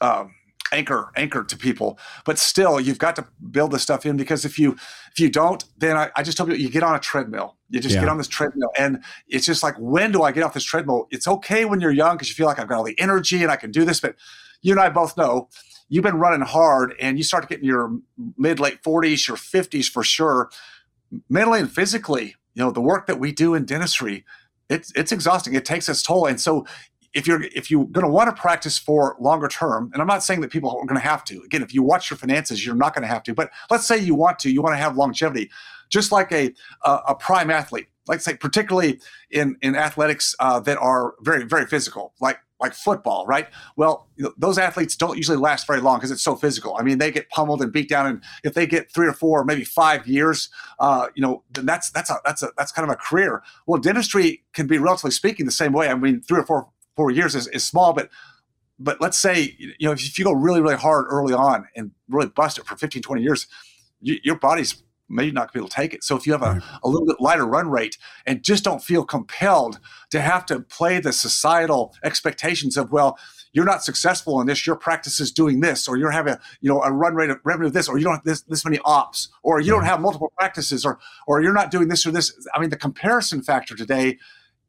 Um, 0.00 0.34
anchor 0.72 1.12
anchor 1.14 1.44
to 1.44 1.56
people. 1.56 1.98
But 2.24 2.38
still, 2.38 2.80
you've 2.80 2.98
got 2.98 3.14
to 3.16 3.26
build 3.50 3.70
this 3.70 3.82
stuff 3.82 4.04
in 4.04 4.16
because 4.16 4.44
if 4.44 4.58
you 4.58 4.72
if 5.12 5.20
you 5.20 5.30
don't, 5.30 5.64
then 5.78 5.96
I, 5.96 6.10
I 6.16 6.22
just 6.22 6.36
tell 6.36 6.48
you 6.48 6.56
you 6.56 6.68
get 6.68 6.82
on 6.82 6.94
a 6.94 6.98
treadmill. 6.98 7.56
You 7.70 7.80
just 7.80 7.94
yeah. 7.94 8.02
get 8.02 8.08
on 8.08 8.18
this 8.18 8.28
treadmill, 8.28 8.70
and 8.76 9.02
it's 9.28 9.46
just 9.46 9.62
like 9.62 9.76
when 9.78 10.10
do 10.10 10.22
I 10.22 10.32
get 10.32 10.42
off 10.42 10.52
this 10.52 10.64
treadmill? 10.64 11.06
It's 11.10 11.28
okay 11.28 11.64
when 11.64 11.80
you're 11.80 11.92
young 11.92 12.16
because 12.16 12.28
you 12.28 12.34
feel 12.34 12.46
like 12.46 12.58
I've 12.58 12.68
got 12.68 12.78
all 12.78 12.84
the 12.84 12.98
energy 12.98 13.42
and 13.42 13.52
I 13.52 13.56
can 13.56 13.70
do 13.70 13.84
this, 13.84 14.00
but 14.00 14.16
you 14.64 14.72
and 14.72 14.80
I 14.80 14.88
both 14.88 15.16
know 15.16 15.48
you've 15.88 16.02
been 16.02 16.18
running 16.18 16.40
hard 16.40 16.94
and 16.98 17.18
you 17.18 17.22
start 17.22 17.48
getting 17.48 17.66
your 17.66 17.98
mid 18.36 18.58
late 18.58 18.82
40s, 18.82 19.28
your 19.28 19.36
50s 19.36 19.86
for 19.86 20.02
sure, 20.02 20.50
mentally 21.28 21.60
and 21.60 21.70
physically. 21.70 22.34
You 22.54 22.64
know, 22.64 22.70
the 22.70 22.80
work 22.80 23.06
that 23.06 23.20
we 23.20 23.30
do 23.30 23.54
in 23.54 23.64
dentistry, 23.64 24.24
it's 24.68 24.90
it's 24.96 25.12
exhausting. 25.12 25.54
It 25.54 25.64
takes 25.64 25.88
its 25.88 26.02
toll. 26.02 26.26
And 26.26 26.40
so 26.40 26.66
if 27.12 27.26
you're 27.26 27.42
if 27.42 27.70
you're 27.70 27.84
going 27.84 28.06
to 28.06 28.10
want 28.10 28.34
to 28.34 28.40
practice 28.40 28.78
for 28.78 29.16
longer 29.20 29.48
term, 29.48 29.90
and 29.92 30.00
I'm 30.00 30.08
not 30.08 30.24
saying 30.24 30.40
that 30.40 30.50
people 30.50 30.70
are 30.70 30.86
going 30.86 31.00
to 31.00 31.06
have 31.06 31.24
to. 31.24 31.42
Again, 31.42 31.62
if 31.62 31.74
you 31.74 31.82
watch 31.82 32.10
your 32.10 32.16
finances, 32.16 32.64
you're 32.64 32.74
not 32.74 32.94
going 32.94 33.02
to 33.02 33.08
have 33.08 33.22
to. 33.24 33.34
But 33.34 33.50
let's 33.70 33.86
say 33.86 33.98
you 33.98 34.14
want 34.14 34.38
to, 34.40 34.50
you 34.50 34.62
want 34.62 34.72
to 34.72 34.78
have 34.78 34.96
longevity, 34.96 35.50
just 35.90 36.10
like 36.10 36.32
a 36.32 36.54
a, 36.84 36.98
a 37.08 37.14
prime 37.14 37.50
athlete. 37.50 37.88
Like 38.06 38.20
say, 38.20 38.36
particularly 38.36 39.00
in 39.30 39.56
in 39.62 39.76
athletics 39.76 40.34
uh, 40.40 40.60
that 40.60 40.78
are 40.78 41.14
very 41.20 41.44
very 41.44 41.66
physical, 41.66 42.14
like 42.20 42.38
like 42.60 42.72
football, 42.72 43.26
right? 43.26 43.48
Well, 43.76 44.08
those 44.36 44.58
athletes 44.58 44.96
don't 44.96 45.16
usually 45.16 45.36
last 45.36 45.66
very 45.66 45.80
long 45.80 45.98
because 45.98 46.10
it's 46.10 46.22
so 46.22 46.36
physical. 46.36 46.76
I 46.76 46.82
mean, 46.82 46.98
they 46.98 47.10
get 47.10 47.28
pummeled 47.28 47.62
and 47.62 47.72
beat 47.72 47.88
down, 47.88 48.06
and 48.06 48.22
if 48.42 48.54
they 48.54 48.66
get 48.66 48.92
three 48.92 49.06
or 49.06 49.12
four, 49.12 49.44
maybe 49.44 49.64
five 49.64 50.06
years, 50.06 50.48
uh, 50.78 51.08
you 51.14 51.22
know, 51.22 51.42
then 51.50 51.66
that's 51.66 51.90
that's 51.90 52.10
a 52.10 52.20
that's 52.24 52.42
a 52.42 52.50
that's 52.56 52.72
kind 52.72 52.88
of 52.88 52.94
a 52.94 52.96
career. 52.96 53.42
Well, 53.66 53.80
dentistry 53.80 54.44
can 54.52 54.66
be 54.66 54.78
relatively 54.78 55.10
speaking 55.10 55.46
the 55.46 55.52
same 55.52 55.72
way. 55.72 55.88
I 55.88 55.94
mean, 55.94 56.20
three 56.20 56.40
or 56.40 56.46
four 56.46 56.68
four 56.96 57.10
years 57.10 57.34
is, 57.34 57.48
is 57.48 57.64
small, 57.64 57.92
but 57.92 58.08
but 58.78 59.00
let's 59.00 59.18
say 59.18 59.56
you 59.58 59.86
know 59.86 59.92
if 59.92 60.18
you 60.18 60.24
go 60.24 60.32
really 60.32 60.60
really 60.60 60.76
hard 60.76 61.06
early 61.08 61.34
on 61.34 61.66
and 61.76 61.92
really 62.08 62.28
bust 62.28 62.58
it 62.58 62.66
for 62.66 62.76
15 62.76 63.02
20 63.02 63.22
years 63.22 63.46
you, 64.00 64.18
your 64.22 64.36
body's 64.36 64.83
maybe 65.08 65.32
not 65.32 65.52
be 65.52 65.58
able 65.58 65.68
to 65.68 65.74
take 65.74 65.92
it. 65.92 66.02
So 66.02 66.16
if 66.16 66.26
you 66.26 66.32
have 66.32 66.42
a, 66.42 66.62
a 66.82 66.88
little 66.88 67.06
bit 67.06 67.20
lighter 67.20 67.46
run 67.46 67.68
rate 67.68 67.98
and 68.26 68.42
just 68.42 68.64
don't 68.64 68.82
feel 68.82 69.04
compelled 69.04 69.78
to 70.10 70.20
have 70.20 70.46
to 70.46 70.60
play 70.60 70.98
the 70.98 71.12
societal 71.12 71.94
expectations 72.02 72.76
of, 72.76 72.90
well, 72.90 73.18
you're 73.52 73.64
not 73.64 73.84
successful 73.84 74.40
in 74.40 74.46
this, 74.46 74.66
your 74.66 74.76
practice 74.76 75.20
is 75.20 75.30
doing 75.30 75.60
this, 75.60 75.86
or 75.86 75.96
you're 75.96 76.10
having 76.10 76.34
a, 76.34 76.40
you 76.60 76.68
know, 76.68 76.82
a 76.82 76.90
run 76.90 77.14
rate 77.14 77.30
of 77.30 77.38
revenue 77.44 77.68
of 77.68 77.72
this, 77.72 77.88
or 77.88 77.98
you 77.98 78.04
don't 78.04 78.14
have 78.14 78.24
this, 78.24 78.42
this 78.42 78.64
many 78.64 78.80
ops, 78.84 79.28
or 79.42 79.60
you 79.60 79.70
don't 79.70 79.84
have 79.84 80.00
multiple 80.00 80.32
practices, 80.38 80.84
or 80.84 80.98
or 81.28 81.40
you're 81.40 81.52
not 81.52 81.70
doing 81.70 81.88
this 81.88 82.04
or 82.04 82.10
this. 82.10 82.32
I 82.52 82.60
mean, 82.60 82.70
the 82.70 82.76
comparison 82.76 83.42
factor 83.42 83.76
today, 83.76 84.18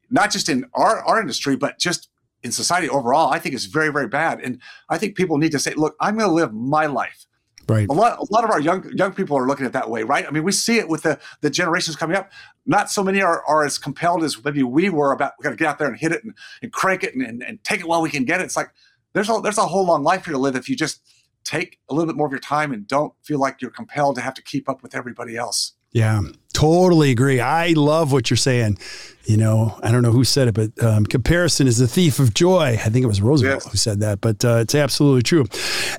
not 0.08 0.30
just 0.30 0.48
in 0.48 0.66
our, 0.72 1.00
our 1.00 1.20
industry, 1.20 1.56
but 1.56 1.80
just 1.80 2.08
in 2.42 2.52
society 2.52 2.88
overall, 2.88 3.32
I 3.32 3.40
think 3.40 3.56
is 3.56 3.66
very, 3.66 3.90
very 3.90 4.06
bad. 4.06 4.40
And 4.40 4.60
I 4.88 4.98
think 4.98 5.16
people 5.16 5.38
need 5.38 5.52
to 5.52 5.58
say, 5.58 5.74
look, 5.74 5.96
I'm 6.00 6.16
going 6.16 6.28
to 6.28 6.34
live 6.34 6.52
my 6.54 6.86
life. 6.86 7.25
Right. 7.68 7.88
A 7.88 7.92
lot, 7.92 8.18
a 8.18 8.26
lot 8.30 8.44
of 8.44 8.50
our 8.50 8.60
young 8.60 8.88
young 8.92 9.12
people 9.12 9.36
are 9.36 9.46
looking 9.46 9.66
at 9.66 9.72
that 9.72 9.90
way, 9.90 10.04
right? 10.04 10.24
I 10.26 10.30
mean, 10.30 10.44
we 10.44 10.52
see 10.52 10.78
it 10.78 10.88
with 10.88 11.02
the 11.02 11.18
the 11.40 11.50
generations 11.50 11.96
coming 11.96 12.16
up. 12.16 12.30
Not 12.64 12.90
so 12.90 13.02
many 13.02 13.20
are, 13.20 13.42
are 13.44 13.64
as 13.64 13.76
compelled 13.76 14.22
as 14.22 14.42
maybe 14.44 14.62
we 14.62 14.88
were 14.88 15.10
about. 15.10 15.32
We 15.38 15.42
got 15.42 15.50
to 15.50 15.56
get 15.56 15.66
out 15.66 15.78
there 15.78 15.88
and 15.88 15.98
hit 15.98 16.12
it 16.12 16.22
and, 16.22 16.34
and 16.62 16.72
crank 16.72 17.02
it 17.02 17.14
and, 17.14 17.26
and, 17.26 17.42
and 17.42 17.64
take 17.64 17.80
it 17.80 17.88
while 17.88 18.02
we 18.02 18.10
can 18.10 18.24
get 18.24 18.40
it. 18.40 18.44
It's 18.44 18.56
like 18.56 18.70
there's 19.14 19.28
a 19.28 19.40
there's 19.42 19.58
a 19.58 19.66
whole 19.66 19.84
long 19.84 20.04
life 20.04 20.26
here 20.26 20.32
to 20.32 20.38
live 20.38 20.54
if 20.54 20.68
you 20.68 20.76
just 20.76 21.00
take 21.42 21.78
a 21.88 21.94
little 21.94 22.06
bit 22.06 22.16
more 22.16 22.26
of 22.26 22.32
your 22.32 22.40
time 22.40 22.72
and 22.72 22.86
don't 22.86 23.14
feel 23.22 23.38
like 23.38 23.62
you're 23.62 23.70
compelled 23.70 24.16
to 24.16 24.20
have 24.20 24.34
to 24.34 24.42
keep 24.42 24.68
up 24.68 24.82
with 24.82 24.94
everybody 24.94 25.36
else. 25.36 25.75
Yeah, 25.92 26.20
totally 26.52 27.10
agree. 27.10 27.40
I 27.40 27.68
love 27.68 28.12
what 28.12 28.30
you're 28.30 28.36
saying. 28.36 28.78
You 29.24 29.36
know, 29.36 29.78
I 29.82 29.90
don't 29.90 30.02
know 30.02 30.12
who 30.12 30.24
said 30.24 30.48
it, 30.48 30.54
but 30.54 30.84
um, 30.84 31.04
comparison 31.04 31.66
is 31.66 31.78
the 31.78 31.88
thief 31.88 32.20
of 32.20 32.32
joy. 32.32 32.78
I 32.80 32.88
think 32.90 33.02
it 33.02 33.08
was 33.08 33.20
Roosevelt 33.20 33.64
yes. 33.64 33.72
who 33.72 33.76
said 33.76 34.00
that, 34.00 34.20
but 34.20 34.44
uh, 34.44 34.58
it's 34.58 34.74
absolutely 34.74 35.22
true. 35.22 35.46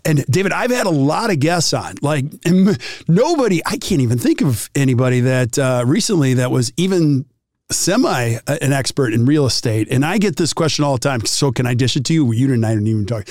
And 0.06 0.26
David, 0.28 0.54
I've 0.54 0.72
had 0.72 0.86
a 0.86 0.92
lot 0.92 1.30
of 1.30 1.40
guests 1.40 1.74
on. 1.74 1.96
Like 2.02 2.26
nobody, 3.08 3.62
I 3.66 3.78
can't 3.78 4.02
even 4.02 4.18
think 4.18 4.42
of 4.42 4.70
anybody 4.76 5.20
that 5.22 5.60
uh, 5.60 5.84
recently 5.86 6.36
that 6.36 6.52
was 6.52 6.72
even 6.78 7.26
semi 7.70 8.36
uh, 8.48 8.58
an 8.62 8.72
expert 8.72 9.14
in 9.14 9.26
real 9.26 9.46
estate, 9.46 9.88
and 9.92 10.06
I 10.06 10.18
get 10.18 10.38
this 10.38 10.54
question 10.54 10.86
all 10.86 10.94
the 10.94 11.00
time. 11.00 11.26
So 11.26 11.52
can 11.52 11.66
I 11.66 11.74
dish 11.74 11.96
it 11.96 12.06
to 12.06 12.14
you? 12.14 12.32
You 12.32 12.54
and 12.54 12.66
I 12.66 12.74
didn't 12.74 12.88
even 12.88 13.06
talk. 13.06 13.28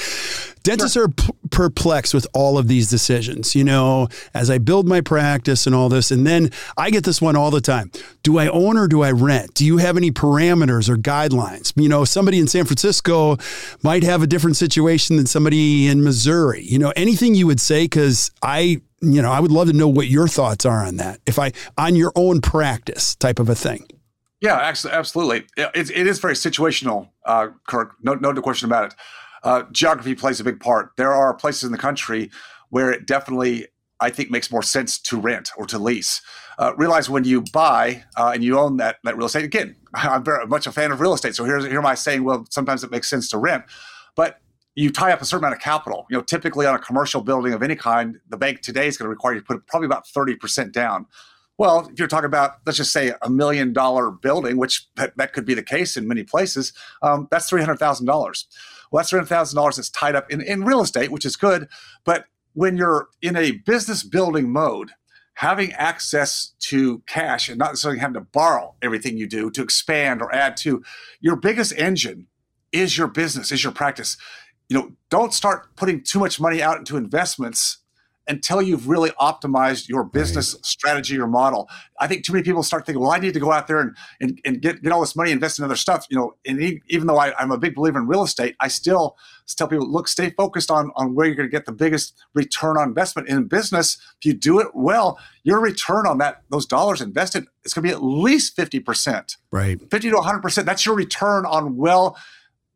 Dentists 0.63 0.95
sure. 0.95 1.05
are 1.05 1.09
p- 1.09 1.33
perplexed 1.51 2.13
with 2.13 2.27
all 2.35 2.59
of 2.59 2.69
these 2.69 2.91
decisions. 2.91 3.55
You 3.55 3.65
know, 3.65 4.09
as 4.35 4.51
I 4.51 4.59
build 4.59 4.89
my 4.89 5.01
practice 5.01 5.67
and 5.67 5.75
all 5.75 5.89
this, 5.89 6.11
and 6.11 6.27
then 6.27 6.51
I 6.77 6.91
get 6.91 7.05
this 7.05 7.23
one 7.23 7.37
all 7.37 7.51
the 7.51 7.61
time: 7.61 7.91
Do 8.23 8.39
I 8.39 8.49
own 8.49 8.77
or 8.77 8.89
do 8.89 9.03
I 9.03 9.13
rent? 9.13 9.55
Do 9.55 9.65
you 9.65 9.79
have 9.79 9.97
any 9.97 10.11
parameters 10.11 10.89
or 10.89 10.97
guidelines? 10.97 11.73
You 11.77 11.89
know, 11.89 12.05
somebody 12.05 12.39
in 12.39 12.47
San 12.47 12.65
Francisco 12.65 13.39
might 13.83 14.03
have 14.03 14.23
a 14.23 14.27
different 14.27 14.57
situation 14.57 15.17
than 15.17 15.27
somebody 15.27 15.87
in 15.87 16.05
Missouri. 16.05 16.63
You 16.63 16.79
know, 16.79 16.93
anything 16.97 17.35
you 17.35 17.47
would 17.47 17.61
say 17.61 17.85
because 17.85 18.31
I 18.43 18.81
you 19.03 19.21
know, 19.23 19.31
I 19.31 19.41
would 19.41 19.53
love 19.53 19.69
to 19.69 19.75
know 19.75 19.89
what 19.89 20.09
your 20.09 20.27
thoughts 20.27 20.65
are 20.65 20.85
on 20.85 20.97
that. 20.97 21.21
If 21.27 21.39
I 21.39 21.53
on 21.79 21.97
your 21.97 22.13
own 22.17 22.41
practice 22.41 23.15
type 23.15 23.39
of 23.39 23.49
a 23.49 23.55
thing. 23.55 23.87
Yeah, 24.47 24.73
absolutely. 24.93 25.45
It, 25.57 25.91
it 25.91 26.07
is 26.07 26.21
very 26.21 26.35
situational, 26.35 27.09
uh, 27.25 27.49
Kirk. 27.67 27.95
No, 28.01 28.15
no 28.15 28.33
question 28.35 28.67
about 28.67 28.93
it. 28.93 28.95
Uh, 29.43 29.65
geography 29.73 30.15
plays 30.15 30.39
a 30.39 30.45
big 30.45 30.61
part. 30.61 30.93
There 30.97 31.13
are 31.13 31.35
places 31.35 31.65
in 31.65 31.73
the 31.73 31.79
country 31.79 32.31
where 32.71 32.93
it 32.93 33.09
definitely, 33.09 33.67
I 33.99 34.11
think, 34.11 34.31
makes 34.31 34.53
more 34.53 34.63
sense 34.63 35.01
to 35.01 35.19
rent 35.21 35.51
or 35.57 35.67
to 35.67 35.81
lease. 35.81 36.23
Uh, 36.61 36.75
realize 36.77 37.11
when 37.11 37.25
you 37.25 37.43
buy 37.53 38.05
uh, 38.17 38.31
and 38.35 38.45
you 38.45 38.57
own 38.57 38.77
that, 38.77 38.99
that 39.03 39.17
real 39.17 39.27
estate, 39.27 39.45
again, 39.45 39.75
I'm 39.95 40.23
very 40.23 40.47
much 40.47 40.69
a 40.69 40.73
fan 40.73 40.93
of 40.93 41.01
real 41.01 41.15
estate. 41.15 41.35
So 41.35 41.45
here's 41.45 41.65
here 41.65 41.85
am 41.85 41.97
saying, 41.97 42.23
well, 42.23 42.47
sometimes 42.49 42.85
it 42.85 42.93
makes 42.93 43.11
sense 43.11 43.29
to 43.31 43.39
rent. 43.39 43.65
But 44.15 44.39
you 44.77 44.93
tie 44.93 45.11
up 45.11 45.23
a 45.23 45.25
certain 45.25 45.45
amount 45.45 45.57
of 45.57 45.61
capital. 45.61 46.07
You 46.09 46.19
know, 46.19 46.23
typically 46.23 46.67
on 46.67 46.77
a 46.77 46.79
commercial 46.79 47.21
building 47.21 47.53
of 47.53 47.65
any 47.65 47.75
kind, 47.75 48.21
the 48.29 48.37
bank 48.37 48.61
today 48.61 48.87
is 48.87 48.97
going 48.97 49.07
to 49.07 49.11
require 49.11 49.35
you 49.35 49.41
to 49.41 49.45
put 49.47 49.67
probably 49.67 49.87
about 49.87 50.07
30% 50.07 50.71
down. 50.71 51.07
Well, 51.59 51.89
if 51.91 51.99
you're 51.99 52.09
talking 52.09 52.27
about, 52.27 52.57
let's 52.67 52.77
just 52.77 52.93
say 52.93 53.13
a 53.23 53.31
million 53.31 53.73
dollar 53.73 54.11
building, 54.11 54.59
which 54.59 54.89
that, 54.97 55.33
could 55.33 55.47
be 55.47 55.55
the 55.55 55.63
case 55.63 55.97
in 55.97 56.07
many 56.07 56.23
places, 56.23 56.73
um, 57.03 57.29
that's 57.31 57.51
$300,000. 57.51 58.07
Well, 58.07 59.01
that's 59.01 59.11
$300,000 59.11 59.77
that's 59.77 59.91
tied 59.91 60.15
up 60.15 60.31
in, 60.31 60.43
in 60.43 60.65
real 60.65 60.83
estate, 60.83 61.11
which 61.11 61.25
is 61.25 61.37
good. 61.37 61.69
But 62.05 62.27
when 62.53 62.77
you're 62.77 63.09
in 63.23 63.37
a 63.37 63.53
business 63.53 64.03
building 64.03 64.53
mode, 64.53 64.93
having 65.35 65.73
access 65.73 66.55
to 66.59 67.03
cash 67.07 67.49
and 67.49 67.59
not 67.59 67.73
necessarily 67.73 68.01
having 68.01 68.15
to 68.15 68.21
borrow 68.21 68.75
everything 68.81 69.19
you 69.19 69.27
do 69.27 69.51
to 69.51 69.63
expand 69.63 70.23
or 70.23 70.35
add 70.35 70.57
to 70.57 70.83
your 71.21 71.37
biggest 71.37 71.73
engine 71.77 72.27
is 72.73 72.97
your 72.97 73.07
business, 73.07 73.53
is 73.53 73.63
your 73.63 73.73
practice. 73.73 74.17
You 74.69 74.79
know, 74.79 74.93
don't 75.11 75.33
start 75.33 75.75
putting 75.77 76.03
too 76.03 76.19
much 76.19 76.41
money 76.41 76.63
out 76.63 76.79
into 76.79 76.97
investments 76.97 77.79
until 78.29 78.61
you've 78.61 78.89
really 78.89 79.11
optimized 79.11 79.89
your 79.89 80.05
business 80.05 80.55
right. 80.55 80.67
strategy 80.67 81.19
or 81.19 81.27
model. 81.27 81.69
I 82.01 82.07
think 82.07 82.25
too 82.25 82.33
many 82.33 82.43
people 82.43 82.63
start 82.63 82.85
thinking, 82.85 83.01
well, 83.01 83.13
I 83.13 83.19
need 83.19 83.35
to 83.35 83.41
go 83.41 83.53
out 83.53 83.67
there 83.67 83.81
and, 83.81 83.97
and, 84.21 84.41
and 84.45 84.61
get, 84.61 84.83
get 84.83 84.93
all 84.93 85.01
this 85.01 85.15
money, 85.15 85.31
invest 85.31 85.59
in 85.59 85.65
other 85.65 85.77
stuff. 85.77 86.07
You 86.11 86.17
know, 86.17 86.35
and 86.45 86.81
even 86.89 87.07
though 87.07 87.19
I, 87.19 87.41
am 87.41 87.51
a 87.51 87.59
big 87.59 87.75
believer 87.75 87.99
in 87.99 88.07
real 88.07 88.25
estate, 88.25 88.57
I 88.61 88.69
still 88.69 89.17
tell 89.55 89.69
people, 89.69 89.91
look, 89.91 90.09
stay 90.09 90.31
focused 90.31 90.71
on, 90.71 90.91
on 90.97 91.15
where 91.15 91.27
you're 91.27 91.37
going 91.37 91.49
to 91.49 91.53
get 91.53 91.67
the 91.67 91.73
biggest 91.73 92.15
return 92.35 92.77
on 92.77 92.89
investment 92.89 93.29
in 93.29 93.45
business. 93.45 93.99
If 94.21 94.27
you 94.27 94.35
do 94.35 94.61
it 94.61 94.69
well, 94.75 95.19
your 95.45 95.61
return 95.61 96.07
on 96.07 96.19
that, 96.19 96.43
those 96.51 96.67
dollars 96.67 97.01
invested, 97.01 97.47
is 97.65 97.73
going 97.73 97.85
to 97.85 97.89
be 97.89 97.95
at 97.95 98.03
least 98.03 98.57
50%. 98.57 99.37
Right. 99.53 99.81
50 99.91 100.11
to 100.11 100.17
100%. 100.17 100.65
That's 100.65 100.85
your 100.85 100.97
return 100.97 101.47
on 101.47 101.77
well 101.77 102.19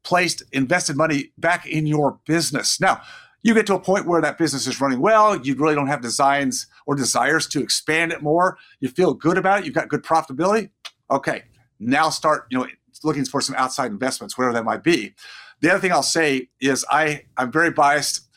placed 0.02 0.42
invested 0.52 0.96
money 0.96 1.32
back 1.36 1.66
in 1.66 1.86
your 1.86 2.20
business. 2.26 2.80
Now, 2.80 3.02
you 3.42 3.54
get 3.54 3.66
to 3.66 3.74
a 3.74 3.80
point 3.80 4.06
where 4.06 4.20
that 4.20 4.38
business 4.38 4.66
is 4.66 4.80
running 4.80 5.00
well, 5.00 5.36
you 5.40 5.54
really 5.54 5.74
don't 5.74 5.86
have 5.86 6.00
designs 6.00 6.66
or 6.86 6.94
desires 6.94 7.46
to 7.48 7.62
expand 7.62 8.12
it 8.12 8.22
more, 8.22 8.58
you 8.80 8.88
feel 8.88 9.14
good 9.14 9.38
about 9.38 9.60
it, 9.60 9.66
you've 9.66 9.74
got 9.74 9.88
good 9.88 10.02
profitability. 10.02 10.70
Okay, 11.10 11.44
now 11.78 12.10
start, 12.10 12.46
you 12.50 12.58
know, 12.58 12.66
looking 13.02 13.24
for 13.24 13.40
some 13.40 13.54
outside 13.56 13.90
investments, 13.90 14.36
whatever 14.36 14.54
that 14.54 14.64
might 14.64 14.82
be. 14.82 15.14
The 15.60 15.70
other 15.70 15.80
thing 15.80 15.92
I'll 15.92 16.02
say 16.02 16.48
is 16.60 16.84
I, 16.90 17.24
I'm 17.36 17.50
very 17.50 17.70
biased 17.70 18.28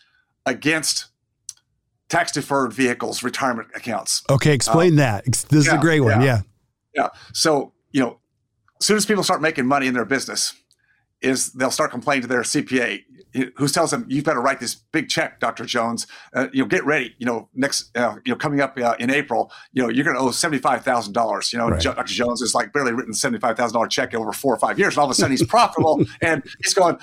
against 0.46 1.08
tax 2.10 2.32
deferred 2.32 2.74
vehicles, 2.74 3.24
retirement 3.24 3.70
accounts. 3.76 4.24
Okay, 4.30 4.54
explain 4.54 4.94
um, 4.94 4.98
that. 4.98 5.26
This 5.26 5.48
yeah, 5.52 5.58
is 5.60 5.68
a 5.68 5.78
great 5.78 6.02
one. 6.02 6.22
Yeah. 6.22 6.26
yeah. 6.26 6.42
Yeah. 6.96 7.10
So, 7.34 7.74
you 7.92 8.02
know, 8.02 8.20
as 8.80 8.86
soon 8.86 8.98
as 8.98 9.06
people 9.06 9.24
start 9.24 9.42
making 9.42 9.66
money 9.66 9.88
in 9.88 9.94
their 9.94 10.06
business, 10.06 10.54
is 11.24 11.52
they'll 11.54 11.72
start 11.72 11.92
complaining 11.92 12.22
to 12.24 12.28
their 12.28 12.42
CPA, 12.42 13.04
who 13.56 13.68
tells 13.68 13.92
them, 13.92 14.06
"You've 14.08 14.26
got 14.26 14.34
to 14.34 14.40
write 14.40 14.60
this 14.60 14.76
big 14.76 15.10
check, 15.10 15.40
Doctor 15.40 15.66
Jones. 15.66 16.06
Uh, 16.34 16.48
you 16.54 16.62
know, 16.62 16.68
get 16.68 16.86
ready. 16.86 17.16
You 17.18 17.26
know, 17.26 17.50
next, 17.56 17.96
uh, 17.98 18.18
you 18.26 18.32
know, 18.32 18.38
coming 18.38 18.62
up 18.62 18.78
uh, 18.78 18.96
in 19.00 19.10
April, 19.10 19.52
you 19.72 19.82
know, 19.82 19.90
you're 19.90 20.06
going 20.06 20.16
to 20.16 20.22
owe 20.22 20.32
seventy 20.32 20.60
five 20.60 20.84
thousand 20.84 21.14
dollars. 21.14 21.52
You 21.52 21.60
know, 21.60 21.70
right. 21.70 21.82
Dr. 21.82 22.04
Jones 22.06 22.42
is 22.42 22.54
like 22.54 22.74
barely 22.74 22.94
written 22.94 23.14
seventy 23.14 23.40
five 23.40 23.58
thousand 23.58 23.74
dollar 23.74 23.88
check 23.88 24.14
over 24.14 24.32
four 24.34 24.54
or 24.54 24.60
five 24.60 24.78
years, 24.78 24.94
and 24.94 25.00
all 25.00 25.06
of 25.06 25.12
a 25.12 25.16
sudden 25.16 25.32
he's 25.32 25.46
profitable, 25.46 26.04
and 26.22 26.44
he's 26.64 26.74
going." 26.74 26.98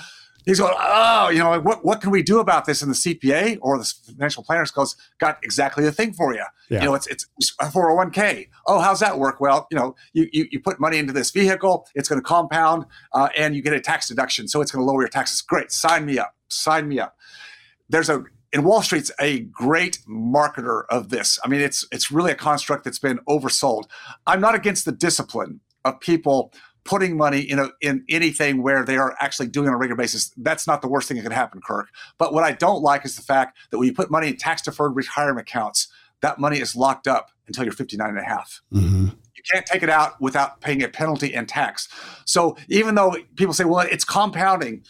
He's 0.45 0.61
going, 0.61 0.75
oh, 0.79 1.29
you 1.29 1.39
know, 1.39 1.61
what, 1.61 1.85
what 1.85 2.01
can 2.01 2.11
we 2.11 2.23
do 2.23 2.41
about 2.41 2.65
this? 2.65 2.83
And 2.83 2.91
the 2.91 2.97
CPA 2.97 3.59
or 3.61 3.79
the 3.79 3.93
financial 4.07 4.43
planners 4.43 4.71
goes, 4.71 4.97
got 5.19 5.39
exactly 5.43 5.85
the 5.85 5.93
thing 5.93 6.13
for 6.13 6.35
you. 6.35 6.45
Yeah. 6.69 6.81
You 6.81 6.87
know, 6.87 6.95
it's, 6.95 7.07
it's 7.07 7.27
a 7.61 7.67
401k. 7.67 8.49
Oh, 8.67 8.81
how's 8.81 9.01
that 9.01 9.19
work? 9.19 9.41
Well, 9.41 9.67
you 9.71 9.79
know, 9.79 9.95
you, 10.13 10.29
you, 10.33 10.47
you 10.51 10.61
put 10.61 10.81
money 10.81 10.99
into 10.99 11.13
this 11.13 11.31
vehicle, 11.31 11.87
it's 11.95 12.09
going 12.09 12.21
to 12.21 12.27
compound 12.27 12.87
uh, 13.13 13.29
and 13.37 13.55
you 13.55 13.63
get 13.63 13.73
a 13.73 13.81
tax 13.81 14.09
deduction. 14.09 14.49
So 14.49 14.61
it's 14.61 14.71
going 14.71 14.85
to 14.85 14.91
lower 14.91 15.03
your 15.03 15.09
taxes. 15.09 15.43
Great. 15.43 15.73
Sign 15.73 16.07
me 16.07 16.19
up. 16.19 16.35
Sign 16.49 16.89
me 16.89 16.99
up. 16.99 17.17
There's 17.89 18.09
a, 18.09 18.25
and 18.53 18.65
Wall 18.65 18.83
Street's 18.83 19.13
a 19.21 19.41
great 19.41 19.99
marketer 20.09 20.83
of 20.91 21.11
this. 21.11 21.39
I 21.45 21.49
mean, 21.49 21.61
it's 21.61 21.87
it's 21.93 22.11
really 22.11 22.33
a 22.33 22.35
construct 22.35 22.85
that's 22.85 22.99
been 22.99 23.19
oversold. 23.29 23.85
I'm 24.27 24.41
not 24.41 24.57
against 24.57 24.85
the 24.85 24.93
discipline 24.93 25.61
of 25.85 26.01
people 26.01 26.53
putting 26.85 27.17
money 27.17 27.41
in 27.41 27.59
a, 27.59 27.69
in 27.81 28.05
anything 28.09 28.63
where 28.63 28.85
they 28.85 28.97
are 28.97 29.17
actually 29.21 29.49
doing 29.49 29.67
it 29.67 29.69
on 29.69 29.75
a 29.75 29.79
regular 29.79 29.97
basis. 29.97 30.33
That's 30.37 30.67
not 30.67 30.83
the 30.83 30.89
worst 30.89 31.09
thing 31.09 31.17
that 31.17 31.23
could 31.23 31.33
happen, 31.33 31.61
Kirk. 31.61 31.89
But 32.19 32.33
what 32.33 32.45
I 32.45 32.53
don't 32.53 32.83
like 32.83 33.05
is 33.05 33.17
the 33.17 33.23
fact 33.23 33.59
that 33.71 33.79
when 33.79 33.87
you 33.87 33.95
put 33.95 34.11
money 34.11 34.29
in 34.29 34.37
tax 34.37 34.63
deferred 34.63 34.97
retirement 34.97 35.49
accounts, 35.49 35.89
that 36.23 36.39
money 36.39 36.61
is 36.61 36.77
locked 36.77 37.07
up 37.07 37.31
until 37.47 37.65
you're 37.65 37.73
59 37.73 38.09
and 38.09 38.19
a 38.19 38.25
half. 38.25 38.61
Mm-hmm. 38.73 39.07
You 39.07 39.43
can't 39.51 39.67
take 39.67 39.83
it 39.83 39.91
out 39.91 40.21
without 40.21 40.61
paying 40.61 40.83
a 40.83 40.89
penalty 40.89 41.35
and 41.35 41.49
tax. 41.49 41.89
So 42.27 42.57
even 42.69 42.95
though 42.95 43.17
people 43.37 43.55
say, 43.55 43.65
well, 43.65 43.87
it's 43.91 44.05
compounding, 44.05 44.85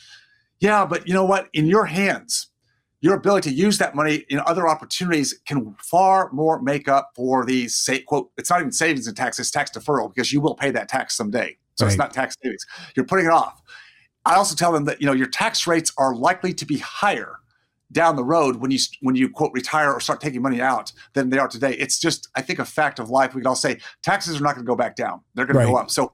yeah, 0.59 0.85
but 0.85 1.07
you 1.07 1.15
know 1.15 1.25
what? 1.25 1.49
In 1.53 1.67
your 1.67 1.87
hands, 1.87 2.49
your 3.01 3.15
ability 3.15 3.51
to 3.51 3.57
use 3.57 3.79
that 3.79 3.95
money 3.95 4.25
in 4.29 4.41
other 4.41 4.69
opportunities 4.69 5.39
can 5.47 5.75
far 5.79 6.31
more 6.33 6.61
make 6.61 6.89
up 6.89 7.13
for 7.15 7.45
the 7.45 7.69
say 7.69 8.01
quote 8.01 8.31
it's 8.37 8.51
not 8.51 8.61
even 8.61 8.73
savings 8.73 9.07
and 9.07 9.17
tax 9.17 9.39
it's 9.39 9.51
tax 9.51 9.71
deferral 9.71 10.13
because 10.13 10.33
you 10.33 10.41
will 10.41 10.55
pay 10.55 10.71
that 10.71 10.89
tax 10.89 11.17
someday 11.17 11.57
so 11.81 11.87
right. 11.87 11.93
it's 11.93 11.99
not 11.99 12.13
tax 12.13 12.37
savings 12.43 12.65
you're 12.95 13.07
putting 13.07 13.27
it 13.27 13.33
off 13.33 13.61
i 14.25 14.35
also 14.35 14.55
tell 14.55 14.73
them 14.73 14.85
that 14.85 15.01
you 15.01 15.07
know 15.07 15.13
your 15.13 15.27
tax 15.27 15.67
rates 15.67 15.93
are 15.99 16.15
likely 16.15 16.53
to 16.53 16.65
be 16.65 16.79
higher 16.79 17.37
down 17.93 18.15
the 18.15 18.25
road 18.25 18.57
when 18.57 18.71
you 18.71 18.79
when 19.01 19.17
you 19.17 19.29
quote 19.29 19.51
retire 19.53 19.93
or 19.93 20.01
start 20.01 20.21
taking 20.21 20.43
money 20.43 20.61
out 20.61 20.93
than 21.15 21.31
they 21.31 21.39
are 21.39 21.49
today 21.49 21.73
it's 21.73 21.99
just 21.99 22.29
i 22.37 22.43
think 22.43 22.59
a 22.59 22.65
fact 22.65 22.99
of 22.99 23.11
life 23.11 23.35
we 23.35 23.41
can 23.41 23.49
all 23.49 23.57
say 23.57 23.79
taxes 24.03 24.41
are 24.41 24.45
not 24.45 24.55
going 24.55 24.65
to 24.65 24.69
go 24.69 24.77
back 24.77 24.95
down 24.95 25.21
they're 25.35 25.47
going 25.47 25.57
right. 25.57 25.65
to 25.65 25.71
go 25.71 25.77
up 25.77 25.91
so 25.91 26.13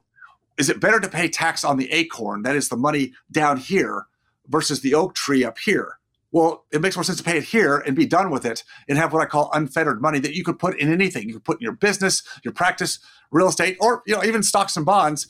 is 0.57 0.69
it 0.69 0.79
better 0.79 0.99
to 0.99 1.07
pay 1.07 1.27
tax 1.27 1.63
on 1.63 1.77
the 1.77 1.91
acorn 1.91 2.41
that 2.41 2.55
is 2.55 2.69
the 2.69 2.77
money 2.77 3.13
down 3.31 3.57
here 3.57 4.07
versus 4.47 4.81
the 4.81 4.93
oak 4.95 5.13
tree 5.13 5.43
up 5.43 5.57
here 5.59 5.97
well, 6.31 6.65
it 6.71 6.81
makes 6.81 6.95
more 6.95 7.03
sense 7.03 7.17
to 7.17 7.23
pay 7.23 7.37
it 7.37 7.45
here 7.45 7.77
and 7.77 7.95
be 7.95 8.05
done 8.05 8.29
with 8.29 8.45
it 8.45 8.63
and 8.89 8.97
have 8.97 9.13
what 9.13 9.21
I 9.21 9.25
call 9.25 9.49
unfettered 9.53 10.01
money 10.01 10.19
that 10.19 10.33
you 10.33 10.43
could 10.43 10.59
put 10.59 10.79
in 10.79 10.91
anything. 10.91 11.27
You 11.27 11.35
could 11.35 11.45
put 11.45 11.59
in 11.59 11.63
your 11.63 11.73
business, 11.73 12.21
your 12.43 12.53
practice, 12.53 12.99
real 13.31 13.47
estate, 13.47 13.77
or 13.79 14.03
you 14.05 14.13
know, 14.13 14.23
even 14.23 14.43
stocks 14.43 14.75
and 14.75 14.85
bonds. 14.85 15.27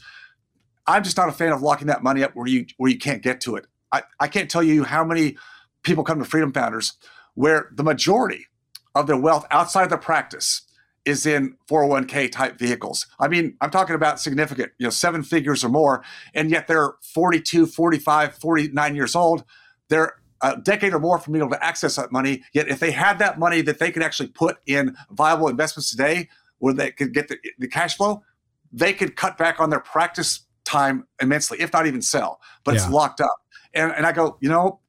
I'm 0.88 1.04
just 1.04 1.18
not 1.18 1.30
a 1.30 1.34
fan 1.34 1.52
of 1.52 1.62
locking 1.62 1.88
that 1.88 2.04
money 2.04 2.24
up 2.24 2.36
where 2.36 2.48
you 2.48 2.66
where 2.78 2.90
you 2.92 2.98
can't 2.98 3.22
get 3.22 3.42
to 3.42 3.56
it. 3.56 3.66
I, 3.92 4.04
I 4.20 4.28
can't 4.28 4.50
tell 4.50 4.64
you 4.64 4.84
how 4.84 5.04
many 5.04 5.38
people 5.84 6.04
come 6.04 6.20
to 6.20 6.26
Freedom 6.26 6.52
Founders 6.54 6.94
where 7.36 7.70
the 7.74 7.84
majority 7.84 8.48
of 8.96 9.08
their 9.08 9.18
wealth 9.18 9.46
outside 9.52 9.90
the 9.90 9.98
practice 9.98 10.64
is 11.06 11.26
in 11.26 11.56
401k 11.70 12.32
type 12.32 12.60
vehicles. 12.60 13.06
I 13.20 13.28
mean, 13.30 13.56
I'm 13.62 13.70
talking 13.70 13.96
about 13.96 14.20
significant, 14.20 14.74
you 14.78 14.86
know, 14.86 14.90
seven 14.90 15.24
figures 15.24 15.64
or 15.64 15.70
more, 15.70 16.04
and 16.34 16.50
yet 16.52 16.68
they're 16.68 16.96
42, 17.14 17.66
45, 17.68 18.36
49 18.36 18.96
years 18.96 19.16
old. 19.16 19.46
They're 19.88 20.16
a 20.42 20.58
decade 20.58 20.94
or 20.94 21.00
more 21.00 21.18
from 21.18 21.34
being 21.34 21.44
able 21.46 21.56
to 21.56 21.64
access 21.64 21.96
that 21.96 22.12
money. 22.12 22.44
Yet, 22.54 22.68
if 22.68 22.80
they 22.80 22.92
had 22.92 23.20
that 23.20 23.40
money 23.40 23.62
that 23.62 23.80
they 23.80 23.92
could 23.92 24.04
actually 24.04 24.30
put 24.30 24.58
in 24.66 24.98
viable 25.12 25.48
investments 25.48 25.92
today, 25.92 26.28
where 26.60 26.74
they 26.74 26.92
could 26.92 27.14
get 27.14 27.28
the, 27.28 27.38
the 27.58 27.68
cash 27.68 27.96
flow, 27.96 28.24
they 28.72 28.94
could 28.94 29.16
cut 29.16 29.38
back 29.38 29.60
on 29.60 29.70
their 29.70 29.80
practice 29.80 30.42
time 30.68 31.08
immensely, 31.22 31.60
if 31.60 31.74
not 31.74 31.88
even 31.88 32.02
sell. 32.02 32.40
But 32.64 32.76
yeah. 32.76 32.82
it's 32.82 32.90
locked 32.90 33.22
up. 33.22 33.36
And, 33.74 33.92
and 33.92 34.06
I 34.06 34.12
go, 34.12 34.38
you 34.42 34.50
know, 34.50 34.82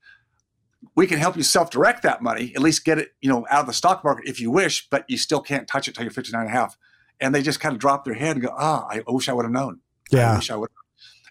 we 0.95 1.07
can 1.07 1.19
help 1.19 1.37
you 1.37 1.43
self-direct 1.43 2.03
that 2.03 2.23
money, 2.23 2.53
at 2.55 2.63
least 2.63 2.85
get 2.85 2.99
it, 2.99 3.13
you 3.21 3.29
know, 3.29 3.47
out 3.51 3.61
of 3.61 3.67
the 3.67 3.73
stock 3.73 4.05
market 4.05 4.29
if 4.29 4.41
you 4.41 4.51
wish, 4.51 4.89
but 4.89 5.05
you 5.09 5.17
still 5.17 5.41
can't 5.41 5.67
touch 5.67 5.89
it 5.89 5.95
till 5.95 6.05
you're 6.05 6.11
59 6.11 6.41
and 6.41 6.49
a 6.49 6.53
half. 6.53 6.77
And 7.21 7.35
they 7.35 7.43
just 7.43 7.61
kind 7.61 7.75
of 7.75 7.81
drop 7.81 8.05
their 8.05 8.15
head 8.15 8.37
and 8.37 8.43
go, 8.43 8.55
ah, 8.57 8.87
oh, 8.91 9.01
I 9.09 9.13
wish 9.13 9.29
I 9.29 9.33
would 9.33 9.45
have 9.45 9.53
known. 9.53 9.81
Yeah. 10.11 10.33
I 10.33 10.37
wish 10.37 10.51
I 10.51 10.57
would. 10.57 10.71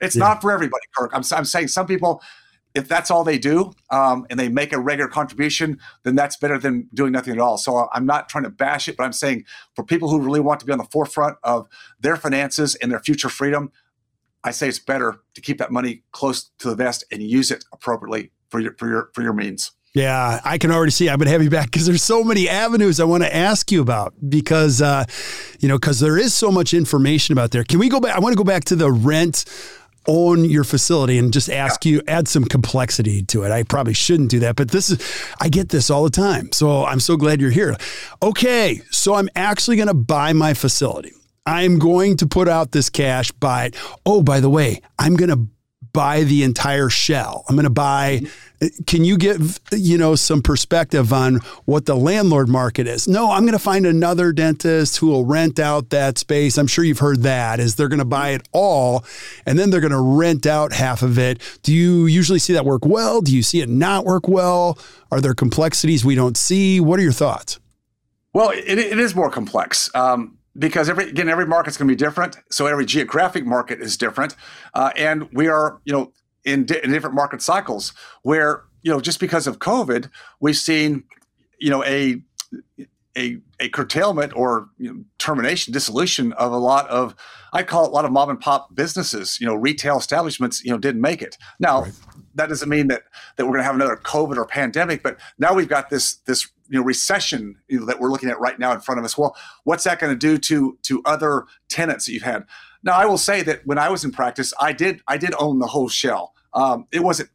It's 0.02 0.16
yeah. 0.16 0.20
not 0.20 0.42
for 0.42 0.52
everybody, 0.52 0.86
Kirk. 0.96 1.12
I'm, 1.14 1.24
I'm 1.32 1.46
saying 1.46 1.70
some 1.70 1.88
people 1.88 2.22
if 2.78 2.88
that's 2.88 3.10
all 3.10 3.24
they 3.24 3.40
do 3.40 3.72
um, 3.90 4.28
and 4.30 4.40
they 4.40 4.50
make 4.50 4.72
a 4.72 4.80
regular 4.80 5.10
contribution, 5.10 5.80
then 6.04 6.16
that's 6.16 6.38
better 6.38 6.60
than 6.60 6.88
doing 6.94 7.12
nothing 7.12 7.34
at 7.34 7.40
all. 7.40 7.58
So 7.58 7.90
I'm 7.92 8.06
not 8.06 8.30
trying 8.30 8.44
to 8.44 8.52
bash 8.52 8.88
it, 8.88 8.96
but 8.96 9.04
I'm 9.04 9.14
saying 9.14 9.46
for 9.76 9.84
people 9.84 10.10
who 10.10 10.22
really 10.22 10.40
want 10.40 10.60
to 10.60 10.66
be 10.66 10.72
on 10.72 10.78
the 10.78 10.86
forefront 10.86 11.38
of 11.44 11.68
their 12.00 12.16
finances 12.16 12.76
and 12.76 12.92
their 12.92 13.00
future 13.00 13.30
freedom, 13.30 13.72
I 14.44 14.52
say 14.52 14.68
it's 14.68 14.80
better 14.80 15.20
to 15.34 15.42
keep 15.42 15.58
that 15.58 15.72
money 15.72 16.04
close 16.12 16.52
to 16.60 16.70
the 16.70 16.76
vest 16.76 17.04
and 17.12 17.22
use 17.22 17.52
it 17.52 17.66
appropriately 17.74 18.32
for 18.50 18.60
your 18.60 18.76
for 18.78 18.88
your 18.88 19.10
for 19.14 19.22
your 19.22 19.34
means. 19.34 19.72
Yeah, 19.94 20.42
I 20.46 20.58
can 20.58 20.72
already 20.72 20.92
see. 20.92 21.10
I'm 21.10 21.18
gonna 21.18 21.32
have 21.32 21.44
you 21.44 21.50
back 21.50 21.66
because 21.66 21.86
there's 21.86 22.04
so 22.04 22.24
many 22.24 22.48
avenues 22.48 23.00
I 23.00 23.06
want 23.06 23.24
to 23.24 23.36
ask 23.36 23.72
you 23.72 23.82
about 23.82 24.14
because 24.30 24.82
uh, 24.82 25.06
you 25.60 25.68
know 25.68 25.78
because 25.78 26.00
there 26.00 26.18
is 26.18 26.34
so 26.34 26.52
much 26.52 26.74
information 26.74 27.34
about 27.34 27.52
there. 27.52 27.64
Can 27.64 27.80
we 27.80 27.90
go 27.90 28.00
back? 28.00 28.16
I 28.16 28.20
want 28.20 28.34
to 28.34 28.38
go 28.38 28.44
back 28.44 28.66
to 28.66 28.76
the 28.76 28.92
rent 28.92 29.46
own 30.08 30.46
your 30.46 30.64
facility 30.64 31.18
and 31.18 31.34
just 31.34 31.50
ask 31.50 31.86
yeah. 31.86 31.94
you 31.94 32.02
add 32.08 32.28
some 32.28 32.46
complexity 32.46 33.22
to 33.24 33.44
it. 33.44 33.52
I 33.52 33.64
probably 33.64 33.94
shouldn't 33.94 34.30
do 34.30 34.40
that, 34.40 34.56
but 34.56 34.72
this 34.72 34.90
is 34.90 35.00
I 35.40 35.50
get 35.50 35.70
this 35.70 35.90
all 35.90 36.04
the 36.04 36.10
time. 36.10 36.52
So 36.54 36.86
I'm 36.86 37.00
so 37.00 37.18
glad 37.18 37.42
you're 37.42 37.52
here. 37.52 37.76
Okay, 38.24 38.82
so 38.90 39.16
I'm 39.16 39.30
actually 39.36 39.76
going 39.76 39.90
to 39.90 39.94
buy 39.94 40.34
my 40.34 40.54
facility. 40.54 41.12
I'm 41.48 41.80
going 41.80 42.18
to 42.18 42.28
put 42.28 42.50
out 42.50 42.74
this 42.74 42.90
cash, 42.90 43.32
but 43.32 43.74
oh, 44.06 44.22
by 44.22 44.42
the 44.42 44.50
way, 44.50 44.82
I'm 45.00 45.16
going 45.16 45.30
to 45.30 45.48
buy 45.94 46.26
the 46.26 46.44
entire 46.44 46.90
shell. 46.90 47.46
I'm 47.48 47.56
going 47.56 47.64
to 47.64 47.70
buy. 47.70 48.22
Can 48.86 49.06
you 49.06 49.18
give 49.18 49.60
you 49.72 49.98
know 49.98 50.16
some 50.16 50.42
perspective 50.42 51.14
on 51.14 51.38
what 51.64 51.86
the 51.86 51.96
landlord 51.96 52.50
market 52.50 52.86
is? 52.86 53.08
No, 53.08 53.32
I'm 53.32 53.44
going 53.44 53.54
to 53.54 53.60
find 53.60 53.86
another 53.86 54.34
dentist 54.34 54.98
who 54.98 55.08
will 55.08 55.24
rent 55.24 55.58
out 55.58 55.90
that 55.92 56.18
space. 56.18 56.58
I'm 56.58 56.68
sure 56.68 56.84
you've 56.84 57.00
heard 57.00 57.24
that 57.24 57.62
is 57.62 57.76
they're 57.76 57.88
going 57.88 58.00
to 58.00 58.06
buy 58.06 58.32
it 58.32 58.46
all 58.52 59.06
and 59.46 59.58
then 59.58 59.70
they're 59.70 59.80
going 59.80 59.92
to 59.92 60.02
rent 60.02 60.46
out 60.46 60.74
half 60.74 61.02
of 61.02 61.18
it. 61.18 61.42
Do 61.64 61.74
you 61.74 62.08
usually 62.08 62.40
see 62.40 62.54
that 62.54 62.66
work 62.66 62.86
well? 62.86 63.22
Do 63.22 63.34
you 63.34 63.42
see 63.42 63.62
it 63.62 63.70
not 63.70 64.04
work 64.04 64.28
well? 64.28 64.78
Are 65.12 65.22
there 65.22 65.34
complexities 65.34 66.04
we 66.04 66.16
don't 66.16 66.36
see? 66.36 66.82
What 66.82 67.00
are 67.00 67.04
your 67.04 67.14
thoughts? 67.14 67.58
Well, 68.34 68.50
it, 68.50 68.78
it 68.78 69.00
is 69.00 69.16
more 69.16 69.32
complex. 69.32 69.90
Um, 69.96 70.37
because 70.58 70.90
every 70.90 71.10
again 71.10 71.30
every 71.30 71.46
market's 71.46 71.78
going 71.78 71.88
to 71.88 71.92
be 71.92 71.98
different 71.98 72.38
so 72.50 72.66
every 72.66 72.86
geographic 72.86 73.46
market 73.46 73.82
is 73.82 73.98
different 73.98 74.36
uh, 74.74 74.92
and 74.96 75.30
we 75.34 75.48
are 75.48 75.80
you 75.86 75.94
know 75.94 76.12
in, 76.44 76.66
di- 76.66 76.80
in, 76.84 76.92
different 76.92 77.16
market 77.16 77.42
cycles 77.42 77.94
where 78.24 78.64
you 78.82 78.92
know 78.92 79.00
just 79.00 79.20
because 79.20 79.48
of 79.48 79.60
covid 79.60 80.10
we've 80.40 80.58
seen 80.58 81.04
you 81.60 81.70
know 81.70 81.84
a 81.84 82.22
a, 83.18 83.40
a 83.60 83.70
curtailment 83.70 84.32
or 84.36 84.70
you 84.78 84.94
know, 84.94 85.04
termination 85.18 85.74
dissolution 85.74 86.34
of 86.34 86.52
a 86.52 86.58
lot 86.58 86.88
of 86.90 87.16
i 87.54 87.64
call 87.64 87.86
it 87.86 87.90
a 87.90 87.92
lot 87.92 88.06
of 88.06 88.12
mom 88.12 88.30
and 88.30 88.40
pop 88.40 88.74
businesses 88.74 89.40
you 89.40 89.46
know 89.46 89.56
retail 89.56 89.98
establishments 89.98 90.64
you 90.64 90.72
know 90.72 90.78
didn't 90.78 91.02
make 91.02 91.22
it 91.22 91.38
now 91.60 91.82
right. 91.82 91.94
that 92.36 92.50
doesn't 92.50 92.70
mean 92.70 92.88
that 92.88 93.04
that 93.36 93.46
we're 93.46 93.52
going 93.52 93.62
to 93.62 93.66
have 93.66 93.76
another 93.76 93.98
covid 93.98 94.38
or 94.38 94.46
pandemic 94.46 95.04
but 95.04 95.18
now 95.38 95.54
we've 95.54 95.70
got 95.70 95.90
this 95.90 96.16
this 96.26 96.48
you 96.70 96.80
know 96.80 96.84
recession 96.84 97.58
you 97.68 97.80
know, 97.80 97.86
that 97.86 98.00
we're 98.00 98.12
looking 98.12 98.30
at 98.30 98.40
right 98.40 98.58
now 98.60 98.74
in 98.74 98.80
front 98.80 99.00
of 99.00 99.06
us. 99.06 99.18
Well, 99.18 99.36
what's 99.64 99.84
that 99.84 100.00
going 100.00 100.14
to 100.14 100.18
do 100.18 100.38
to 100.38 100.78
to 100.84 101.02
other 101.06 101.46
tenants 101.70 102.06
that 102.06 102.14
you've 102.14 102.24
had? 102.24 102.46
Now, 102.84 102.94
I 102.94 103.06
will 103.06 103.18
say 103.18 103.42
that 103.44 103.66
when 103.66 103.78
I 103.78 103.90
was 103.90 104.04
in 104.04 104.12
practice, 104.12 104.54
I 104.60 104.74
did 104.74 105.02
I 105.08 105.18
did 105.18 105.34
own 105.40 105.60
the 105.60 105.68
whole 105.68 105.90
shell. 105.90 106.34
Um, 106.54 106.88
it 106.92 107.04
wasn't 107.04 107.30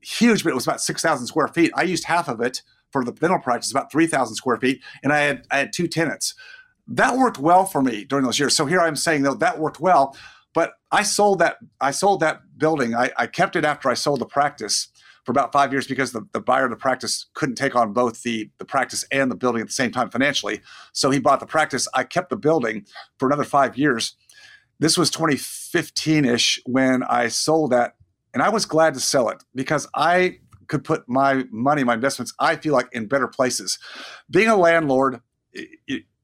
huge, 0.00 0.44
but 0.44 0.50
it 0.50 0.54
was 0.54 0.66
about 0.66 0.80
six 0.80 1.02
thousand 1.02 1.26
square 1.26 1.48
feet. 1.48 1.72
I 1.74 1.82
used 1.82 2.04
half 2.04 2.28
of 2.28 2.40
it 2.40 2.62
for 2.90 3.04
the 3.04 3.12
dental 3.12 3.38
practice, 3.38 3.70
about 3.70 3.92
three 3.92 4.06
thousand 4.06 4.36
square 4.36 4.56
feet, 4.56 4.82
and 5.02 5.12
I 5.12 5.20
had 5.20 5.46
I 5.50 5.58
had 5.58 5.72
two 5.72 5.88
tenants. 5.88 6.34
That 6.86 7.16
worked 7.16 7.38
well 7.38 7.66
for 7.66 7.82
me 7.82 8.04
during 8.04 8.24
those 8.24 8.38
years. 8.38 8.56
So 8.56 8.66
here 8.66 8.80
I'm 8.80 8.96
saying 8.96 9.22
though 9.22 9.34
that 9.34 9.58
worked 9.58 9.80
well, 9.80 10.16
but 10.54 10.74
I 10.90 11.02
sold 11.02 11.38
that 11.40 11.58
I 11.80 11.90
sold 11.90 12.20
that 12.20 12.40
building. 12.56 12.94
I, 12.94 13.10
I 13.16 13.26
kept 13.26 13.56
it 13.56 13.64
after 13.64 13.88
I 13.88 13.94
sold 13.94 14.20
the 14.20 14.26
practice 14.26 14.88
for 15.28 15.32
about 15.32 15.52
five 15.52 15.72
years 15.72 15.86
because 15.86 16.12
the, 16.12 16.26
the 16.32 16.40
buyer 16.40 16.64
of 16.64 16.70
the 16.70 16.76
practice 16.76 17.26
couldn't 17.34 17.56
take 17.56 17.76
on 17.76 17.92
both 17.92 18.22
the, 18.22 18.48
the 18.56 18.64
practice 18.64 19.04
and 19.12 19.30
the 19.30 19.34
building 19.34 19.60
at 19.60 19.66
the 19.66 19.74
same 19.74 19.90
time 19.90 20.08
financially. 20.08 20.62
So 20.94 21.10
he 21.10 21.18
bought 21.18 21.38
the 21.40 21.46
practice. 21.46 21.86
I 21.92 22.04
kept 22.04 22.30
the 22.30 22.36
building 22.36 22.86
for 23.18 23.28
another 23.28 23.44
five 23.44 23.76
years. 23.76 24.16
This 24.78 24.96
was 24.96 25.10
2015 25.10 26.24
ish 26.24 26.62
when 26.64 27.02
I 27.02 27.28
sold 27.28 27.72
that. 27.72 27.96
And 28.32 28.42
I 28.42 28.48
was 28.48 28.64
glad 28.64 28.94
to 28.94 29.00
sell 29.00 29.28
it 29.28 29.44
because 29.54 29.86
I 29.94 30.38
could 30.66 30.82
put 30.82 31.06
my 31.06 31.44
money, 31.50 31.84
my 31.84 31.92
investments, 31.92 32.32
I 32.38 32.56
feel 32.56 32.72
like 32.72 32.88
in 32.92 33.06
better 33.06 33.28
places. 33.28 33.78
Being 34.30 34.48
a 34.48 34.56
landlord, 34.56 35.20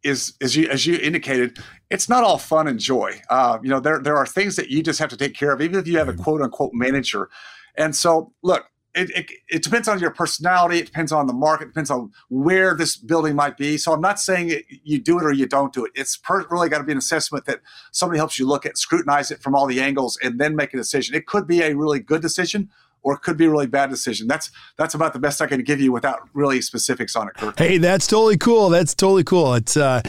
is 0.02 0.32
as 0.40 0.57
you 0.57 0.68
as 0.68 0.86
you 0.86 0.96
indicated, 0.96 1.59
it's 1.90 2.09
not 2.09 2.24
all 2.24 2.38
fun 2.38 2.68
and 2.68 2.78
joy. 2.78 3.20
Uh, 3.28 3.59
you 3.62 3.68
know, 3.68 3.80
there 3.80 4.00
there 4.00 4.16
are 4.16 4.26
things 4.26 4.57
that 4.57 4.70
you 4.70 4.82
just 4.82 4.98
have 4.98 5.11
to 5.11 5.16
take 5.16 5.34
care 5.34 5.52
of, 5.52 5.61
even 5.61 5.78
if 5.78 5.86
you 5.86 5.98
have 5.98 6.09
a 6.09 6.14
quote 6.14 6.40
unquote 6.40 6.72
manager. 6.72 7.28
And 7.76 7.96
so, 7.96 8.32
look, 8.42 8.66
it, 8.95 9.11
it, 9.11 9.30
it, 9.49 9.62
depends 9.62 9.88
on 9.88 9.99
your 9.99 10.11
personality. 10.11 10.78
It 10.78 10.86
depends 10.86 11.11
on 11.11 11.26
the 11.26 11.32
market. 11.32 11.64
It 11.64 11.68
depends 11.68 11.90
on 11.90 12.12
where 12.28 12.74
this 12.74 12.97
building 12.97 13.34
might 13.34 13.57
be. 13.57 13.76
So 13.76 13.92
I'm 13.92 14.01
not 14.01 14.20
saying 14.20 14.51
it, 14.51 14.64
you 14.68 15.01
do 15.01 15.18
it 15.18 15.24
or 15.24 15.32
you 15.32 15.47
don't 15.47 15.72
do 15.72 15.84
it. 15.84 15.92
It's 15.95 16.16
per, 16.16 16.47
really 16.49 16.68
got 16.68 16.78
to 16.78 16.84
be 16.84 16.92
an 16.92 16.99
assessment 16.99 17.45
that 17.47 17.61
somebody 17.92 18.18
helps 18.18 18.38
you 18.38 18.47
look 18.47 18.64
at, 18.64 18.78
scrutinize 18.78 19.30
it 19.30 19.42
from 19.42 19.55
all 19.55 19.66
the 19.66 19.80
angles, 19.80 20.18
and 20.22 20.38
then 20.38 20.55
make 20.55 20.72
a 20.74 20.76
decision. 20.76 21.14
It 21.14 21.26
could 21.26 21.47
be 21.47 21.62
a 21.62 21.74
really 21.74 21.99
good 21.99 22.22
decision, 22.22 22.70
or 23.03 23.14
it 23.14 23.22
could 23.22 23.36
be 23.36 23.47
a 23.47 23.51
really 23.51 23.66
bad 23.66 23.90
decision. 23.90 24.28
That's 24.28 24.51
that's 24.76 24.95
about 24.95 25.12
the 25.12 25.18
best 25.18 25.42
I 25.42 25.47
can 25.47 25.62
give 25.62 25.80
you 25.80 25.92
without 25.92 26.28
really 26.32 26.61
specifics 26.61 27.16
on 27.16 27.28
it. 27.28 27.34
Kirk. 27.34 27.59
Hey, 27.59 27.78
that's 27.78 28.07
totally 28.07 28.38
cool. 28.38 28.68
That's 28.68 28.95
totally 28.95 29.24
cool. 29.24 29.55
It's 29.55 29.76
uh, 29.76 30.03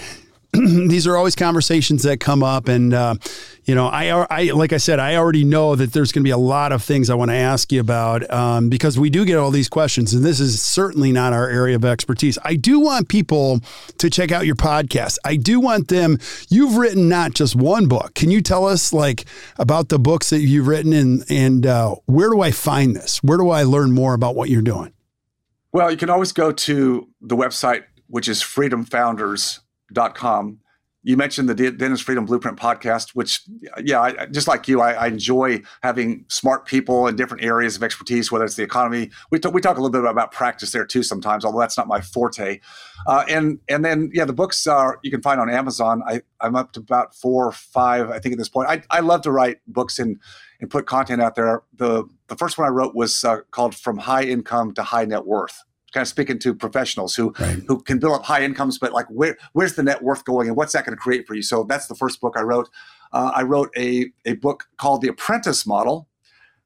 these 0.88 1.06
are 1.08 1.18
always 1.18 1.36
conversations 1.36 2.04
that 2.04 2.20
come 2.20 2.44
up, 2.44 2.68
and 2.68 2.94
uh, 2.94 3.16
you 3.66 3.76
know, 3.76 3.88
I, 3.88 4.26
I 4.30 4.44
like 4.52 4.74
I 4.74 4.78
said, 4.78 5.00
I 5.00 5.16
already 5.16 5.44
know 5.44 5.76
that 5.76 5.92
there's 5.94 6.12
going 6.12 6.24
to 6.24 6.28
be 6.28 6.32
a 6.32 6.38
lot 6.38 6.72
of 6.72 6.84
things 6.84 7.10
I 7.10 7.16
want 7.16 7.32
to 7.32 7.36
ask 7.36 7.72
you 7.72 7.82
about 7.82 8.30
um, 8.32 8.70
because 8.70 8.98
we 8.98 9.10
do 9.10 9.26
get 9.26 9.38
all 9.38 9.52
these 9.52 9.70
questions, 9.70 10.14
and 10.14 10.24
this 10.24 10.40
is 10.40 10.62
certainly 10.62 11.12
not 11.12 11.34
our 11.34 11.50
area 11.50 11.76
of 11.76 11.84
expertise. 11.84 12.38
I 12.44 12.56
do 12.56 12.80
want 12.80 13.10
people 13.10 13.60
to 13.98 14.10
check 14.10 14.32
out 14.32 14.46
your 14.46 14.56
podcast. 14.56 15.18
I 15.26 15.36
do 15.36 15.60
want 15.60 15.88
them. 15.90 16.20
You've 16.50 16.78
written 16.78 17.10
not 17.10 17.34
just 17.34 17.56
one 17.56 17.88
book. 17.88 18.14
Can 18.14 18.32
you 18.32 18.42
tell 18.42 18.66
us 18.66 18.94
like 18.94 19.26
about 19.58 19.90
the 19.90 20.00
books 20.00 20.30
that 20.30 20.40
you've 20.40 20.68
written, 20.68 20.94
and 20.94 21.26
and 21.30 21.66
uh, 21.66 21.96
where 22.06 22.30
do 22.30 22.42
I 22.42 22.52
find 22.52 22.96
this? 22.96 23.22
Where 23.24 23.38
do 23.38 23.50
I 23.50 23.64
learn 23.64 23.92
more 23.92 24.14
about 24.14 24.36
what 24.36 24.50
you're 24.50 24.62
doing? 24.62 24.94
Well, 25.72 25.92
you 25.92 25.98
can 25.98 26.10
always 26.10 26.32
go 26.32 26.54
to 26.54 27.10
the 27.20 27.36
website, 27.36 27.84
which 28.08 28.30
is 28.30 28.42
freedomfounders.com 29.94 30.60
you 31.08 31.16
mentioned 31.16 31.48
the 31.48 31.54
Dentist 31.54 32.02
Freedom 32.02 32.26
Blueprint 32.26 32.58
podcast, 32.58 33.12
which, 33.12 33.44
yeah, 33.84 34.02
I, 34.02 34.26
just 34.26 34.48
like 34.48 34.68
you, 34.68 34.82
I, 34.82 34.94
I, 34.94 35.06
enjoy 35.06 35.62
having 35.84 36.26
smart 36.30 36.66
people 36.66 37.06
in 37.06 37.16
different 37.16 37.44
areas 37.44 37.76
of 37.76 37.84
expertise, 37.84 38.32
whether 38.32 38.44
it's 38.44 38.56
the 38.56 38.64
economy. 38.64 39.12
We, 39.30 39.38
t- 39.38 39.50
we 39.50 39.62
talk 39.62 39.78
a 39.78 39.82
little 39.82 39.92
bit 39.92 40.10
about 40.10 40.32
practice 40.32 40.72
there 40.72 40.84
too 40.84 41.04
sometimes, 41.04 41.46
although 41.46 41.60
that's 41.60 41.78
not 41.78 41.88
my 41.88 42.02
forte. 42.02 42.60
Uh, 43.06 43.24
and 43.30 43.60
and 43.70 43.86
then 43.86 44.10
yeah, 44.16 44.26
the 44.26 44.34
books 44.34 44.66
are 44.66 44.98
you 45.04 45.12
can 45.12 45.22
find 45.22 45.40
on 45.40 45.48
Amazon. 45.48 46.02
I, 46.08 46.24
I'm 46.42 46.56
up 46.56 46.72
to 46.72 46.80
about 46.80 47.14
four 47.14 47.46
or 47.46 47.52
five, 47.52 48.10
I 48.10 48.18
think, 48.18 48.34
at 48.34 48.40
this 48.40 48.50
point. 48.50 48.68
I, 48.68 48.82
I 48.90 49.02
love 49.02 49.22
to 49.22 49.32
write 49.32 49.60
books 49.68 50.00
and 50.00 50.20
and 50.60 50.72
put 50.72 50.88
content 50.88 51.22
out 51.22 51.36
there. 51.36 51.62
The 51.76 52.06
the 52.30 52.36
first 52.36 52.58
one 52.58 52.68
I 52.68 52.72
wrote 52.72 52.96
was 52.96 53.24
uh, 53.24 53.42
called 53.52 53.76
From 53.76 54.00
High 54.00 54.24
Income 54.24 54.74
to 54.74 54.82
High 54.82 55.06
Net 55.06 55.28
Worth 55.28 55.64
kind 55.96 56.04
of 56.04 56.10
speaking 56.10 56.38
to 56.38 56.54
professionals 56.54 57.16
who 57.16 57.34
right. 57.40 57.64
who 57.68 57.82
can 57.82 58.00
build 58.00 58.14
up 58.14 58.26
high 58.26 58.44
incomes, 58.44 58.78
but 58.78 58.92
like 58.92 59.08
where 59.08 59.38
where's 59.54 59.76
the 59.76 59.82
net 59.82 60.04
worth 60.04 60.26
going 60.26 60.48
and 60.50 60.58
what's 60.58 60.74
that 60.74 60.86
going 60.86 60.96
to 60.96 61.02
create 61.02 61.26
for 61.26 61.34
you? 61.34 61.42
So 61.42 61.64
that's 61.64 61.88
the 61.88 61.96
first 61.96 62.20
book 62.20 62.36
I 62.38 62.42
wrote. 62.42 62.70
Uh, 63.14 63.32
I 63.34 63.44
wrote 63.44 63.70
a 63.78 64.12
a 64.26 64.34
book 64.34 64.66
called 64.78 65.02
The 65.02 65.08
Apprentice 65.08 65.66
Model. 65.66 66.10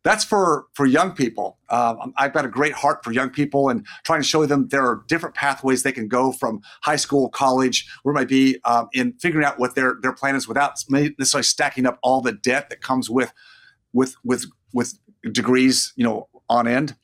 That's 0.04 0.24
for 0.24 0.66
for 0.74 0.88
young 0.88 1.12
people. 1.12 1.60
Um, 1.70 2.12
I've 2.18 2.34
got 2.34 2.44
a 2.44 2.48
great 2.48 2.74
heart 2.74 3.04
for 3.04 3.12
young 3.12 3.30
people 3.30 3.70
and 3.70 3.86
trying 4.04 4.22
to 4.22 4.28
show 4.28 4.46
them 4.48 4.70
there 4.70 4.84
are 4.84 5.04
different 5.08 5.36
pathways 5.36 5.84
they 5.84 5.92
can 5.92 6.08
go 6.08 6.32
from 6.32 6.62
high 6.82 6.96
school, 6.96 7.30
college, 7.30 7.88
where 8.02 8.12
it 8.14 8.16
might 8.16 8.30
be, 8.30 8.58
um, 8.66 8.90
in 8.94 9.14
figuring 9.20 9.46
out 9.46 9.60
what 9.60 9.76
their 9.76 9.98
their 10.02 10.14
plan 10.14 10.36
is 10.36 10.48
without 10.48 10.74
necessarily 10.90 11.44
stacking 11.44 11.86
up 11.86 12.00
all 12.02 12.22
the 12.22 12.34
debt 12.34 12.72
that 12.72 12.82
comes 12.82 13.12
with 13.12 13.32
with 13.94 14.16
with 14.24 14.46
with 14.74 14.98
degrees, 15.32 15.94
you 15.96 16.04
know, 16.04 16.30
on 16.50 16.68
end. 16.68 16.96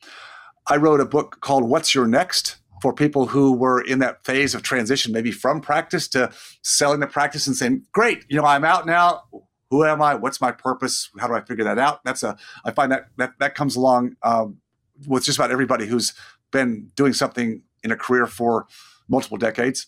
I 0.68 0.76
wrote 0.76 1.00
a 1.00 1.04
book 1.04 1.38
called 1.40 1.64
What's 1.68 1.94
Your 1.94 2.06
Next 2.06 2.56
for 2.82 2.92
people 2.92 3.26
who 3.26 3.52
were 3.52 3.80
in 3.80 4.00
that 4.00 4.24
phase 4.24 4.54
of 4.54 4.62
transition, 4.62 5.12
maybe 5.12 5.30
from 5.30 5.60
practice 5.60 6.08
to 6.08 6.30
selling 6.62 7.00
the 7.00 7.06
practice 7.06 7.46
and 7.46 7.56
saying, 7.56 7.82
Great, 7.92 8.24
you 8.28 8.36
know, 8.36 8.44
I'm 8.44 8.64
out 8.64 8.86
now. 8.86 9.22
Who 9.70 9.84
am 9.84 10.00
I? 10.00 10.14
What's 10.14 10.40
my 10.40 10.52
purpose? 10.52 11.10
How 11.18 11.26
do 11.26 11.34
I 11.34 11.40
figure 11.40 11.64
that 11.64 11.78
out? 11.78 12.04
That's 12.04 12.22
a, 12.22 12.36
I 12.64 12.70
find 12.70 12.92
that 12.92 13.08
that, 13.16 13.32
that 13.40 13.54
comes 13.54 13.76
along 13.76 14.16
um, 14.22 14.58
with 15.06 15.24
just 15.24 15.38
about 15.38 15.50
everybody 15.50 15.86
who's 15.86 16.14
been 16.52 16.90
doing 16.94 17.12
something 17.12 17.62
in 17.82 17.90
a 17.90 17.96
career 17.96 18.26
for 18.26 18.66
multiple 19.08 19.38
decades. 19.38 19.86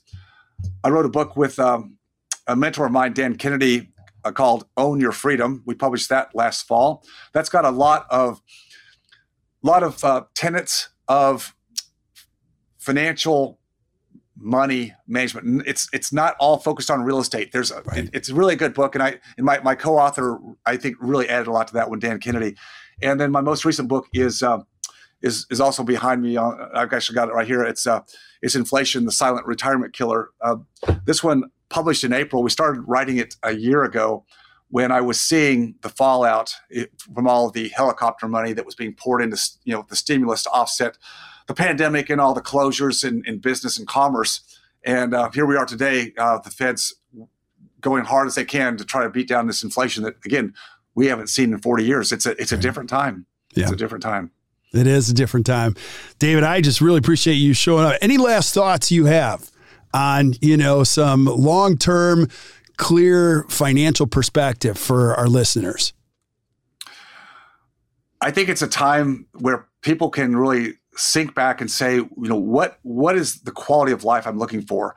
I 0.82 0.88
wrote 0.90 1.06
a 1.06 1.10
book 1.10 1.36
with 1.36 1.58
um, 1.58 1.98
a 2.46 2.56
mentor 2.56 2.86
of 2.86 2.92
mine, 2.92 3.12
Dan 3.12 3.36
Kennedy, 3.36 3.90
uh, 4.24 4.32
called 4.32 4.66
Own 4.76 5.00
Your 5.00 5.12
Freedom. 5.12 5.62
We 5.66 5.74
published 5.74 6.08
that 6.08 6.34
last 6.34 6.66
fall. 6.66 7.04
That's 7.32 7.48
got 7.48 7.64
a 7.64 7.70
lot 7.70 8.06
of 8.10 8.42
lot 9.62 9.82
of 9.82 10.02
uh, 10.04 10.24
tenets 10.34 10.88
of 11.08 11.54
financial 12.78 13.58
money 14.36 14.94
management. 15.06 15.66
It's 15.66 15.88
it's 15.92 16.12
not 16.12 16.36
all 16.38 16.58
focused 16.58 16.90
on 16.90 17.02
real 17.02 17.18
estate. 17.18 17.52
There's 17.52 17.70
a, 17.70 17.82
right. 17.82 18.04
it, 18.04 18.10
it's 18.12 18.28
a 18.28 18.34
really 18.34 18.56
good 18.56 18.74
book, 18.74 18.94
and 18.94 19.02
I 19.02 19.18
and 19.36 19.44
my 19.44 19.60
my 19.60 19.74
co-author 19.74 20.38
I 20.64 20.76
think 20.76 20.96
really 21.00 21.28
added 21.28 21.48
a 21.48 21.52
lot 21.52 21.68
to 21.68 21.74
that 21.74 21.90
one, 21.90 21.98
Dan 21.98 22.18
Kennedy. 22.20 22.56
And 23.02 23.20
then 23.20 23.30
my 23.30 23.40
most 23.40 23.64
recent 23.64 23.88
book 23.88 24.06
is 24.12 24.42
uh, 24.42 24.60
is 25.22 25.46
is 25.50 25.60
also 25.60 25.82
behind 25.82 26.22
me. 26.22 26.36
On, 26.36 26.70
I've 26.74 26.92
actually 26.92 27.16
got 27.16 27.28
it 27.28 27.34
right 27.34 27.46
here. 27.46 27.62
It's 27.62 27.86
uh 27.86 28.00
it's 28.42 28.54
inflation, 28.54 29.04
the 29.04 29.12
silent 29.12 29.46
retirement 29.46 29.92
killer. 29.92 30.30
Uh, 30.40 30.56
this 31.04 31.22
one 31.22 31.44
published 31.68 32.04
in 32.04 32.12
April. 32.12 32.42
We 32.42 32.50
started 32.50 32.82
writing 32.86 33.18
it 33.18 33.34
a 33.42 33.52
year 33.52 33.84
ago 33.84 34.24
when 34.70 34.92
I 34.92 35.00
was 35.00 35.20
seeing 35.20 35.74
the 35.80 35.88
fallout 35.88 36.54
from 37.14 37.26
all 37.26 37.50
the 37.50 37.68
helicopter 37.68 38.28
money 38.28 38.52
that 38.52 38.66
was 38.66 38.74
being 38.74 38.94
poured 38.94 39.22
into 39.22 39.38
you 39.64 39.74
know 39.74 39.86
the 39.88 39.96
stimulus 39.96 40.42
to 40.44 40.50
offset 40.50 40.98
the 41.46 41.54
pandemic 41.54 42.10
and 42.10 42.20
all 42.20 42.34
the 42.34 42.42
closures 42.42 43.06
in, 43.06 43.22
in 43.24 43.38
business 43.38 43.78
and 43.78 43.88
commerce. 43.88 44.40
And 44.84 45.14
uh, 45.14 45.30
here 45.30 45.46
we 45.46 45.56
are 45.56 45.64
today, 45.64 46.12
uh, 46.18 46.38
the 46.38 46.50
Fed's 46.50 46.94
going 47.80 48.04
hard 48.04 48.26
as 48.26 48.34
they 48.34 48.44
can 48.44 48.76
to 48.76 48.84
try 48.84 49.02
to 49.02 49.10
beat 49.10 49.28
down 49.28 49.46
this 49.46 49.62
inflation 49.62 50.02
that 50.04 50.16
again 50.24 50.54
we 50.94 51.06
haven't 51.06 51.28
seen 51.28 51.52
in 51.52 51.58
40 51.58 51.84
years. 51.84 52.12
It's 52.12 52.26
a 52.26 52.40
it's 52.40 52.52
a 52.52 52.56
different 52.56 52.90
time. 52.90 53.26
Yeah. 53.54 53.64
It's 53.64 53.72
a 53.72 53.76
different 53.76 54.02
time. 54.02 54.30
It 54.74 54.86
is 54.86 55.08
a 55.08 55.14
different 55.14 55.46
time. 55.46 55.74
David, 56.18 56.44
I 56.44 56.60
just 56.60 56.80
really 56.80 56.98
appreciate 56.98 57.34
you 57.34 57.54
showing 57.54 57.84
up. 57.84 57.96
Any 58.02 58.18
last 58.18 58.52
thoughts 58.52 58.90
you 58.90 59.06
have 59.06 59.50
on, 59.94 60.34
you 60.42 60.56
know, 60.56 60.84
some 60.84 61.24
long-term 61.24 62.28
clear 62.78 63.44
financial 63.50 64.06
perspective 64.06 64.78
for 64.78 65.14
our 65.14 65.28
listeners? 65.28 65.92
I 68.20 68.30
think 68.30 68.48
it's 68.48 68.62
a 68.62 68.68
time 68.68 69.26
where 69.38 69.66
people 69.82 70.10
can 70.10 70.36
really 70.36 70.74
sink 70.96 71.34
back 71.34 71.60
and 71.60 71.70
say, 71.70 71.96
you 71.96 72.10
know, 72.16 72.36
what 72.36 72.78
what 72.82 73.16
is 73.16 73.42
the 73.42 73.52
quality 73.52 73.92
of 73.92 74.04
life 74.04 74.26
I'm 74.26 74.38
looking 74.38 74.62
for? 74.62 74.96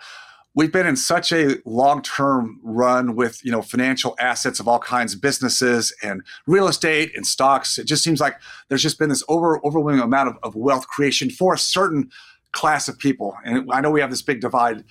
We've 0.54 0.72
been 0.72 0.88
in 0.88 0.98
such 0.98 1.32
a 1.32 1.58
long-term 1.66 2.60
run 2.62 3.16
with, 3.16 3.44
you 3.46 3.52
know, 3.52 3.62
financial 3.62 4.16
assets 4.20 4.60
of 4.60 4.68
all 4.68 4.80
kinds, 4.80 5.16
businesses 5.16 5.96
and 6.04 6.22
real 6.46 6.68
estate 6.68 7.12
and 7.16 7.26
stocks. 7.26 7.78
It 7.78 7.86
just 7.86 8.04
seems 8.04 8.20
like 8.20 8.36
there's 8.68 8.82
just 8.82 9.00
been 9.00 9.10
this 9.10 9.24
over 9.30 9.66
overwhelming 9.66 10.02
amount 10.02 10.30
of, 10.30 10.38
of 10.44 10.56
wealth 10.56 10.88
creation 10.88 11.30
for 11.30 11.54
a 11.54 11.58
certain 11.58 12.10
class 12.52 12.90
of 12.90 13.00
people. 13.00 13.38
And 13.46 13.70
I 13.72 13.80
know 13.82 13.92
we 13.92 14.02
have 14.02 14.10
this 14.10 14.22
big 14.22 14.42
divide, 14.42 14.84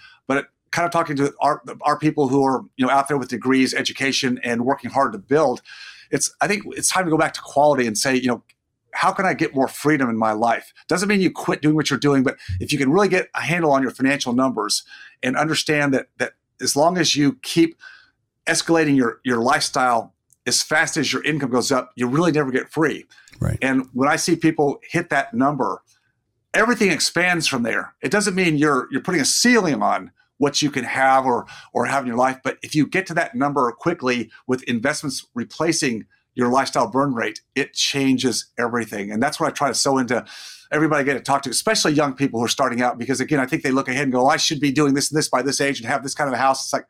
kind 0.71 0.87
of 0.87 0.93
talking 0.93 1.17
to 1.17 1.35
our, 1.41 1.63
our 1.83 1.99
people 1.99 2.29
who 2.29 2.45
are 2.45 2.65
you 2.77 2.87
know 2.87 2.93
out 2.93 3.09
there 3.09 3.19
with 3.19 3.29
degrees, 3.29 3.75
education, 3.75 4.41
and 4.43 4.65
working 4.65 4.91
hard 4.91 5.13
to 5.13 5.19
build. 5.19 5.63
It's 6.11 6.35
I 6.41 6.49
think 6.49 6.65
it's 6.69 6.91
time 6.91 7.05
to 7.05 7.11
go 7.11 7.19
back 7.19 7.35
to 7.35 7.41
quality 7.41 7.87
and 7.87 7.97
say 7.97 8.15
you 8.15 8.29
know 8.29 8.43
how 8.93 9.13
can 9.13 9.25
I 9.25 9.35
get 9.35 9.55
more 9.55 9.69
freedom 9.69 10.11
in 10.11 10.17
my 10.17 10.33
life? 10.33 10.73
Doesn't 10.89 11.09
mean 11.09 11.21
you 11.21 11.31
quit 11.31 11.63
doing 11.63 11.77
what 11.77 11.91
you're 11.91 11.99
doing, 11.99 12.23
but 12.23 12.37
if 12.59 12.73
you 12.73 12.79
can 12.79 12.91
really 12.91 13.09
get 13.09 13.29
a 13.35 13.41
handle 13.41 13.73
on 13.73 13.83
your 13.83 13.93
financial 13.93 14.33
numbers 14.33 14.83
and 15.23 15.37
understand 15.37 15.95
that 15.95 16.09
that 16.19 16.33
as 16.61 16.77
long 16.77 16.99
as 16.99 17.17
you 17.17 17.35
keep 17.43 17.77
escalating 18.47 18.97
your 18.97 19.21
your 19.25 19.39
lifestyle 19.39 20.15
as 20.47 20.63
fast 20.63 20.97
as 20.97 21.13
your 21.13 21.23
income 21.25 21.51
goes 21.51 21.71
up, 21.71 21.93
you 21.95 22.07
really 22.07 22.33
never 22.33 22.51
get 22.51 22.71
free. 22.71 23.07
Right. 23.39 23.59
And 23.63 23.89
when 23.93 24.09
I 24.09 24.17
see 24.17 24.37
people 24.37 24.81
hit 24.83 25.11
that 25.11 25.33
number, 25.35 25.83
everything 26.55 26.91
expands 26.91 27.47
from 27.47 27.63
there. 27.63 27.95
It 28.03 28.11
doesn't 28.11 28.35
mean 28.35 28.57
you're 28.57 28.89
you're 28.91 29.03
putting 29.03 29.21
a 29.21 29.27
ceiling 29.27 29.83
on 29.83 30.11
what 30.41 30.63
you 30.63 30.71
can 30.71 30.85
have 30.85 31.27
or 31.27 31.47
or 31.75 31.85
have 31.85 32.03
in 32.03 32.09
your 32.09 32.17
life. 32.17 32.39
But 32.43 32.57
if 32.63 32.75
you 32.75 32.87
get 32.87 33.07
to 33.09 33.15
that 33.15 33.35
number 33.35 33.71
quickly 33.73 34.31
with 34.47 34.63
investments 34.63 35.27
replacing 35.35 36.07
your 36.35 36.49
lifestyle 36.49 36.91
burn 36.91 37.15
rate, 37.15 37.43
it 37.55 37.75
changes 37.75 38.47
everything. 38.59 39.11
And 39.13 39.23
that's 39.23 39.39
what 39.39 39.49
I 39.49 39.51
try 39.51 39.69
to 39.69 39.75
sow 39.75 39.99
into 39.99 40.25
everybody 40.73 41.03
I 41.03 41.05
get 41.05 41.15
to 41.15 41.21
talk 41.21 41.43
to, 41.43 41.51
especially 41.51 41.93
young 41.93 42.15
people 42.15 42.41
who 42.41 42.47
are 42.47 42.49
starting 42.49 42.81
out, 42.81 42.99
because 42.99 43.21
again, 43.21 43.39
I 43.39 43.45
think 43.45 43.63
they 43.63 43.71
look 43.71 43.89
ahead 43.89 44.05
and 44.05 44.13
go, 44.13 44.29
I 44.29 44.39
should 44.39 44.61
be 44.61 44.73
doing 44.73 44.95
this 44.95 45.11
and 45.11 45.19
this 45.19 45.29
by 45.29 45.43
this 45.43 45.61
age 45.61 45.79
and 45.79 45.89
have 45.89 46.03
this 46.03 46.15
kind 46.15 46.29
of 46.29 46.35
a 46.35 46.39
house. 46.39 46.65
It's 46.65 46.73
like, 46.73 46.87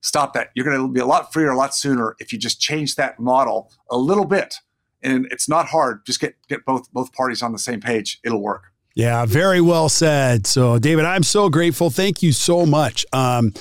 stop 0.00 0.34
that. 0.34 0.50
You're 0.54 0.64
going 0.64 0.78
to 0.78 0.92
be 0.92 1.00
a 1.00 1.06
lot 1.06 1.32
freer 1.32 1.50
a 1.50 1.56
lot 1.56 1.74
sooner 1.74 2.14
if 2.20 2.32
you 2.32 2.38
just 2.38 2.60
change 2.60 2.94
that 2.94 3.18
model 3.18 3.72
a 3.90 3.98
little 3.98 4.26
bit. 4.26 4.54
And 5.02 5.26
it's 5.32 5.48
not 5.48 5.66
hard. 5.66 6.06
Just 6.06 6.20
get 6.20 6.34
get 6.48 6.64
both 6.64 6.92
both 6.92 7.12
parties 7.12 7.42
on 7.42 7.52
the 7.52 7.58
same 7.58 7.80
page. 7.80 8.20
It'll 8.24 8.42
work. 8.42 8.72
Yeah, 8.98 9.26
very 9.26 9.60
well 9.60 9.88
said. 9.88 10.44
So, 10.44 10.76
David, 10.80 11.04
I'm 11.04 11.22
so 11.22 11.48
grateful. 11.48 11.88
Thank 11.88 12.20
you 12.20 12.32
so 12.32 12.66
much. 12.66 13.06
Um, 13.12 13.52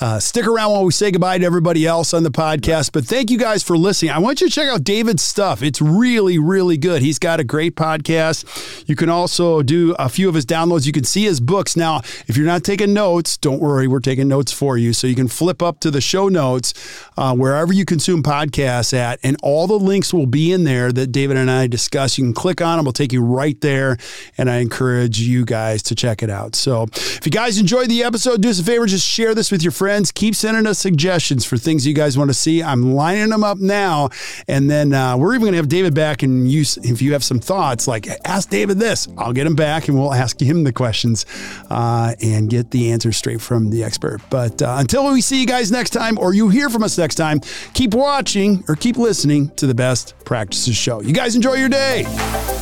uh, 0.00 0.18
stick 0.18 0.44
around 0.44 0.72
while 0.72 0.84
we 0.84 0.90
say 0.90 1.12
goodbye 1.12 1.38
to 1.38 1.44
everybody 1.44 1.86
else 1.86 2.12
on 2.12 2.24
the 2.24 2.32
podcast. 2.32 2.90
But 2.90 3.04
thank 3.04 3.30
you 3.30 3.38
guys 3.38 3.62
for 3.62 3.78
listening. 3.78 4.10
I 4.10 4.18
want 4.18 4.40
you 4.40 4.48
to 4.48 4.52
check 4.52 4.68
out 4.68 4.82
David's 4.82 5.22
stuff. 5.22 5.62
It's 5.62 5.80
really, 5.80 6.36
really 6.36 6.76
good. 6.76 7.00
He's 7.00 7.20
got 7.20 7.38
a 7.38 7.44
great 7.44 7.76
podcast. 7.76 8.88
You 8.88 8.96
can 8.96 9.08
also 9.08 9.62
do 9.62 9.94
a 10.00 10.08
few 10.08 10.28
of 10.28 10.34
his 10.34 10.44
downloads. 10.44 10.84
You 10.84 10.90
can 10.90 11.04
see 11.04 11.22
his 11.22 11.38
books. 11.38 11.76
Now, 11.76 11.98
if 12.26 12.36
you're 12.36 12.44
not 12.44 12.64
taking 12.64 12.92
notes, 12.92 13.36
don't 13.36 13.60
worry, 13.60 13.86
we're 13.86 14.00
taking 14.00 14.26
notes 14.26 14.50
for 14.50 14.76
you. 14.76 14.92
So 14.92 15.06
you 15.06 15.14
can 15.14 15.28
flip 15.28 15.62
up 15.62 15.78
to 15.78 15.92
the 15.92 16.00
show 16.00 16.28
notes 16.28 16.74
uh, 17.16 17.36
wherever 17.36 17.72
you 17.72 17.84
consume 17.84 18.24
podcasts 18.24 18.92
at, 18.92 19.20
and 19.22 19.36
all 19.44 19.68
the 19.68 19.78
links 19.78 20.12
will 20.12 20.26
be 20.26 20.50
in 20.50 20.64
there 20.64 20.90
that 20.90 21.12
David 21.12 21.36
and 21.36 21.48
I 21.48 21.68
discuss. 21.68 22.18
You 22.18 22.24
can 22.24 22.34
click 22.34 22.60
on 22.60 22.78
them, 22.78 22.82
it'll 22.82 22.92
take 22.92 23.12
you 23.12 23.22
right 23.22 23.60
there. 23.60 23.96
And 24.36 24.50
I 24.50 24.71
encourage 24.72 25.20
you 25.20 25.44
guys 25.44 25.82
to 25.82 25.94
check 25.94 26.22
it 26.22 26.30
out. 26.30 26.56
So 26.56 26.84
if 26.84 27.26
you 27.26 27.30
guys 27.30 27.58
enjoyed 27.58 27.90
the 27.90 28.02
episode, 28.04 28.40
do 28.40 28.48
us 28.48 28.58
a 28.58 28.64
favor, 28.64 28.86
just 28.86 29.06
share 29.06 29.34
this 29.34 29.50
with 29.50 29.62
your 29.62 29.72
friends. 29.72 30.10
Keep 30.10 30.34
sending 30.34 30.66
us 30.66 30.78
suggestions 30.78 31.44
for 31.44 31.58
things 31.58 31.86
you 31.86 31.92
guys 31.92 32.16
want 32.16 32.30
to 32.30 32.34
see. 32.34 32.62
I'm 32.62 32.94
lining 32.94 33.28
them 33.28 33.44
up 33.44 33.58
now. 33.58 34.08
And 34.48 34.70
then 34.70 34.94
uh, 34.94 35.18
we're 35.18 35.34
even 35.34 35.42
going 35.42 35.52
to 35.52 35.58
have 35.58 35.68
David 35.68 35.94
back 35.94 36.22
and 36.22 36.50
use, 36.50 36.78
if 36.78 37.02
you 37.02 37.12
have 37.12 37.22
some 37.22 37.38
thoughts, 37.38 37.86
like 37.86 38.08
ask 38.24 38.48
David 38.48 38.78
this, 38.78 39.08
I'll 39.18 39.34
get 39.34 39.46
him 39.46 39.56
back 39.56 39.88
and 39.88 39.98
we'll 39.98 40.14
ask 40.14 40.40
him 40.40 40.64
the 40.64 40.72
questions 40.72 41.26
uh, 41.68 42.14
and 42.22 42.48
get 42.48 42.70
the 42.70 42.92
answers 42.92 43.18
straight 43.18 43.42
from 43.42 43.68
the 43.68 43.84
expert. 43.84 44.22
But 44.30 44.62
uh, 44.62 44.76
until 44.78 45.12
we 45.12 45.20
see 45.20 45.38
you 45.38 45.46
guys 45.46 45.70
next 45.70 45.90
time 45.90 46.18
or 46.18 46.32
you 46.32 46.48
hear 46.48 46.70
from 46.70 46.82
us 46.82 46.96
next 46.96 47.16
time, 47.16 47.40
keep 47.74 47.92
watching 47.92 48.64
or 48.68 48.76
keep 48.76 48.96
listening 48.96 49.50
to 49.56 49.66
the 49.66 49.74
best 49.74 50.14
practices 50.24 50.76
show. 50.76 51.02
You 51.02 51.12
guys 51.12 51.36
enjoy 51.36 51.54
your 51.54 51.68
day. 51.68 52.61